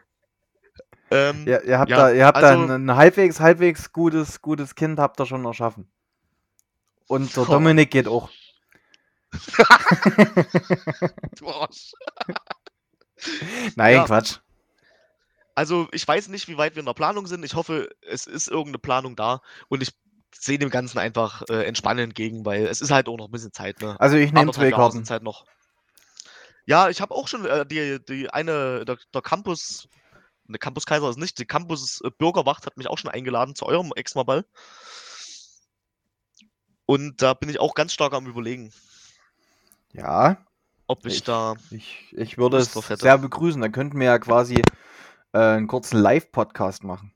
ähm, 1.11 1.47
ja, 1.47 1.61
ihr 1.61 1.79
habt 1.79 1.91
ja, 1.91 1.97
da, 1.97 2.11
ihr 2.11 2.27
habt 2.27 2.39
also, 2.39 2.67
da 2.67 2.75
ein, 2.75 2.89
ein 2.91 2.97
halbwegs, 2.97 3.39
halbwegs 3.39 3.93
gutes, 3.93 4.41
gutes 4.41 4.75
Kind 4.75 4.99
habt 4.99 5.21
ihr 5.21 5.27
schon 5.27 5.45
erschaffen. 5.45 5.87
Und 7.07 7.37
der 7.37 7.45
Dominik 7.45 7.91
geht 7.91 8.09
auch. 8.09 8.31
du 11.39 11.49
Arsch. 11.49 11.93
Nein, 13.77 13.95
ja. 13.95 14.05
Quatsch. 14.05 14.39
Also, 15.55 15.89
ich 15.93 16.07
weiß 16.07 16.29
nicht, 16.29 16.49
wie 16.49 16.57
weit 16.57 16.75
wir 16.75 16.81
in 16.81 16.87
der 16.87 16.95
Planung 16.95 17.27
sind. 17.27 17.45
Ich 17.45 17.55
hoffe, 17.55 17.91
es 18.01 18.27
ist 18.27 18.49
irgendeine 18.49 18.79
Planung 18.79 19.17
da. 19.17 19.43
Und 19.69 19.83
ich 19.83 19.93
sehe 20.35 20.59
dem 20.59 20.71
Ganzen 20.71 20.99
einfach 20.99 21.43
äh, 21.49 21.65
entspannend 21.65 22.05
entgegen, 22.05 22.47
weil 22.47 22.67
es 22.67 22.81
ist 22.81 22.91
halt 22.91 23.09
auch 23.09 23.17
noch 23.17 23.27
ein 23.27 23.33
bisschen 23.33 23.53
Zeit. 23.53 23.81
Ne? 23.81 23.97
Also, 24.01 24.17
ich 24.17 24.33
nehme 24.33 24.53
zwei 24.53 24.71
Karten. 24.71 25.05
Zeit 25.05 25.23
noch. 25.23 25.45
Ja, 26.67 26.89
ich 26.89 27.01
habe 27.01 27.15
auch 27.15 27.29
schon 27.29 27.45
äh, 27.47 27.67
die, 27.67 27.99
die 28.05 28.31
eine, 28.31 28.85
der, 28.85 28.99
der 29.13 29.23
Campus, 29.23 29.89
der 30.47 30.59
Campus 30.59 30.87
Kaiser 30.87 31.11
ist 31.11 31.19
nicht, 31.19 31.39
die 31.39 31.47
Campus 31.47 32.01
äh, 32.03 32.11
Bürgerwacht 32.17 32.67
hat 32.67 32.77
mich 32.77 32.87
auch 32.87 32.99
schon 32.99 33.11
eingeladen 33.11 33.55
zu 33.55 33.67
eurem 33.67 33.93
Exma-Ball. 33.95 34.45
Und 36.87 37.23
da 37.23 37.35
bin 37.35 37.49
ich 37.49 37.61
auch 37.61 37.75
ganz 37.75 37.93
stark 37.93 38.15
am 38.15 38.27
Überlegen. 38.27 38.73
Ja. 39.93 40.39
Ob 40.87 41.07
ich, 41.07 41.17
ich 41.17 41.25
da. 41.25 41.55
Ich, 41.71 42.13
ich 42.17 42.39
würde 42.39 42.59
es 42.59 42.73
sehr 42.73 43.19
begrüßen. 43.19 43.61
Dann 43.61 43.73
könnten 43.73 43.99
wir 43.99 44.07
ja 44.07 44.19
quasi 44.19 44.63
äh, 45.33 45.39
einen 45.39 45.67
kurzen 45.69 45.99
Live-Podcast 45.99 46.85
machen. 46.85 47.13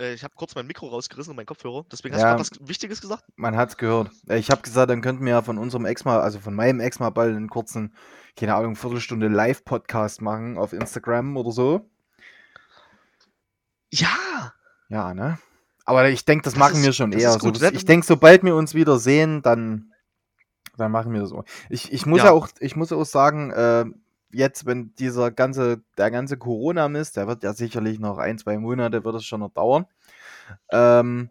Äh, 0.00 0.14
ich 0.14 0.24
habe 0.24 0.34
kurz 0.36 0.54
mein 0.54 0.66
Mikro 0.66 0.88
rausgerissen 0.88 1.30
und 1.30 1.36
meinen 1.36 1.46
Kopfhörer. 1.46 1.84
Deswegen 1.90 2.14
hast 2.14 2.22
ja, 2.22 2.34
du 2.34 2.40
was 2.40 2.50
Wichtiges 2.60 3.00
gesagt? 3.00 3.24
Man 3.36 3.56
hat 3.56 3.70
es 3.70 3.76
gehört. 3.76 4.10
Äh, 4.28 4.38
ich 4.38 4.50
habe 4.50 4.62
gesagt, 4.62 4.90
dann 4.90 5.00
könnten 5.00 5.24
wir 5.24 5.32
ja 5.32 5.42
von 5.42 5.58
unserem 5.58 5.86
Exma, 5.86 6.18
also 6.18 6.40
von 6.40 6.54
meinem 6.54 6.80
Exma-Ball, 6.80 7.30
einen 7.30 7.48
kurzen, 7.48 7.94
keine 8.36 8.54
Ahnung, 8.54 8.76
Viertelstunde 8.76 9.28
Live-Podcast 9.28 10.20
machen 10.20 10.58
auf 10.58 10.72
Instagram 10.72 11.36
oder 11.36 11.52
so. 11.52 11.88
Ja, 13.92 14.52
Ja, 14.88 15.14
ne? 15.14 15.38
Aber 15.84 16.08
ich 16.08 16.24
denke, 16.24 16.42
das, 16.42 16.54
Das 16.54 16.58
machen 16.58 16.78
ist- 16.78 16.82
wir 16.84 16.92
schon 16.92 17.12
eher. 17.12 17.38
So, 17.38 17.52
ich 17.52 17.84
denke, 17.84 18.04
sobald 18.04 18.42
wir 18.42 18.56
uns 18.56 18.74
wieder 18.74 18.98
sehen, 18.98 19.40
dann, 19.42 19.92
dann 20.76 20.92
machen 20.92 21.12
wir 21.12 21.20
das 21.20 21.30
so. 21.30 21.44
Ich, 21.70 21.92
ich, 21.92 22.06
muss 22.06 22.18
ja. 22.18 22.26
Ja. 22.26 22.32
auch, 22.32 22.48
ich 22.60 22.76
muss 22.76 22.92
auch 22.92 23.04
sagen, 23.04 23.50
äh, 23.50 23.84
jetzt, 24.32 24.66
wenn 24.66 24.94
dieser 24.98 25.30
ganze, 25.30 25.82
der 25.98 26.10
ganze 26.10 26.36
Corona-Mist, 26.36 27.16
der 27.16 27.26
wird 27.26 27.42
ja 27.42 27.52
sicherlich 27.52 27.98
noch 27.98 28.18
ein, 28.18 28.38
zwei 28.38 28.58
Monate, 28.58 29.04
wird 29.04 29.16
es 29.16 29.24
schon 29.24 29.40
noch 29.40 29.52
dauern. 29.52 29.86
Ähm, 30.70 31.30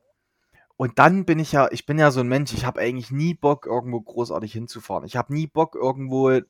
und 0.77 0.99
dann 0.99 1.25
bin 1.25 1.39
ich 1.39 1.53
ja, 1.53 1.69
ich 1.71 1.85
bin 1.85 1.97
ja 1.97 2.11
so 2.11 2.19
ein 2.19 2.27
Mensch, 2.27 2.53
ich 2.53 2.65
habe 2.65 2.81
eigentlich 2.81 3.11
nie 3.11 3.33
Bock, 3.33 3.65
irgendwo 3.65 4.01
großartig 4.01 4.51
hinzufahren. 4.51 5.05
Ich 5.05 5.15
habe 5.15 5.33
nie 5.33 5.47
Bock, 5.47 5.75
irgendwo 5.75 6.29
in 6.29 6.43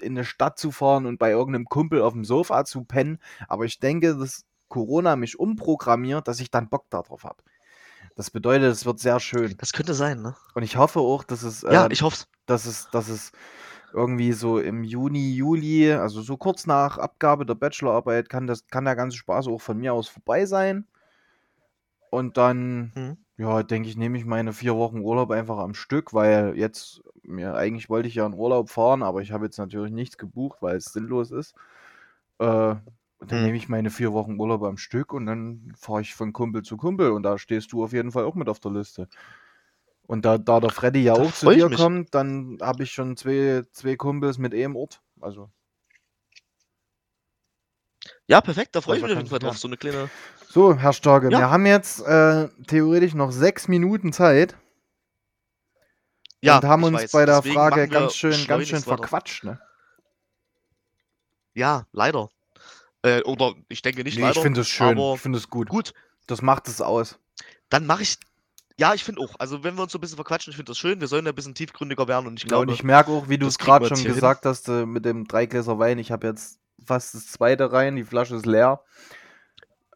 eine 0.00 0.24
Stadt 0.24 0.58
zu 0.58 0.70
fahren 0.70 1.06
und 1.06 1.18
bei 1.18 1.30
irgendeinem 1.30 1.64
Kumpel 1.64 2.02
auf 2.02 2.12
dem 2.12 2.24
Sofa 2.24 2.64
zu 2.64 2.84
pennen. 2.84 3.18
Aber 3.48 3.64
ich 3.64 3.80
denke, 3.80 4.16
dass 4.16 4.44
Corona 4.68 5.16
mich 5.16 5.38
umprogrammiert, 5.38 6.28
dass 6.28 6.40
ich 6.40 6.50
dann 6.50 6.68
Bock 6.68 6.90
darauf 6.90 7.24
habe. 7.24 7.42
Das 8.16 8.30
bedeutet, 8.30 8.70
es 8.72 8.86
wird 8.86 9.00
sehr 9.00 9.18
schön. 9.20 9.56
Das 9.58 9.72
könnte 9.72 9.94
sein, 9.94 10.22
ne? 10.22 10.36
Und 10.54 10.62
ich 10.62 10.76
hoffe 10.76 11.00
auch, 11.00 11.24
dass 11.24 11.42
es, 11.42 11.64
Ja, 11.64 11.86
äh, 11.86 11.92
ich 11.92 12.02
hoffe 12.02 12.24
dass 12.46 12.66
es, 12.66 12.88
dass 12.90 13.08
es 13.08 13.32
irgendwie 13.92 14.32
so 14.32 14.58
im 14.58 14.84
Juni, 14.84 15.34
Juli, 15.34 15.92
also 15.92 16.22
so 16.22 16.36
kurz 16.36 16.66
nach 16.66 16.98
Abgabe 16.98 17.46
der 17.46 17.54
Bachelorarbeit, 17.54 18.28
kann, 18.28 18.46
das, 18.46 18.66
kann 18.68 18.84
der 18.84 18.96
ganze 18.96 19.16
Spaß 19.16 19.48
auch 19.48 19.60
von 19.60 19.78
mir 19.78 19.94
aus 19.94 20.08
vorbei 20.08 20.46
sein. 20.46 20.86
Und 22.10 22.36
dann, 22.36 22.92
Mhm. 22.94 23.16
ja, 23.36 23.62
denke 23.62 23.88
ich, 23.88 23.96
nehme 23.96 24.18
ich 24.18 24.24
meine 24.24 24.52
vier 24.52 24.76
Wochen 24.76 25.00
Urlaub 25.00 25.30
einfach 25.30 25.58
am 25.58 25.74
Stück, 25.74 26.14
weil 26.14 26.56
jetzt, 26.56 27.02
mir, 27.22 27.54
eigentlich 27.54 27.88
wollte 27.90 28.08
ich 28.08 28.14
ja 28.14 28.26
in 28.26 28.34
Urlaub 28.34 28.70
fahren, 28.70 29.02
aber 29.02 29.22
ich 29.22 29.32
habe 29.32 29.46
jetzt 29.46 29.58
natürlich 29.58 29.92
nichts 29.92 30.18
gebucht, 30.18 30.58
weil 30.62 30.76
es 30.76 30.86
sinnlos 30.86 31.30
ist. 31.30 31.54
Äh, 32.38 32.76
und 33.24 33.32
dann 33.32 33.40
Mhm. 33.40 33.46
nehme 33.46 33.56
ich 33.56 33.68
meine 33.70 33.90
vier 33.90 34.12
Wochen 34.12 34.38
Urlaub 34.38 34.62
am 34.64 34.76
Stück 34.76 35.12
und 35.14 35.26
dann 35.26 35.72
fahre 35.76 36.02
ich 36.02 36.14
von 36.14 36.32
Kumpel 36.34 36.62
zu 36.62 36.76
Kumpel 36.76 37.10
und 37.12 37.22
da 37.22 37.38
stehst 37.38 37.72
du 37.72 37.82
auf 37.84 37.92
jeden 37.92 38.12
Fall 38.12 38.24
auch 38.24 38.34
mit 38.34 38.48
auf 38.50 38.60
der 38.60 38.72
Liste. 38.72 39.08
Und 40.06 40.24
da, 40.24 40.38
da 40.38 40.60
der 40.60 40.70
Freddy 40.70 41.02
ja 41.04 41.14
Da 41.14 41.22
auch 41.22 41.32
zu 41.32 41.48
ich 41.52 41.64
dir 41.64 41.68
mich. 41.68 41.78
kommt, 41.78 42.14
dann 42.14 42.58
habe 42.62 42.82
ich 42.84 42.92
schon 42.92 43.16
zwei, 43.16 43.64
zwei 43.72 43.96
Kumpels 43.96 44.38
mit 44.38 44.54
eh 44.54 44.62
im 44.64 44.76
Ort. 44.76 45.02
Also, 45.20 45.50
Ja, 48.26 48.40
perfekt, 48.42 48.74
da 48.74 48.80
freue 48.82 48.96
ich 48.96 49.02
Also 49.02 49.06
mich 49.06 49.12
auf 49.12 49.18
jeden 49.18 49.28
Fall 49.30 49.38
drauf. 49.38 49.58
So 49.58 49.68
eine 49.68 49.76
kleine. 49.78 50.10
so, 50.48 50.74
Herr 50.76 50.92
Starke, 50.92 51.30
Ja. 51.30 51.38
wir 51.38 51.50
haben 51.50 51.66
jetzt 51.66 52.00
äh, 52.06 52.48
theoretisch 52.66 53.14
noch 53.14 53.32
sechs 53.32 53.68
Minuten 53.68 54.12
Zeit 54.12 54.56
Ja, 56.42 56.58
und 56.58 56.64
haben 56.64 56.82
ich 56.82 56.84
uns 56.84 56.94
weiß. 56.94 57.12
bei 57.12 57.26
der 57.26 57.42
Deswegen 57.42 57.54
Frage 57.54 57.88
ganz 57.88 58.14
schön, 58.14 58.46
ganz 58.46 58.66
schön 58.68 58.84
verquatscht. 58.84 59.44
Ne? 59.44 59.58
Ja, 61.54 61.86
leider. 61.92 62.28
Äh, 63.04 63.22
oder 63.24 63.54
ich 63.68 63.82
denke 63.82 64.02
nicht 64.02 64.16
Nee, 64.16 64.22
leider. 64.22 64.36
ich 64.36 64.42
finde 64.42 64.62
es 64.62 64.68
schön. 64.68 64.96
Ich 64.98 65.20
finde 65.20 65.38
es 65.38 65.48
gut. 65.50 65.68
gut, 65.68 65.92
Das 66.26 66.40
macht 66.42 66.68
es 66.68 66.80
aus. 66.80 67.18
dann 67.68 67.86
mache 67.86 68.02
ich. 68.02 68.16
Ja, 68.76 68.92
ich 68.94 69.04
finde 69.04 69.20
auch. 69.20 69.34
Also, 69.38 69.62
wenn 69.62 69.76
wir 69.76 69.82
uns 69.82 69.92
so 69.92 69.98
ein 69.98 70.00
bisschen 70.00 70.16
verquatschen, 70.16 70.50
ich 70.50 70.56
finde 70.56 70.70
das 70.70 70.78
schön. 70.78 71.00
Wir 71.00 71.06
sollen 71.06 71.24
ja 71.26 71.32
ein 71.32 71.34
bisschen 71.34 71.54
tiefgründiger 71.54 72.08
werden 72.08 72.26
und 72.26 72.38
ich 72.38 72.42
Ja, 72.44 72.48
glaube. 72.48 72.62
und 72.62 72.70
ich 72.72 72.82
merke 72.82 73.10
auch, 73.12 73.28
wie 73.28 73.38
du 73.38 73.46
es 73.46 73.58
gerade 73.58 73.86
schon 73.86 73.98
hier 73.98 74.06
hin. 74.06 74.14
gesagt 74.14 74.46
hast, 74.46 74.68
äh, 74.68 74.84
mit 74.86 75.04
dem 75.04 75.28
drei 75.28 75.46
Gläser 75.46 75.78
Wein. 75.78 75.98
Ich 75.98 76.10
habe 76.10 76.26
jetzt 76.26 76.58
fast 76.84 77.14
das 77.14 77.28
zweite 77.28 77.70
rein, 77.72 77.94
die 77.94 78.04
Flasche 78.04 78.34
ist 78.34 78.46
leer. 78.46 78.82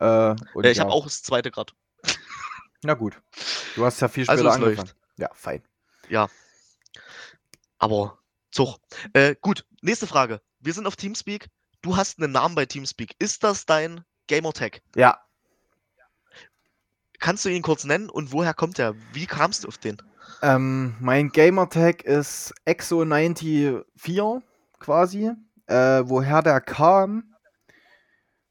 Äh, 0.01 0.33
ich 0.63 0.77
ja. 0.77 0.85
habe 0.85 0.93
auch 0.93 1.05
das 1.05 1.23
zweite 1.25 1.51
gerade. 1.51 1.73
Na 2.85 2.95
gut. 2.95 3.21
Du 3.75 3.85
hast 3.85 4.01
ja 4.01 4.07
viel 4.09 4.25
später 4.25 4.39
Also, 4.39 4.49
angefangen. 4.51 4.77
läuft. 4.77 4.97
Ja, 5.17 5.31
fein. 5.35 5.63
Aber 7.79 8.19
Zug. 8.51 8.79
Äh, 9.13 9.35
gut, 9.41 9.65
nächste 9.83 10.07
Frage. 10.07 10.41
Wir 10.61 10.73
sind 10.73 10.87
auf 10.87 10.97
Teamspeak. 10.97 11.49
Du 11.83 11.97
hast 11.97 12.21
einen 12.21 12.33
Namen 12.33 12.55
bei 12.55 12.67
Teamspeak. 12.67 13.15
Ist 13.19 13.45
das 13.45 13.67
dein 13.67 14.05
Gamertag? 14.29 14.81
Ja, 14.97 15.19
Kannst 17.21 17.45
du 17.45 17.49
ihn 17.49 17.63
kurz 17.63 17.83
nennen 17.85 18.09
und 18.11 18.31
woher 18.33 18.55
kommt 18.55 18.79
er? 18.79 18.95
Wie 19.13 19.27
kamst 19.27 19.65
du 19.65 19.69
auf 19.69 19.79
den? 19.79 19.97
ähm, 20.43 20.95
mein 21.01 21.31
Gamertag 21.31 22.03
ist 22.03 22.55
Exo94 22.65 24.43
quasi. 24.79 25.33
Äh, 25.67 26.03
woher 26.05 26.43
der 26.43 26.61
kam, 26.61 27.35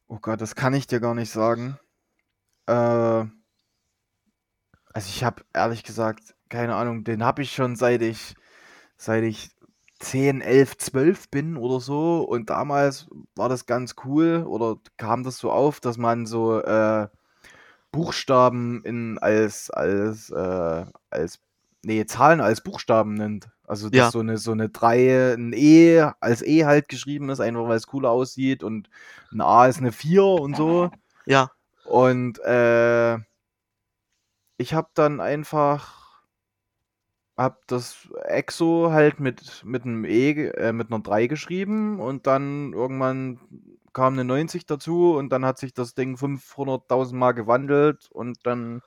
oh 0.08 0.20
Gott, 0.20 0.42
das 0.42 0.56
kann 0.56 0.74
ich 0.74 0.86
dir 0.86 1.00
gar 1.00 1.16
nicht 1.16 1.32
sagen. 1.32 1.80
Äh, 2.68 2.74
also 2.74 3.30
ich 4.96 5.24
habe 5.24 5.44
ehrlich 5.54 5.84
gesagt 5.84 6.36
keine 6.50 6.76
Ahnung. 6.76 7.04
Den 7.06 7.24
habe 7.24 7.42
ich 7.44 7.54
schon 7.54 7.76
seit 7.78 8.02
ich 8.02 8.36
seit 8.98 9.24
ich 9.24 9.50
10, 10.00 10.42
11, 10.42 10.78
12 10.78 11.30
bin 11.30 11.58
oder 11.58 11.80
so. 11.80 12.22
Und 12.24 12.50
damals 12.50 13.08
war 13.36 13.50
das 13.50 13.66
ganz 13.66 13.96
cool 14.06 14.44
oder 14.48 14.78
kam 14.98 15.24
das 15.24 15.38
so 15.38 15.52
auf, 15.52 15.80
dass 15.80 15.98
man 15.98 16.26
so 16.26 16.62
äh, 16.62 17.08
Buchstaben 17.92 18.84
in 18.84 19.18
als 19.20 19.70
als 19.72 20.30
äh, 20.30 20.86
als 21.10 21.40
nee 21.84 22.06
Zahlen 22.06 22.42
als 22.42 22.62
Buchstaben 22.62 23.14
nennt. 23.16 23.50
Also 23.66 23.90
dass 23.90 23.98
Ja. 23.98 24.12
so 24.12 24.20
eine 24.20 24.38
so 24.38 24.52
eine 24.52 24.70
3 24.70 25.34
ein 25.34 25.54
E 25.54 26.02
als 26.20 26.42
E 26.42 26.66
halt 26.66 26.90
geschrieben 26.90 27.30
ist, 27.30 27.40
einfach 27.40 27.68
weil 27.68 27.78
es 27.78 27.88
cooler 27.88 28.12
aussieht 28.12 28.64
und 28.64 28.90
ein 29.32 29.42
A 29.42 29.68
ist 29.68 29.80
eine 29.80 29.92
4 29.92 30.24
und 30.26 30.56
so. 30.56 30.92
Ja, 31.26 31.52
Und 31.86 32.40
äh, 32.40 33.18
ich 34.58 34.74
habe 34.74 34.90
dann 34.94 35.20
einfach 35.22 36.07
hab 37.38 37.68
das 37.68 38.10
Exo 38.26 38.92
halt 38.92 39.20
mit 39.20 39.64
mit 39.66 39.84
einem 39.86 40.06
E 40.06 40.32
äh, 40.50 40.74
mit 40.74 40.92
einer 40.92 41.02
3 41.02 41.28
geschrieben 41.28 42.00
und 42.00 42.28
dann 42.28 42.74
irgendwann 42.74 43.40
kam 43.94 44.14
eine 44.14 44.24
90 44.26 44.66
dazu 44.66 45.16
und 45.16 45.30
dann 45.30 45.46
hat 45.46 45.58
sich 45.60 45.74
das 45.74 45.96
Ding 45.96 46.18
500.000 46.18 47.16
Mal 47.16 47.34
gewandelt 47.34 48.10
und 48.12 48.40
dann 48.46 48.82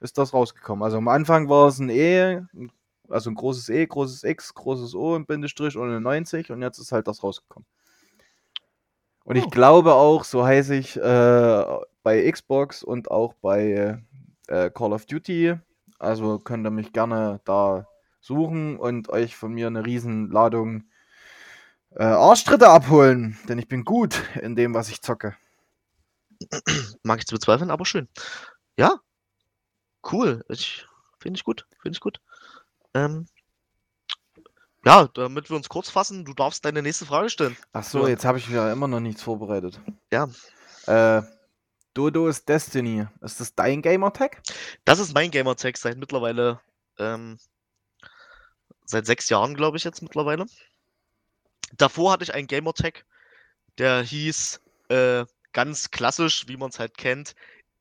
ist 0.00 0.18
das 0.18 0.34
rausgekommen. 0.34 0.82
Also 0.84 0.98
am 0.98 1.08
Anfang 1.08 1.48
war 1.48 1.68
es 1.68 1.78
ein 1.78 1.88
E, 1.90 2.42
also 3.08 3.30
ein 3.30 3.34
großes 3.36 3.68
E, 3.70 3.86
großes 3.86 4.24
X, 4.24 4.54
großes 4.54 4.94
O, 4.94 5.14
ein 5.16 5.26
Bindestrich 5.26 5.76
und 5.76 5.88
eine 5.88 6.00
90 6.00 6.50
und 6.52 6.62
jetzt 6.62 6.78
ist 6.78 6.92
halt 6.92 7.08
das 7.08 7.22
rausgekommen. 7.22 7.66
Und 9.24 9.36
ich 9.36 9.44
Oh. 9.46 9.50
glaube 9.50 9.94
auch, 9.94 10.24
so 10.24 10.44
heiße 10.44 10.74
ich 10.74 10.96
äh, 10.96 11.64
bei 12.02 12.30
Xbox 12.30 12.82
und 12.82 13.10
auch 13.10 13.34
bei 13.34 14.02
äh, 14.48 14.70
Call 14.70 14.92
of 14.92 15.06
Duty. 15.06 15.54
Also 15.98 16.38
könnt 16.40 16.66
ihr 16.66 16.70
mich 16.70 16.92
gerne 16.92 17.40
da 17.44 17.86
suchen 18.22 18.78
und 18.78 19.10
euch 19.10 19.36
von 19.36 19.52
mir 19.52 19.66
eine 19.66 19.84
Riesenladung 19.84 20.84
äh, 21.94 22.04
Arschtritte 22.04 22.68
abholen, 22.68 23.38
denn 23.48 23.58
ich 23.58 23.68
bin 23.68 23.84
gut 23.84 24.22
in 24.40 24.56
dem, 24.56 24.72
was 24.72 24.88
ich 24.88 25.02
zocke. 25.02 25.36
mag 27.02 27.18
ich 27.18 27.26
zu 27.26 27.34
bezweifeln, 27.34 27.70
aber 27.70 27.84
schön. 27.84 28.08
Ja, 28.78 28.98
cool. 30.10 30.42
Ich 30.48 30.86
finde 31.20 31.36
ich 31.36 31.44
gut, 31.44 31.66
finde 31.82 31.96
ich 31.96 32.00
gut. 32.00 32.20
Ähm, 32.94 33.26
ja, 34.84 35.08
damit 35.14 35.50
wir 35.50 35.56
uns 35.56 35.68
kurz 35.68 35.90
fassen, 35.90 36.24
du 36.24 36.34
darfst 36.34 36.64
deine 36.64 36.82
nächste 36.82 37.06
Frage 37.06 37.30
stellen. 37.30 37.56
Ach 37.72 37.84
so, 37.84 38.02
Ja. 38.02 38.08
jetzt 38.08 38.24
habe 38.24 38.38
ich 38.38 38.48
wieder 38.48 38.72
immer 38.72 38.88
noch 38.88 39.00
nichts 39.00 39.22
vorbereitet. 39.22 39.80
Ja. 40.10 40.28
Äh, 40.86 41.22
Dodo's 41.94 42.44
Destiny. 42.44 43.06
Ist 43.20 43.38
das 43.40 43.54
dein 43.54 43.82
Gamertag? 43.82 44.42
Das 44.84 44.98
ist 44.98 45.14
mein 45.14 45.30
Gamertag 45.30 45.76
seit 45.76 45.98
mittlerweile, 45.98 46.60
ähm, 46.98 47.38
seit 48.92 49.06
sechs 49.06 49.28
Jahren, 49.28 49.54
glaube 49.54 49.76
ich, 49.76 49.84
jetzt 49.84 50.02
mittlerweile. 50.02 50.46
Davor 51.76 52.12
hatte 52.12 52.24
ich 52.24 52.34
einen 52.34 52.46
Gamertag, 52.46 53.04
der 53.78 54.02
hieß 54.02 54.60
äh, 54.88 55.24
ganz 55.52 55.90
klassisch, 55.90 56.46
wie 56.48 56.56
man 56.56 56.70
es 56.70 56.78
halt 56.78 56.96
kennt, 56.96 57.34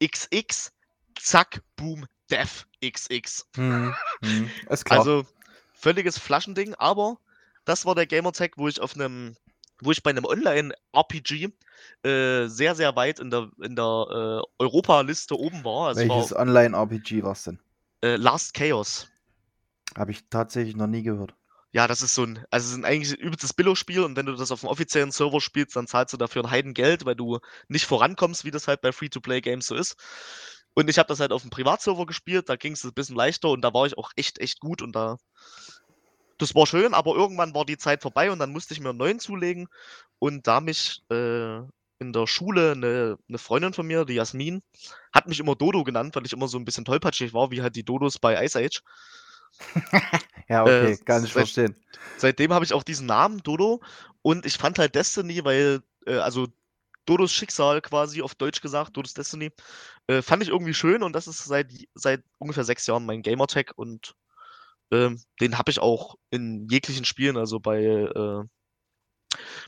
XX, 0.04 0.72
zack, 1.20 1.62
boom, 1.76 2.08
def, 2.30 2.66
XX. 2.84 3.46
Hm, 3.56 3.94
hm. 4.22 4.50
Ist 4.70 4.86
klar. 4.86 5.00
Also 5.00 5.26
völliges 5.74 6.18
Flaschending, 6.18 6.74
aber 6.76 7.18
das 7.66 7.86
war 7.86 7.94
der 7.94 8.08
Gamertag, 8.08 8.58
wo 8.58 8.68
ich 8.68 8.80
auf 8.82 8.96
einem, 8.96 9.36
wo 9.82 9.92
ich 9.92 10.02
bei 10.02 10.10
einem 10.12 10.26
Online-RPG 10.26 11.50
äh, 12.04 12.48
sehr, 12.48 12.76
sehr 12.76 12.96
weit 12.96 13.20
in 13.20 13.30
der, 13.30 13.50
in 13.62 13.76
der 13.76 13.84
äh, 13.84 14.64
Europa-Liste 14.64 15.38
oben 15.38 15.64
war. 15.66 15.90
Also 15.90 16.02
Es 16.02 16.10
Welches 16.10 16.32
war 16.32 16.40
Online-RPG 16.40 17.24
war's 17.24 17.44
denn? 17.44 17.60
äh, 18.02 18.16
Last 18.16 18.54
Chaos. 18.54 19.11
Habe 19.98 20.12
ich 20.12 20.30
tatsächlich 20.30 20.76
noch 20.76 20.88
nie 20.88 21.04
gehört. 21.04 21.36
Ja, 21.74 21.88
das 21.88 22.02
ist 22.02 22.16
so 22.16 22.24
ein, 22.24 22.44
also 22.50 22.68
es 22.68 22.78
ist 22.78 22.84
eigentlich 22.84 23.14
ein 23.14 23.26
übelstes 23.26 23.54
Billo-Spiel 23.54 24.02
und 24.02 24.18
wenn 24.18 24.26
du 24.26 24.36
das 24.36 24.52
auf 24.52 24.60
dem 24.60 24.70
offiziellen 24.70 25.12
Server 25.12 25.40
spielst, 25.40 25.76
dann 25.76 25.88
zahlst 25.88 26.14
du 26.14 26.18
dafür 26.18 26.44
ein 26.44 26.52
Heidengeld, 26.52 27.06
weil 27.06 27.16
du 27.16 27.40
nicht 27.70 27.86
vorankommst, 27.86 28.44
wie 28.44 28.52
das 28.52 28.68
halt 28.68 28.82
bei 28.82 28.92
Free-to-Play-Games 28.92 29.68
so 29.68 29.76
ist. 29.76 29.96
Und 30.74 30.90
ich 30.90 31.00
habe 31.00 31.08
das 31.08 31.22
halt 31.22 31.32
auf 31.32 31.42
dem 31.44 31.50
Privatserver 31.50 32.06
gespielt, 32.06 32.50
da 32.50 32.58
ging 32.58 32.74
es 32.74 32.84
ein 32.84 32.94
bisschen 32.94 33.16
leichter 33.16 33.50
und 33.50 33.62
da 33.62 33.74
war 33.74 33.86
ich 33.86 33.98
auch 33.98 34.12
echt, 34.16 34.40
echt 34.40 34.60
gut 34.60 34.82
und 34.82 34.94
da. 34.96 35.18
Das 36.38 36.56
war 36.56 36.66
schön, 36.66 36.94
aber 36.94 37.16
irgendwann 37.16 37.54
war 37.54 37.66
die 37.66 37.78
Zeit 37.78 38.02
vorbei 38.02 38.32
und 38.32 38.40
dann 38.40 38.52
musste 38.52 38.74
ich 38.74 38.80
mir 38.80 38.90
einen 38.90 38.98
neuen 38.98 39.20
zulegen. 39.20 39.68
Und 40.20 40.48
da 40.48 40.60
mich 40.60 41.04
äh, 41.10 41.60
in 42.00 42.14
der 42.14 42.26
Schule 42.26 42.72
eine, 42.72 43.18
eine 43.30 43.38
Freundin 43.38 43.74
von 43.74 43.86
mir, 43.86 44.06
die 44.06 44.16
Jasmin, 44.16 44.64
hat 45.14 45.28
mich 45.28 45.40
immer 45.40 45.56
Dodo 45.56 45.84
genannt, 45.84 46.16
weil 46.16 46.26
ich 46.26 46.34
immer 46.34 46.48
so 46.48 46.58
ein 46.58 46.66
bisschen 46.66 46.84
tollpatschig 46.84 47.34
war, 47.34 47.52
wie 47.52 47.62
halt 47.62 47.76
die 47.76 47.84
Dodos 47.84 48.18
bei 48.18 48.44
Ice 48.44 48.58
Age. 48.58 48.82
Ja, 50.50 50.64
okay, 50.64 50.94
Äh, 50.94 50.98
kann 50.98 51.24
ich 51.24 51.32
seit- 51.32 51.44
verstehen. 51.44 51.76
Seitdem 52.18 52.54
habe 52.54 52.66
ich 52.66 52.74
auch 52.74 52.84
diesen 52.84 53.06
Namen, 53.08 53.42
Dodo. 53.42 53.82
Und 54.22 54.46
ich 54.46 54.58
fand 54.58 54.78
halt 54.80 54.96
Destiny, 54.96 55.44
weil, 55.46 55.82
äh, 56.06 56.18
also 56.18 56.48
Dodos 57.06 57.32
Schicksal 57.32 57.82
quasi 57.82 58.22
auf 58.22 58.36
Deutsch 58.36 58.62
gesagt, 58.62 58.96
Dodos 58.98 59.14
Destiny. 59.14 59.52
Äh, 60.08 60.22
fand 60.22 60.44
ich 60.44 60.50
irgendwie 60.50 60.74
schön 60.74 61.04
und 61.04 61.14
das 61.14 61.28
ist 61.28 61.44
seit, 61.46 61.72
seit 61.96 62.24
ungefähr 62.38 62.64
sechs 62.66 62.86
Jahren 62.86 63.06
mein 63.06 63.22
Gamertag 63.22 63.72
und 63.76 64.14
ähm, 64.92 65.22
den 65.40 65.58
habe 65.58 65.72
ich 65.72 65.80
auch 65.80 66.16
in 66.32 66.68
jeglichen 66.70 67.06
Spielen, 67.06 67.38
also 67.38 67.60
bei, 67.60 67.82
äh, 67.84 68.44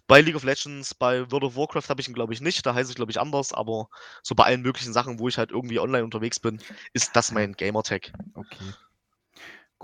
bei 0.08 0.20
League 0.22 0.36
of 0.36 0.44
Legends, 0.44 0.94
bei 0.94 1.32
World 1.32 1.46
of 1.46 1.56
Warcraft 1.56 1.88
habe 1.90 2.02
ich 2.02 2.08
ihn, 2.10 2.14
glaube 2.14 2.34
ich, 2.34 2.42
nicht. 2.42 2.66
Da 2.66 2.74
heiße 2.76 2.90
ich, 2.92 2.96
glaube 2.98 3.12
ich, 3.12 3.20
anders, 3.20 3.54
aber 3.54 3.88
so 4.22 4.36
bei 4.36 4.44
allen 4.44 4.62
möglichen 4.62 4.92
Sachen, 4.92 5.18
wo 5.20 5.30
ich 5.30 5.38
halt 5.38 5.52
irgendwie 5.52 5.80
online 5.80 6.04
unterwegs 6.04 6.40
bin, 6.40 6.62
ist 6.92 7.16
das 7.16 7.32
mein 7.32 7.54
Gamertag. 7.54 8.12
Okay. 8.34 8.74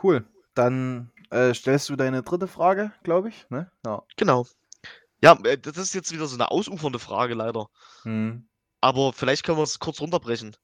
Cool. 0.01 0.25
Dann 0.53 1.11
äh, 1.29 1.53
stellst 1.53 1.89
du 1.89 1.95
deine 1.95 2.23
dritte 2.23 2.47
Frage, 2.47 2.91
glaube 3.03 3.29
ich, 3.29 3.49
ne? 3.49 3.71
Ja. 3.85 4.03
Genau. 4.17 4.45
Ja, 5.21 5.37
äh, 5.43 5.57
das 5.57 5.77
ist 5.77 5.93
jetzt 5.93 6.11
wieder 6.11 6.27
so 6.27 6.35
eine 6.35 6.51
ausufernde 6.51 6.99
Frage 6.99 7.33
leider. 7.33 7.67
Hm. 8.03 8.47
Aber 8.81 9.13
vielleicht 9.13 9.43
können 9.43 9.57
wir 9.57 9.63
es 9.63 9.79
kurz 9.79 9.99
runterbrechen. 9.99 10.55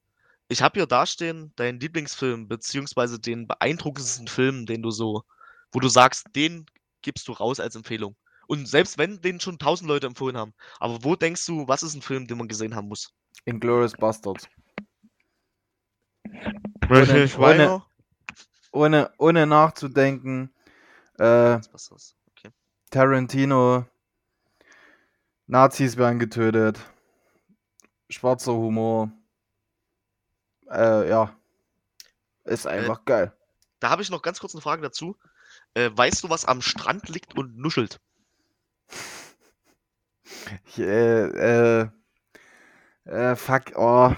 Ich 0.47 0.61
habe 0.61 0.79
hier 0.79 0.85
dastehen 0.85 1.51
deinen 1.55 1.79
Lieblingsfilm, 1.79 2.47
beziehungsweise 2.47 3.19
den 3.19 3.47
beeindruckendsten 3.47 4.27
Film, 4.27 4.65
den 4.65 4.81
du 4.81 4.91
so, 4.91 5.23
wo 5.71 5.79
du 5.79 5.89
sagst, 5.89 6.27
den 6.35 6.65
gibst 7.01 7.27
du 7.27 7.33
raus 7.33 7.59
als 7.59 7.75
Empfehlung. 7.75 8.15
Und 8.47 8.67
selbst 8.67 8.97
wenn 8.97 9.21
den 9.21 9.39
schon 9.39 9.57
tausend 9.57 9.89
Leute 9.89 10.07
empfohlen 10.07 10.37
haben, 10.37 10.53
aber 10.79 11.03
wo 11.03 11.15
denkst 11.15 11.45
du, 11.47 11.67
was 11.67 11.83
ist 11.83 11.95
ein 11.95 12.01
Film, 12.03 12.27
den 12.27 12.37
man 12.37 12.47
gesehen 12.47 12.75
haben 12.75 12.87
muss? 12.87 13.11
Inglourious 13.45 13.93
Bastards. 13.93 14.47
Ohne, 16.89 17.29
ohne, 17.37 17.83
ohne, 18.75 19.11
ohne 19.17 19.47
nachzudenken. 19.47 20.53
Äh, 21.17 21.55
okay. 21.55 22.51
Tarantino. 22.91 23.85
Nazis 25.47 25.97
werden 25.97 26.19
getötet. 26.19 26.79
Schwarzer 28.09 28.53
Humor. 28.53 29.11
Äh, 30.69 31.09
ja. 31.09 31.35
Ist 32.43 32.65
äh, 32.65 32.69
einfach 32.69 32.99
äh, 32.99 33.05
geil. 33.05 33.33
Da 33.79 33.89
habe 33.89 34.01
ich 34.01 34.09
noch 34.09 34.21
ganz 34.21 34.39
kurz 34.39 34.53
eine 34.53 34.61
Frage 34.61 34.81
dazu. 34.81 35.15
Äh, 35.73 35.91
weißt 35.93 36.23
du, 36.23 36.29
was 36.29 36.45
am 36.45 36.61
Strand 36.61 37.09
liegt 37.09 37.37
und 37.37 37.57
nuschelt? 37.57 37.99
äh, 40.77 41.81
äh, 41.81 41.89
äh, 43.05 43.35
fuck, 43.35 43.71
oh. 43.75 44.13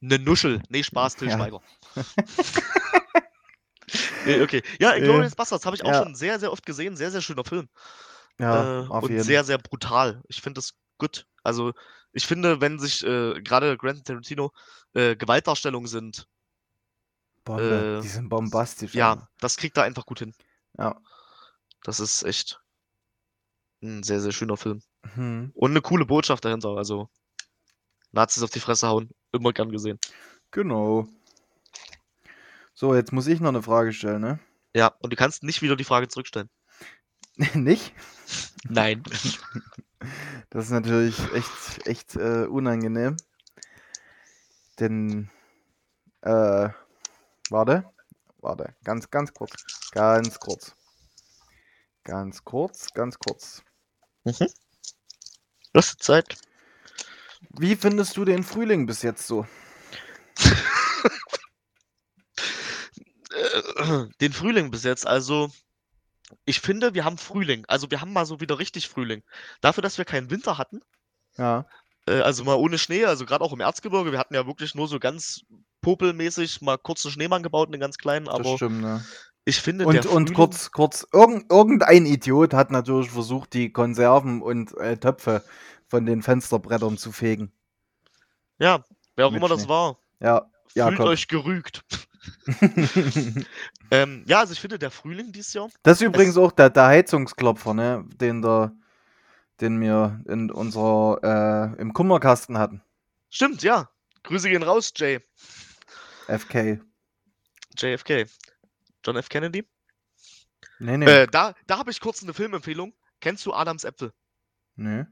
Ne 0.00 0.18
Nuschel. 0.18 0.62
Nee, 0.68 0.84
Spaß, 0.84 1.16
Till 1.16 1.28
ja. 1.28 1.36
Schweiger. 1.36 1.60
okay. 4.42 4.62
Ja, 4.80 4.98
Glorious 4.98 5.34
Bastards 5.34 5.66
habe 5.66 5.76
ich 5.76 5.84
auch 5.84 5.88
ja. 5.92 6.02
schon 6.02 6.14
sehr, 6.14 6.38
sehr 6.38 6.52
oft 6.52 6.64
gesehen. 6.64 6.96
Sehr, 6.96 7.10
sehr 7.10 7.22
schöner 7.22 7.44
Film. 7.44 7.68
Ja, 8.38 8.82
äh, 8.82 8.88
und 8.88 9.10
jeden. 9.10 9.22
sehr, 9.22 9.44
sehr 9.44 9.58
brutal. 9.58 10.22
Ich 10.28 10.40
finde 10.40 10.58
das 10.58 10.74
gut. 10.98 11.26
Also, 11.42 11.72
ich 12.12 12.26
finde, 12.26 12.60
wenn 12.60 12.78
sich 12.78 13.04
äh, 13.04 13.40
gerade 13.42 13.76
Grand 13.76 14.04
Tarantino 14.04 14.52
äh, 14.94 15.16
Gewaltdarstellungen 15.16 15.88
sind. 15.88 16.28
Bombe. 17.44 17.98
Äh, 17.98 18.02
die 18.02 18.08
sind 18.08 18.28
bombastisch. 18.28 18.94
Ja, 18.94 19.12
aber. 19.12 19.28
das 19.38 19.56
kriegt 19.56 19.76
er 19.76 19.84
einfach 19.84 20.06
gut 20.06 20.20
hin. 20.20 20.34
Ja. 20.78 21.00
Das 21.82 22.00
ist 22.00 22.22
echt 22.22 22.60
ein 23.82 24.02
sehr, 24.02 24.20
sehr 24.20 24.32
schöner 24.32 24.56
Film. 24.56 24.82
Mhm. 25.14 25.52
Und 25.54 25.70
eine 25.70 25.80
coole 25.80 26.06
Botschaft 26.06 26.44
dahinter. 26.44 26.76
Also, 26.76 27.08
Nazis 28.12 28.42
auf 28.42 28.50
die 28.50 28.60
Fresse 28.60 28.88
hauen. 28.88 29.10
Immer 29.32 29.52
gern 29.52 29.70
gesehen. 29.70 29.98
Genau. 30.50 31.06
So, 32.80 32.94
jetzt 32.94 33.12
muss 33.12 33.26
ich 33.26 33.40
noch 33.40 33.48
eine 33.48 33.60
Frage 33.60 33.92
stellen, 33.92 34.20
ne? 34.20 34.38
Ja, 34.72 34.94
und 35.00 35.12
du 35.12 35.16
kannst 35.16 35.42
nicht 35.42 35.62
wieder 35.62 35.74
die 35.74 35.82
Frage 35.82 36.06
zurückstellen. 36.06 36.48
nicht? 37.54 37.92
Nein. 38.68 39.02
Das 40.50 40.66
ist 40.66 40.70
natürlich 40.70 41.18
echt, 41.34 41.86
echt 41.88 42.14
äh, 42.14 42.46
unangenehm. 42.46 43.16
Denn, 44.78 45.28
äh, 46.22 46.68
warte, 47.50 47.84
warte, 48.38 48.74
ganz, 48.84 49.10
ganz 49.10 49.34
kurz, 49.34 49.52
ganz 49.90 50.38
kurz. 50.38 50.76
Ganz 52.04 52.44
kurz, 52.44 52.92
ganz 52.94 53.18
kurz. 53.18 53.64
Mhm. 54.22 54.46
Ist 55.72 56.00
Zeit? 56.00 56.38
Wie 57.58 57.74
findest 57.74 58.16
du 58.16 58.24
den 58.24 58.44
Frühling 58.44 58.86
bis 58.86 59.02
jetzt 59.02 59.26
so? 59.26 59.44
den 64.20 64.32
Frühling 64.32 64.70
bis 64.70 64.84
jetzt, 64.84 65.06
also 65.06 65.50
ich 66.44 66.60
finde, 66.60 66.94
wir 66.94 67.04
haben 67.04 67.18
Frühling. 67.18 67.64
Also 67.68 67.90
wir 67.90 68.00
haben 68.00 68.12
mal 68.12 68.26
so 68.26 68.40
wieder 68.40 68.58
richtig 68.58 68.88
Frühling. 68.88 69.22
Dafür, 69.60 69.82
dass 69.82 69.98
wir 69.98 70.04
keinen 70.04 70.30
Winter 70.30 70.58
hatten. 70.58 70.80
Ja. 71.36 71.66
Äh, 72.06 72.20
also 72.20 72.44
mal 72.44 72.56
ohne 72.56 72.78
Schnee, 72.78 73.04
also 73.04 73.24
gerade 73.24 73.44
auch 73.44 73.52
im 73.52 73.60
Erzgebirge. 73.60 74.12
Wir 74.12 74.18
hatten 74.18 74.34
ja 74.34 74.46
wirklich 74.46 74.74
nur 74.74 74.88
so 74.88 74.98
ganz 74.98 75.42
popelmäßig 75.80 76.60
mal 76.60 76.76
kurz 76.76 77.04
einen 77.04 77.12
Schneemann 77.12 77.42
gebaut, 77.42 77.68
einen 77.68 77.80
ganz 77.80 77.98
kleinen. 77.98 78.28
Aber 78.28 78.42
das 78.42 78.56
stimmt, 78.56 78.82
ne? 78.82 79.04
ich 79.44 79.60
finde, 79.60 79.86
und, 79.86 80.04
und 80.06 80.34
kurz, 80.34 80.70
kurz, 80.70 81.06
irgend, 81.12 81.50
irgendein 81.50 82.04
Idiot 82.04 82.52
hat 82.52 82.70
natürlich 82.70 83.10
versucht, 83.10 83.54
die 83.54 83.72
Konserven 83.72 84.42
und 84.42 84.76
äh, 84.76 84.98
Töpfe 84.98 85.42
von 85.86 86.04
den 86.04 86.22
Fensterbrettern 86.22 86.98
zu 86.98 87.12
fegen. 87.12 87.50
Ja, 88.58 88.84
wer 89.16 89.26
auch 89.26 89.30
Mit 89.30 89.38
immer 89.38 89.48
Schnee. 89.48 89.56
das 89.56 89.68
war. 89.68 89.98
Ja, 90.20 90.46
Fühlt 90.74 91.00
euch 91.00 91.28
gerügt. 91.28 91.84
ähm, 93.90 94.24
ja, 94.26 94.40
also 94.40 94.52
ich 94.52 94.60
finde, 94.60 94.78
der 94.78 94.90
Frühling 94.90 95.32
dieses 95.32 95.54
Jahr. 95.54 95.68
Das 95.82 96.00
ist 96.00 96.06
übrigens 96.06 96.36
auch 96.36 96.52
der, 96.52 96.70
der 96.70 96.86
Heizungsklopfer, 96.86 97.74
ne? 97.74 98.04
Den, 98.20 98.42
der, 98.42 98.72
den 99.60 99.80
wir 99.80 100.20
in 100.26 100.50
unserer, 100.50 101.74
äh, 101.76 101.80
im 101.80 101.92
Kummerkasten 101.92 102.58
hatten. 102.58 102.82
Stimmt, 103.30 103.62
ja. 103.62 103.88
Grüße 104.22 104.48
gehen 104.48 104.62
raus, 104.62 104.92
Jay. 104.96 105.20
FK. 106.26 106.80
JFK. 107.76 108.26
John 109.04 109.16
F. 109.16 109.28
Kennedy? 109.28 109.66
Nee, 110.78 110.96
nee. 110.98 111.06
Äh, 111.06 111.26
da 111.26 111.54
da 111.66 111.78
habe 111.78 111.90
ich 111.90 112.00
kurz 112.00 112.22
eine 112.22 112.34
Filmempfehlung. 112.34 112.94
Kennst 113.20 113.46
du 113.46 113.52
Adams 113.52 113.84
Äpfel? 113.84 114.12
Nee. 114.76 115.06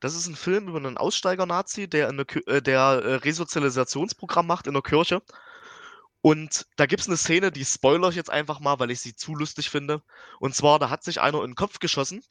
Das 0.00 0.16
ist 0.16 0.26
ein 0.26 0.34
Film 0.34 0.68
über 0.68 0.78
einen 0.78 0.96
Aussteiger-Nazi, 0.96 1.88
der, 1.88 2.08
in 2.08 2.16
der, 2.16 2.26
äh, 2.48 2.60
der 2.60 2.80
äh, 2.80 3.14
Resozialisationsprogramm 3.16 4.46
macht 4.46 4.66
in 4.66 4.72
der 4.72 4.82
Kirche. 4.82 5.22
Und 6.22 6.66
da 6.76 6.86
gibt 6.86 7.02
es 7.02 7.08
eine 7.08 7.16
Szene, 7.16 7.50
die 7.50 7.64
spoiler 7.64 8.08
ich 8.08 8.14
jetzt 8.14 8.30
einfach 8.30 8.60
mal, 8.60 8.78
weil 8.78 8.90
ich 8.90 9.00
sie 9.00 9.14
zu 9.14 9.34
lustig 9.34 9.70
finde. 9.70 10.02
Und 10.38 10.54
zwar, 10.54 10.78
da 10.78 10.88
hat 10.88 11.02
sich 11.04 11.20
einer 11.20 11.42
in 11.42 11.50
den 11.50 11.56
Kopf 11.56 11.80
geschossen 11.80 12.22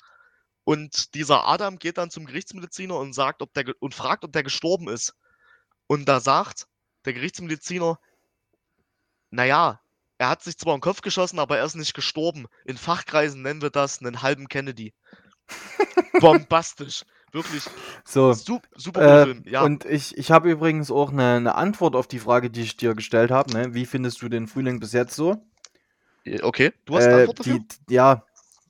und 0.64 1.16
dieser 1.16 1.48
Adam 1.48 1.78
geht 1.80 1.98
dann 1.98 2.12
zum 2.12 2.26
Gerichtsmediziner 2.26 2.96
und 2.96 3.14
sagt, 3.14 3.42
ob 3.42 3.54
der 3.54 3.74
und 3.80 3.96
fragt, 3.96 4.24
ob 4.24 4.32
der 4.32 4.44
gestorben 4.44 4.88
ist. 4.88 5.16
Und 5.88 6.06
da 6.06 6.20
sagt 6.20 6.68
der 7.06 7.14
Gerichtsmediziner, 7.14 8.00
naja, 9.32 9.82
er 10.18 10.30
hat 10.30 10.44
sich 10.44 10.58
zwar 10.58 10.74
in 10.74 10.78
den 10.78 10.84
Kopf 10.84 11.02
geschossen, 11.02 11.40
aber 11.40 11.58
er 11.58 11.66
ist 11.66 11.76
nicht 11.76 11.94
gestorben. 11.94 12.46
In 12.66 12.78
Fachkreisen 12.78 13.42
nennen 13.42 13.62
wir 13.62 13.72
das 13.72 14.00
einen 14.00 14.22
halben 14.22 14.48
Kennedy. 14.48 14.94
Bombastisch. 16.22 17.04
Wirklich. 17.32 17.64
So. 18.04 18.34
Super, 18.34 18.68
super 18.76 19.28
äh, 19.28 19.36
ja. 19.50 19.64
Und 19.64 19.86
ich, 19.86 20.18
ich 20.18 20.32
habe 20.32 20.52
übrigens 20.52 20.92
auch 20.92 21.12
eine, 21.12 21.36
eine, 21.36 21.56
Antwort 21.56 21.96
auf 21.96 22.08
die 22.08 22.20
Frage, 22.20 22.50
die 22.50 22.62
ich 22.62 22.78
dir 22.78 22.94
gestellt 22.94 23.32
habe. 23.32 23.52
Ne? 23.54 23.74
Wie 23.74 23.86
findest 23.86 24.22
du 24.22 24.30
den 24.30 24.48
Frühling 24.48 24.80
bis 24.80 24.94
jetzt 24.94 25.16
so? 25.16 25.44
Okay, 26.42 26.72
du 26.86 26.96
hast 26.96 27.06
eine 27.06 27.14
äh, 27.14 27.20
Antwort 27.22 27.40
dafür? 27.40 27.60
Die, 27.60 27.94
ja, 27.94 28.26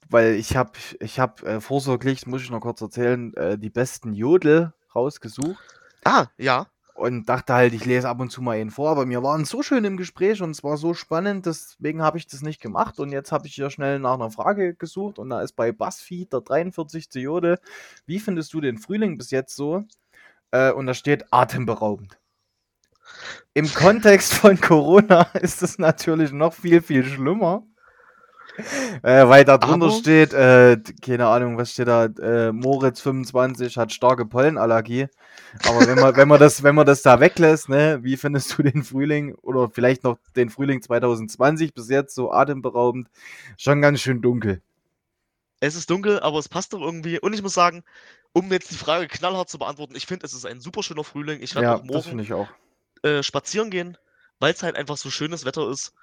weil 0.10 0.36
ich 0.36 0.56
habe 0.56 0.72
ich 1.00 1.20
hab, 1.20 1.44
äh, 1.44 1.60
vorsorglich, 1.60 2.28
muss 2.28 2.42
ich 2.42 2.50
noch 2.50 2.62
kurz 2.62 2.82
erzählen, 2.82 3.34
äh, 3.36 3.58
die 3.58 3.70
besten 3.70 4.14
Jodel 4.14 4.74
rausgesucht. 4.94 5.60
Ah, 6.04 6.28
ja 6.38 6.71
und 7.02 7.26
dachte 7.28 7.54
halt, 7.54 7.74
ich 7.74 7.86
lese 7.86 8.08
ab 8.08 8.20
und 8.20 8.32
zu 8.32 8.42
mal 8.42 8.58
einen 8.58 8.72
vor, 8.72 8.92
aber 8.92 9.08
wir 9.10 9.24
waren 9.24 9.46
so 9.46 9.64
schön 9.64 9.84
im 9.86 9.98
Gespräch 9.98 10.42
und 10.42 10.52
es 10.52 10.64
war 10.64 10.78
so 10.78 10.94
spannend, 10.94 11.46
deswegen 11.46 12.02
habe 12.02 12.18
ich 12.18 12.28
das 12.28 12.42
nicht 12.42 12.62
gemacht 12.62 13.00
und 13.00 13.12
jetzt 13.12 13.32
habe 13.32 13.48
ich 13.48 13.56
hier 13.56 13.70
schnell 13.70 14.00
nach 14.00 14.14
einer 14.14 14.32
Frage 14.32 14.76
gesucht 14.76 15.20
und 15.20 15.30
da 15.30 15.42
ist 15.42 15.54
bei 15.54 15.72
BuzzFeed 15.72 16.32
der 16.32 16.42
43. 16.42 17.08
Jode. 17.16 17.60
Wie 18.06 18.20
findest 18.20 18.54
du 18.54 18.62
den 18.62 18.78
Frühling 18.78 19.18
bis 19.18 19.32
jetzt 19.32 19.56
so? 19.56 19.84
Äh, 20.52 20.72
und 20.72 20.86
da 20.86 20.94
steht 20.94 21.26
atemberaubend. 21.32 22.20
Im 23.54 23.74
Kontext 23.74 24.34
von 24.34 24.60
Corona 24.60 25.24
ist 25.42 25.64
es 25.64 25.78
natürlich 25.80 26.32
noch 26.32 26.54
viel, 26.54 26.82
viel 26.82 27.04
schlimmer. 27.04 27.64
Äh, 29.04 29.28
weil 29.28 29.46
da 29.46 29.58
drunter 29.58 29.88
Aber? 29.88 29.96
steht, 29.96 30.34
äh, 30.34 30.78
keine 31.02 31.28
Ahnung, 31.28 31.58
was 31.58 31.72
steht 31.72 31.88
da, 31.88 32.06
äh, 32.06 32.52
Moritz 32.52 33.02
25 33.02 33.78
hat 33.78 33.92
starke 33.92 34.26
Pollenallergie. 34.26 35.08
Aber 35.68 35.88
wenn 35.88 35.98
man, 35.98 36.16
wenn 36.16 36.28
man 36.28 36.40
das, 36.40 36.62
wenn 36.62 36.76
man 36.76 36.86
das 36.86 37.02
da 37.02 37.20
weglässt, 37.20 37.70
ne, 37.70 38.00
wie 38.04 38.18
findest 38.18 38.58
du 38.58 38.64
den 38.64 38.84
Frühling 38.84 39.34
oder 39.36 39.70
vielleicht 39.70 40.04
noch 40.04 40.18
den 40.36 40.50
Frühling 40.50 40.82
2020 40.82 41.74
bis 41.74 41.90
jetzt 41.90 42.14
so 42.14 42.32
atemberaubend? 42.32 43.10
Schon 43.58 43.82
ganz 43.82 44.02
schön 44.02 44.22
dunkel. 44.22 44.62
Es 45.60 45.76
ist 45.76 45.90
dunkel, 45.90 46.20
aber 46.20 46.40
es 46.40 46.50
passt 46.50 46.74
doch 46.74 46.82
irgendwie. 46.82 47.20
Und 47.20 47.34
ich 47.34 47.42
muss 47.42 47.54
sagen, 47.54 47.84
um 48.34 48.52
jetzt 48.52 48.72
die 48.72 48.76
Frage 48.76 49.08
knallhart 49.08 49.50
zu 49.50 49.58
beantworten, 49.60 49.96
ich 49.96 50.06
finde, 50.06 50.26
es 50.26 50.34
ist 50.34 50.46
ein 50.46 50.60
super 50.60 50.84
schöner 50.84 51.04
Frühling. 51.04 51.42
Ich 51.42 51.56
werde 51.56 51.68
ja, 51.68 51.76
auch 51.76 51.84
morgen 51.84 52.20
ich 52.20 52.34
auch. 52.34 52.48
Äh, 53.04 53.24
spazieren 53.24 53.72
gehen, 53.72 53.98
weil 54.40 54.54
es 54.54 54.64
halt 54.64 54.76
einfach 54.76 54.98
so 54.98 55.10
schönes 55.10 55.46
Wetter 55.46 55.70
ist 55.70 55.94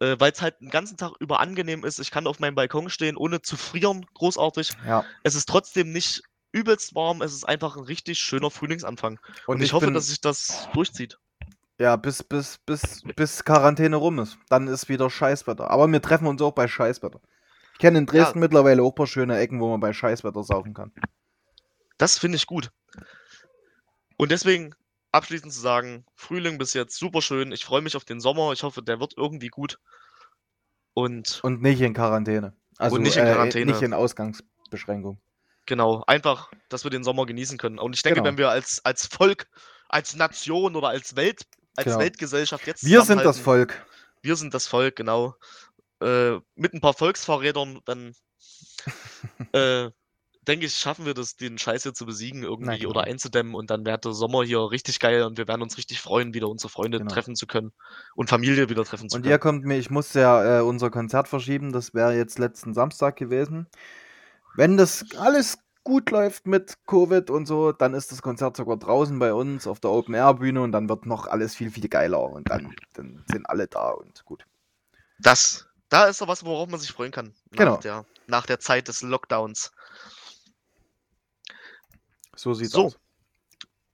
äh, 0.00 0.16
weil 0.18 0.32
es 0.32 0.42
halt 0.42 0.60
den 0.60 0.70
ganzen 0.70 0.96
Tag 0.96 1.12
über 1.20 1.40
angenehm 1.40 1.84
ist. 1.84 1.98
Ich 1.98 2.10
kann 2.10 2.26
auf 2.26 2.40
meinem 2.40 2.54
Balkon 2.54 2.90
stehen, 2.90 3.16
ohne 3.16 3.42
zu 3.42 3.56
frieren, 3.56 4.06
großartig. 4.14 4.70
Ja. 4.86 5.04
Es 5.22 5.34
ist 5.34 5.48
trotzdem 5.48 5.92
nicht 5.92 6.22
übelst 6.52 6.94
warm. 6.94 7.22
Es 7.22 7.32
ist 7.32 7.44
einfach 7.44 7.76
ein 7.76 7.84
richtig 7.84 8.18
schöner 8.18 8.50
Frühlingsanfang. 8.50 9.18
Und, 9.46 9.56
und 9.56 9.60
ich, 9.60 9.66
ich, 9.66 9.72
hoffe, 9.72 9.86
bin, 9.86 9.94
dass 9.94 10.06
sich 10.06 10.20
das 10.20 10.68
durchzieht. 10.72 11.18
Ja, 11.78 11.96
bis, 11.96 12.22
bis, 12.22 12.58
bis, 12.58 13.02
bis 13.16 13.44
Quarantäne 13.44 13.96
rum 13.96 14.20
ist. 14.20 14.38
Dann 14.48 14.68
ist 14.68 14.88
wieder 14.88 15.10
Scheißwetter. 15.10 15.70
Aber 15.70 15.88
wir 15.88 16.00
treffen 16.00 16.26
uns 16.26 16.40
auch 16.40 16.52
bei 16.52 16.68
Scheißwetter. 16.68 17.20
Ich 17.72 17.80
kenne 17.80 17.98
in 17.98 18.06
Dresden 18.06 18.38
ja. 18.38 18.40
mittlerweile 18.40 18.82
auch 18.82 18.92
ein 18.92 18.94
paar 18.94 19.08
schöne 19.08 19.36
Ecken, 19.36 19.60
wo 19.60 19.68
man 19.70 19.80
bei 19.80 19.92
Scheißwetter 19.92 20.44
saufen 20.44 20.74
kann. 20.74 20.92
Das 21.98 22.18
finde 22.18 22.36
ich 22.36 22.46
gut. 22.46 22.70
Und 24.16 24.30
deswegen 24.30 24.74
abschließend 25.14 25.52
zu 25.52 25.60
sagen, 25.60 26.04
Frühling 26.14 26.58
bis 26.58 26.74
jetzt 26.74 26.98
super 26.98 27.22
schön. 27.22 27.52
Ich 27.52 27.64
freue 27.64 27.82
mich 27.82 27.96
auf 27.96 28.04
den 28.04 28.20
Sommer. 28.20 28.52
Ich 28.52 28.62
hoffe, 28.62 28.82
der 28.82 29.00
wird 29.00 29.14
irgendwie 29.16 29.48
gut. 29.48 29.78
Und, 30.92 31.40
und 31.42 31.62
nicht 31.62 31.80
in 31.80 31.94
Quarantäne. 31.94 32.54
Also 32.78 32.96
und 32.96 33.02
nicht 33.02 33.16
in 33.16 33.24
Quarantäne. 33.24 33.70
Äh, 33.70 33.74
nicht 33.74 33.82
in 33.82 33.94
Ausgangsbeschränkung. 33.94 35.20
Genau, 35.66 36.02
einfach, 36.06 36.50
dass 36.68 36.84
wir 36.84 36.90
den 36.90 37.04
Sommer 37.04 37.26
genießen 37.26 37.56
können. 37.58 37.78
Und 37.78 37.94
ich 37.94 38.02
denke, 38.02 38.16
genau. 38.16 38.28
wenn 38.28 38.38
wir 38.38 38.50
als, 38.50 38.84
als 38.84 39.06
Volk, 39.06 39.46
als 39.88 40.14
Nation 40.16 40.76
oder 40.76 40.88
als 40.88 41.16
Welt, 41.16 41.46
als 41.76 41.86
genau. 41.86 41.98
Weltgesellschaft 42.00 42.66
jetzt. 42.66 42.84
Wir 42.84 43.02
sind 43.02 43.24
das 43.24 43.38
Volk. 43.38 43.86
Wir 44.20 44.36
sind 44.36 44.52
das 44.52 44.66
Volk, 44.66 44.96
genau. 44.96 45.34
Äh, 46.00 46.38
mit 46.54 46.74
ein 46.74 46.80
paar 46.80 46.94
Volksfahrrädern, 46.94 47.80
dann 47.84 48.14
äh, 49.52 49.90
denke 50.44 50.66
ich, 50.66 50.74
schaffen 50.74 51.06
wir 51.06 51.14
das, 51.14 51.36
den 51.36 51.58
Scheiß 51.58 51.82
hier 51.82 51.94
zu 51.94 52.06
besiegen 52.06 52.42
irgendwie 52.42 52.78
Nein, 52.78 52.86
oder 52.86 53.02
einzudämmen 53.02 53.54
und 53.54 53.70
dann 53.70 53.84
wäre 53.84 53.98
der 53.98 54.12
Sommer 54.12 54.44
hier 54.44 54.70
richtig 54.70 55.00
geil 55.00 55.22
und 55.24 55.38
wir 55.38 55.48
werden 55.48 55.62
uns 55.62 55.76
richtig 55.76 56.00
freuen, 56.00 56.34
wieder 56.34 56.48
unsere 56.48 56.70
Freunde 56.70 56.98
genau. 56.98 57.10
treffen 57.10 57.36
zu 57.36 57.46
können 57.46 57.72
und 58.14 58.28
Familie 58.28 58.68
wieder 58.68 58.84
treffen 58.84 59.08
zu 59.08 59.16
und 59.16 59.22
können. 59.22 59.32
Und 59.32 59.34
ihr 59.34 59.38
kommt 59.38 59.64
mir, 59.64 59.78
ich 59.78 59.90
musste 59.90 60.20
ja 60.20 60.58
äh, 60.58 60.62
unser 60.62 60.90
Konzert 60.90 61.28
verschieben, 61.28 61.72
das 61.72 61.94
wäre 61.94 62.16
jetzt 62.16 62.38
letzten 62.38 62.74
Samstag 62.74 63.16
gewesen. 63.16 63.66
Wenn 64.56 64.76
das 64.76 65.04
alles 65.18 65.58
gut 65.82 66.10
läuft 66.10 66.46
mit 66.46 66.78
Covid 66.86 67.30
und 67.30 67.46
so, 67.46 67.72
dann 67.72 67.94
ist 67.94 68.10
das 68.10 68.22
Konzert 68.22 68.56
sogar 68.56 68.76
draußen 68.78 69.18
bei 69.18 69.34
uns 69.34 69.66
auf 69.66 69.80
der 69.80 69.90
Open 69.90 70.14
Air 70.14 70.34
Bühne 70.34 70.62
und 70.62 70.72
dann 70.72 70.88
wird 70.88 71.06
noch 71.06 71.26
alles 71.26 71.54
viel, 71.54 71.70
viel 71.70 71.88
geiler 71.88 72.22
und 72.22 72.50
dann, 72.50 72.74
dann 72.94 73.24
sind 73.30 73.48
alle 73.48 73.68
da 73.68 73.90
und 73.90 74.24
gut. 74.24 74.46
Das, 75.18 75.66
da 75.90 76.06
ist 76.06 76.20
doch 76.20 76.28
was, 76.28 76.44
worauf 76.44 76.68
man 76.68 76.80
sich 76.80 76.90
freuen 76.90 77.12
kann. 77.12 77.34
Nach 77.50 77.58
genau. 77.58 77.76
Der, 77.78 78.04
nach 78.26 78.46
der 78.46 78.58
Zeit 78.58 78.88
des 78.88 79.02
Lockdowns. 79.02 79.72
So 82.36 82.54
sieht's 82.54 82.72
so. 82.72 82.86
aus. 82.86 82.98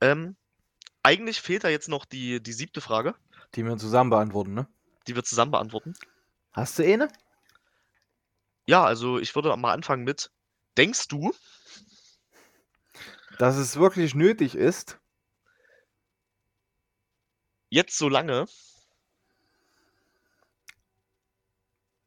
Ähm, 0.00 0.36
eigentlich 1.02 1.40
fehlt 1.40 1.64
da 1.64 1.68
jetzt 1.68 1.88
noch 1.88 2.04
die, 2.04 2.42
die 2.42 2.52
siebte 2.52 2.80
Frage. 2.80 3.14
Die 3.54 3.64
wir 3.64 3.76
zusammen 3.76 4.10
beantworten, 4.10 4.54
ne? 4.54 4.68
Die 5.06 5.14
wir 5.14 5.24
zusammen 5.24 5.50
beantworten. 5.52 5.94
Hast 6.52 6.78
du 6.78 6.84
eine? 6.84 7.08
Ja, 8.66 8.84
also 8.84 9.18
ich 9.18 9.34
würde 9.34 9.56
mal 9.56 9.72
anfangen 9.72 10.04
mit, 10.04 10.30
denkst 10.76 11.08
du, 11.08 11.34
dass 13.38 13.56
es 13.56 13.76
wirklich 13.76 14.14
nötig 14.14 14.54
ist, 14.54 14.98
jetzt 17.70 17.96
so 17.96 18.08
lange 18.08 18.46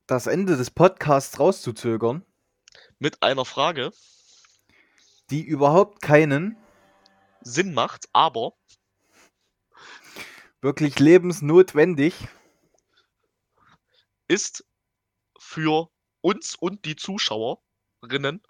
das 0.08 0.28
Ende 0.28 0.58
des 0.58 0.70
Podcasts 0.70 1.40
rauszuzögern? 1.40 2.26
Mit 3.00 3.24
einer 3.24 3.46
Frage, 3.46 3.92
die 5.34 5.42
überhaupt 5.42 6.00
keinen 6.04 6.56
Sinn 7.42 7.74
macht, 7.74 8.08
aber 8.14 8.54
wirklich 10.62 11.00
lebensnotwendig 11.00 12.14
ist 14.28 14.64
für 15.40 15.90
uns 16.22 16.54
und 16.54 16.86
die 16.86 16.96
Zuschauerinnen. 16.96 18.44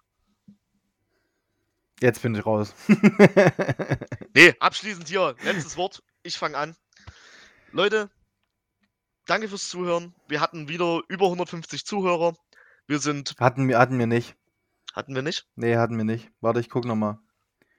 Jetzt 2.02 2.22
bin 2.22 2.36
ich 2.36 2.46
raus. 2.46 2.74
nee, 4.36 4.54
abschließend 4.60 5.08
hier, 5.08 5.38
letztes 5.42 5.78
Wort. 5.78 6.04
Ich 6.22 6.38
fange 6.38 6.58
an. 6.58 6.76
Leute, 7.72 8.12
danke 9.26 9.48
fürs 9.48 9.70
Zuhören. 9.70 10.14
Wir 10.28 10.42
hatten 10.42 10.68
wieder 10.68 11.02
über 11.08 11.28
150 11.28 11.86
Zuhörer. 11.86 12.36
Wir 12.88 13.00
sind. 13.00 13.36
Hatten 13.40 13.70
wir, 13.70 13.80
hatten 13.80 13.98
wir 13.98 14.08
nicht. 14.08 14.36
Hatten 14.94 15.16
wir 15.16 15.24
nicht? 15.24 15.48
Nee, 15.56 15.76
hatten 15.78 15.98
wir 15.98 16.06
nicht. 16.06 16.32
Warte, 16.40 16.60
ich 16.60 16.70
guck 16.70 16.86
nochmal. 16.86 17.18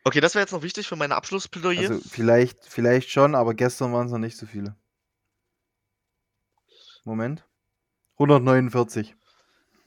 Okay, 0.02 0.20
das 0.20 0.34
wäre 0.34 0.42
jetzt 0.42 0.52
noch 0.52 0.62
wichtig 0.62 0.86
für 0.86 0.96
meine 0.96 1.14
Abschlussplädoyer. 1.14 1.90
Also 1.90 2.00
vielleicht, 2.08 2.64
vielleicht 2.64 3.08
schon, 3.08 3.34
aber 3.34 3.54
gestern 3.54 3.92
waren 3.92 4.06
es 4.06 4.12
noch 4.12 4.18
nicht 4.18 4.36
so 4.36 4.46
viele. 4.46 4.76
Moment. 7.04 7.46
149. 8.18 9.14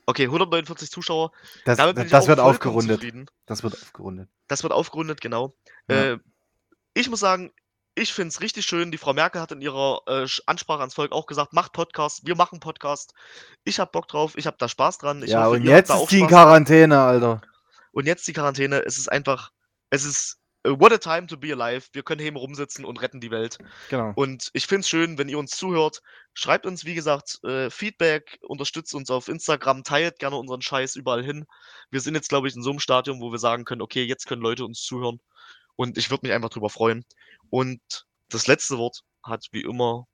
Okay, 0.05 0.23
149 0.23 0.89
Zuschauer. 0.89 1.31
Das, 1.65 1.77
das, 1.77 2.09
das 2.09 2.27
wird 2.27 2.39
aufgerundet. 2.39 3.29
Das 3.45 3.61
wird 3.61 3.73
aufgerundet. 3.73 4.29
Das 4.47 4.63
wird 4.63 4.71
aufgerundet, 4.71 5.19
genau. 5.19 5.53
Ja. 5.89 6.13
Äh, 6.13 6.19
ich 6.93 7.09
muss 7.09 7.19
sagen, 7.19 7.51
ich 7.97 8.13
finde 8.13 8.29
es 8.29 8.41
richtig 8.41 8.65
schön. 8.65 8.91
Die 8.91 8.97
Frau 8.97 9.13
Merkel 9.13 9.41
hat 9.41 9.51
in 9.51 9.61
ihrer 9.61 10.01
äh, 10.05 10.27
Ansprache 10.45 10.79
ans 10.81 10.93
Volk 10.93 11.11
auch 11.11 11.25
gesagt, 11.25 11.53
macht 11.53 11.73
Podcast, 11.73 12.25
wir 12.25 12.35
machen 12.35 12.59
Podcast. 12.59 13.13
Ich 13.63 13.79
habe 13.79 13.91
Bock 13.91 14.07
drauf, 14.07 14.33
ich 14.37 14.45
habe 14.45 14.57
da 14.59 14.69
Spaß 14.69 14.99
dran. 14.99 15.23
Ich 15.23 15.31
ja, 15.31 15.45
hoffe, 15.45 15.57
und 15.57 15.63
jetzt 15.63 15.89
ist 15.89 16.11
die 16.11 16.25
Quarantäne, 16.25 16.99
Alter. 16.99 17.41
Und 17.91 18.05
jetzt 18.05 18.27
die 18.27 18.33
Quarantäne. 18.33 18.83
Es 18.85 18.99
ist 18.99 19.11
einfach, 19.11 19.49
es 19.89 20.05
ist 20.05 20.37
äh, 20.63 20.69
what 20.69 20.93
a 20.93 20.99
time 20.99 21.25
to 21.25 21.37
be 21.37 21.51
alive. 21.51 21.87
Wir 21.93 22.03
können 22.03 22.21
hier 22.21 22.31
rumsitzen 22.33 22.85
und 22.85 23.01
retten 23.01 23.19
die 23.19 23.31
Welt. 23.31 23.57
Genau. 23.89 24.11
Und 24.15 24.51
ich 24.53 24.67
finde 24.67 24.81
es 24.81 24.89
schön, 24.89 25.17
wenn 25.17 25.27
ihr 25.27 25.39
uns 25.39 25.57
zuhört. 25.57 26.01
Schreibt 26.35 26.67
uns, 26.67 26.85
wie 26.85 26.93
gesagt, 26.93 27.43
äh, 27.43 27.71
Feedback, 27.71 28.37
unterstützt 28.43 28.93
uns 28.93 29.09
auf 29.09 29.27
Instagram, 29.27 29.83
teilt 29.83 30.19
gerne 30.19 30.35
unseren 30.35 30.61
Scheiß 30.61 30.95
überall 30.95 31.23
hin. 31.23 31.47
Wir 31.89 32.01
sind 32.01 32.13
jetzt, 32.13 32.29
glaube 32.29 32.47
ich, 32.47 32.55
in 32.55 32.61
so 32.61 32.69
einem 32.69 32.79
Stadium, 32.79 33.21
wo 33.21 33.31
wir 33.31 33.39
sagen 33.39 33.65
können, 33.65 33.81
okay, 33.81 34.03
jetzt 34.03 34.27
können 34.27 34.43
Leute 34.43 34.65
uns 34.65 34.83
zuhören. 34.83 35.19
Und 35.77 35.97
ich 35.97 36.09
würde 36.09 36.27
mich 36.27 36.33
einfach 36.33 36.49
drüber 36.49 36.69
freuen. 36.69 37.05
Und 37.49 37.79
das 38.29 38.47
letzte 38.47 38.77
Wort 38.77 39.03
hat 39.23 39.47
wie 39.51 39.61
immer 39.61 40.05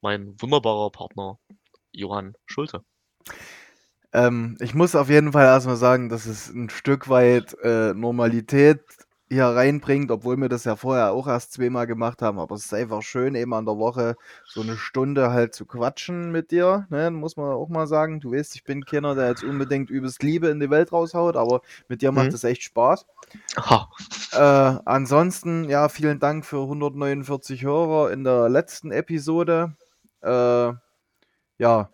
mein 0.00 0.34
wunderbarer 0.40 0.90
Partner 0.90 1.38
Johann 1.92 2.34
Schulte. 2.46 2.82
Ähm, 4.12 4.56
ich 4.60 4.74
muss 4.74 4.96
auf 4.96 5.08
jeden 5.08 5.32
Fall 5.32 5.44
erstmal 5.44 5.76
sagen, 5.76 6.08
dass 6.08 6.26
es 6.26 6.48
ein 6.48 6.68
Stück 6.68 7.08
weit 7.08 7.54
äh, 7.62 7.94
Normalität 7.94 8.82
hier 9.32 9.46
reinbringt, 9.46 10.10
obwohl 10.10 10.36
wir 10.38 10.48
das 10.48 10.64
ja 10.64 10.74
vorher 10.74 11.12
auch 11.12 11.28
erst 11.28 11.52
zweimal 11.52 11.86
gemacht 11.86 12.20
haben. 12.20 12.40
Aber 12.40 12.56
es 12.56 12.64
ist 12.64 12.74
einfach 12.74 13.02
schön, 13.02 13.36
eben 13.36 13.54
an 13.54 13.64
der 13.64 13.78
Woche 13.78 14.16
so 14.44 14.60
eine 14.60 14.76
Stunde 14.76 15.30
halt 15.30 15.54
zu 15.54 15.66
quatschen 15.66 16.32
mit 16.32 16.50
dir. 16.50 16.86
Ne? 16.90 17.12
Muss 17.12 17.36
man 17.36 17.52
auch 17.52 17.68
mal 17.68 17.86
sagen. 17.86 18.18
Du 18.18 18.32
weißt, 18.32 18.56
ich 18.56 18.64
bin 18.64 18.84
keiner, 18.84 19.14
der 19.14 19.28
jetzt 19.28 19.44
unbedingt 19.44 19.88
übelst 19.88 20.24
Liebe 20.24 20.48
in 20.48 20.58
die 20.58 20.68
Welt 20.68 20.92
raushaut, 20.92 21.36
aber 21.36 21.60
mit 21.86 22.02
dir 22.02 22.10
macht 22.10 22.32
es 22.32 22.42
mhm. 22.42 22.48
echt 22.50 22.64
Spaß. 22.64 23.06
Äh, 24.32 24.38
ansonsten, 24.38 25.68
ja, 25.68 25.88
vielen 25.88 26.18
Dank 26.18 26.44
für 26.44 26.62
149 26.62 27.62
Hörer 27.62 28.10
in 28.10 28.24
der 28.24 28.48
letzten 28.48 28.90
Episode. 28.90 29.76
Äh, 30.22 30.72
ja, 31.58 31.90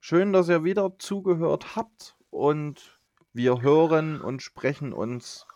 schön, 0.00 0.34
dass 0.34 0.50
ihr 0.50 0.64
wieder 0.64 0.98
zugehört 0.98 1.76
habt 1.76 2.16
und 2.30 3.00
wir 3.32 3.62
hören 3.62 4.20
und 4.20 4.42
sprechen 4.42 4.92
uns 4.92 5.46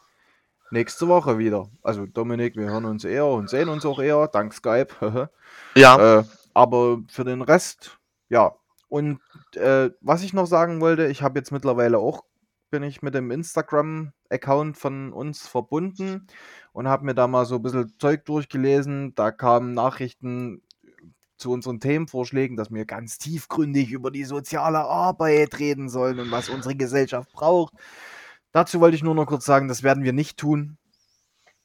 nächste 0.73 1.07
Woche 1.07 1.39
wieder. 1.39 1.69
Also 1.83 2.07
Dominik, 2.07 2.57
wir 2.57 2.67
hören 2.67 2.85
uns 2.85 3.05
eher 3.05 3.27
und 3.27 3.49
sehen 3.49 3.69
uns 3.69 3.87
auch 3.87 4.01
eher, 4.01 4.27
dank 4.29 4.53
Skype. 4.53 4.89
ja. 5.77 6.19
Äh, 6.21 6.25
aber 6.55 7.03
für 7.09 7.25
den 7.25 7.43
Rest, 7.43 7.99
ja. 8.29 8.55
Und 8.89 9.21
äh, 9.55 9.91
was 10.01 10.23
ich 10.23 10.33
noch 10.33 10.47
sagen 10.47 10.81
wollte, 10.81 11.07
ich 11.07 11.23
habe 11.23 11.39
jetzt 11.39 11.53
mittlerweile 11.53 11.99
auch, 11.99 12.25
bin 12.71 12.83
ich 12.83 13.03
mit 13.03 13.15
dem 13.15 13.31
Instagram-Account 13.31 14.77
von 14.77 15.13
uns 15.13 15.47
verbunden 15.47 16.27
und 16.73 16.89
habe 16.89 17.05
mir 17.05 17.15
da 17.15 17.27
mal 17.27 17.45
so 17.45 17.57
ein 17.57 17.63
bisschen 17.63 17.95
Zeug 17.99 18.25
durchgelesen. 18.25 19.15
Da 19.15 19.31
kamen 19.31 19.75
Nachrichten 19.75 20.63
zu 21.37 21.53
unseren 21.53 21.81
Themenvorschlägen, 21.81 22.57
dass 22.57 22.73
wir 22.73 22.85
ganz 22.87 23.19
tiefgründig 23.19 23.91
über 23.91 24.11
die 24.11 24.25
soziale 24.25 24.81
Arbeit 24.81 25.59
reden 25.59 25.89
sollen 25.89 26.19
und 26.19 26.31
was 26.31 26.49
unsere 26.49 26.75
Gesellschaft 26.75 27.33
braucht. 27.33 27.75
Dazu 28.53 28.81
wollte 28.81 28.97
ich 28.97 29.03
nur 29.03 29.15
noch 29.15 29.27
kurz 29.27 29.45
sagen, 29.45 29.69
das 29.69 29.83
werden 29.83 30.05
wir 30.05 30.13
nicht 30.13 30.39
tun, 30.39 30.77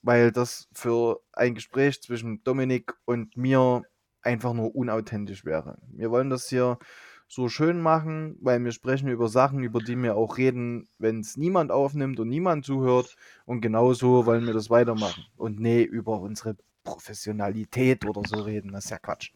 weil 0.01 0.31
das 0.31 0.69
für 0.73 1.19
ein 1.33 1.53
Gespräch 1.53 2.01
zwischen 2.01 2.43
Dominik 2.43 2.93
und 3.05 3.35
mir 3.35 3.83
einfach 4.21 4.53
nur 4.53 4.75
unauthentisch 4.75 5.45
wäre. 5.45 5.77
Wir 5.91 6.11
wollen 6.11 6.29
das 6.29 6.49
hier 6.49 6.79
so 7.27 7.49
schön 7.49 7.81
machen, 7.81 8.37
weil 8.41 8.63
wir 8.63 8.71
sprechen 8.71 9.09
über 9.09 9.27
Sachen, 9.27 9.61
über 9.63 9.79
die 9.79 10.01
wir 10.01 10.15
auch 10.15 10.37
reden, 10.37 10.87
wenn 10.97 11.19
es 11.19 11.35
niemand 11.35 11.71
aufnimmt 11.71 12.19
und 12.19 12.29
niemand 12.29 12.65
zuhört. 12.65 13.15
Und 13.45 13.61
genauso 13.61 14.25
wollen 14.25 14.45
wir 14.45 14.53
das 14.53 14.69
weitermachen. 14.69 15.25
Und 15.35 15.59
nee, 15.59 15.83
über 15.83 16.21
unsere 16.21 16.55
Professionalität 16.85 18.05
oder 18.05 18.21
so 18.25 18.37
reden, 18.41 18.71
das 18.71 18.85
ist 18.85 18.91
ja 18.91 18.97
Quatsch. 18.97 19.33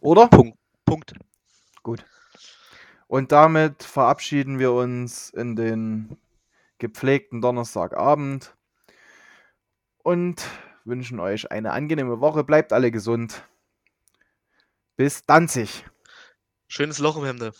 Oder? 0.00 0.28
Punkt. 0.28 0.56
Punkt. 0.86 1.12
Gut. 1.82 2.06
Und 3.06 3.32
damit 3.32 3.82
verabschieden 3.82 4.58
wir 4.58 4.72
uns 4.72 5.30
in 5.30 5.56
den 5.56 6.16
gepflegten 6.78 7.40
Donnerstagabend 7.40 8.56
und 9.98 10.44
wünschen 10.84 11.20
euch 11.20 11.50
eine 11.50 11.72
angenehme 11.72 12.20
Woche. 12.20 12.44
Bleibt 12.44 12.72
alle 12.72 12.90
gesund. 12.90 13.42
Bis 14.96 15.22
Danzig. 15.22 15.84
Schönes 16.68 16.98
Loch 16.98 17.16
im 17.16 17.24
Hemde. 17.24 17.52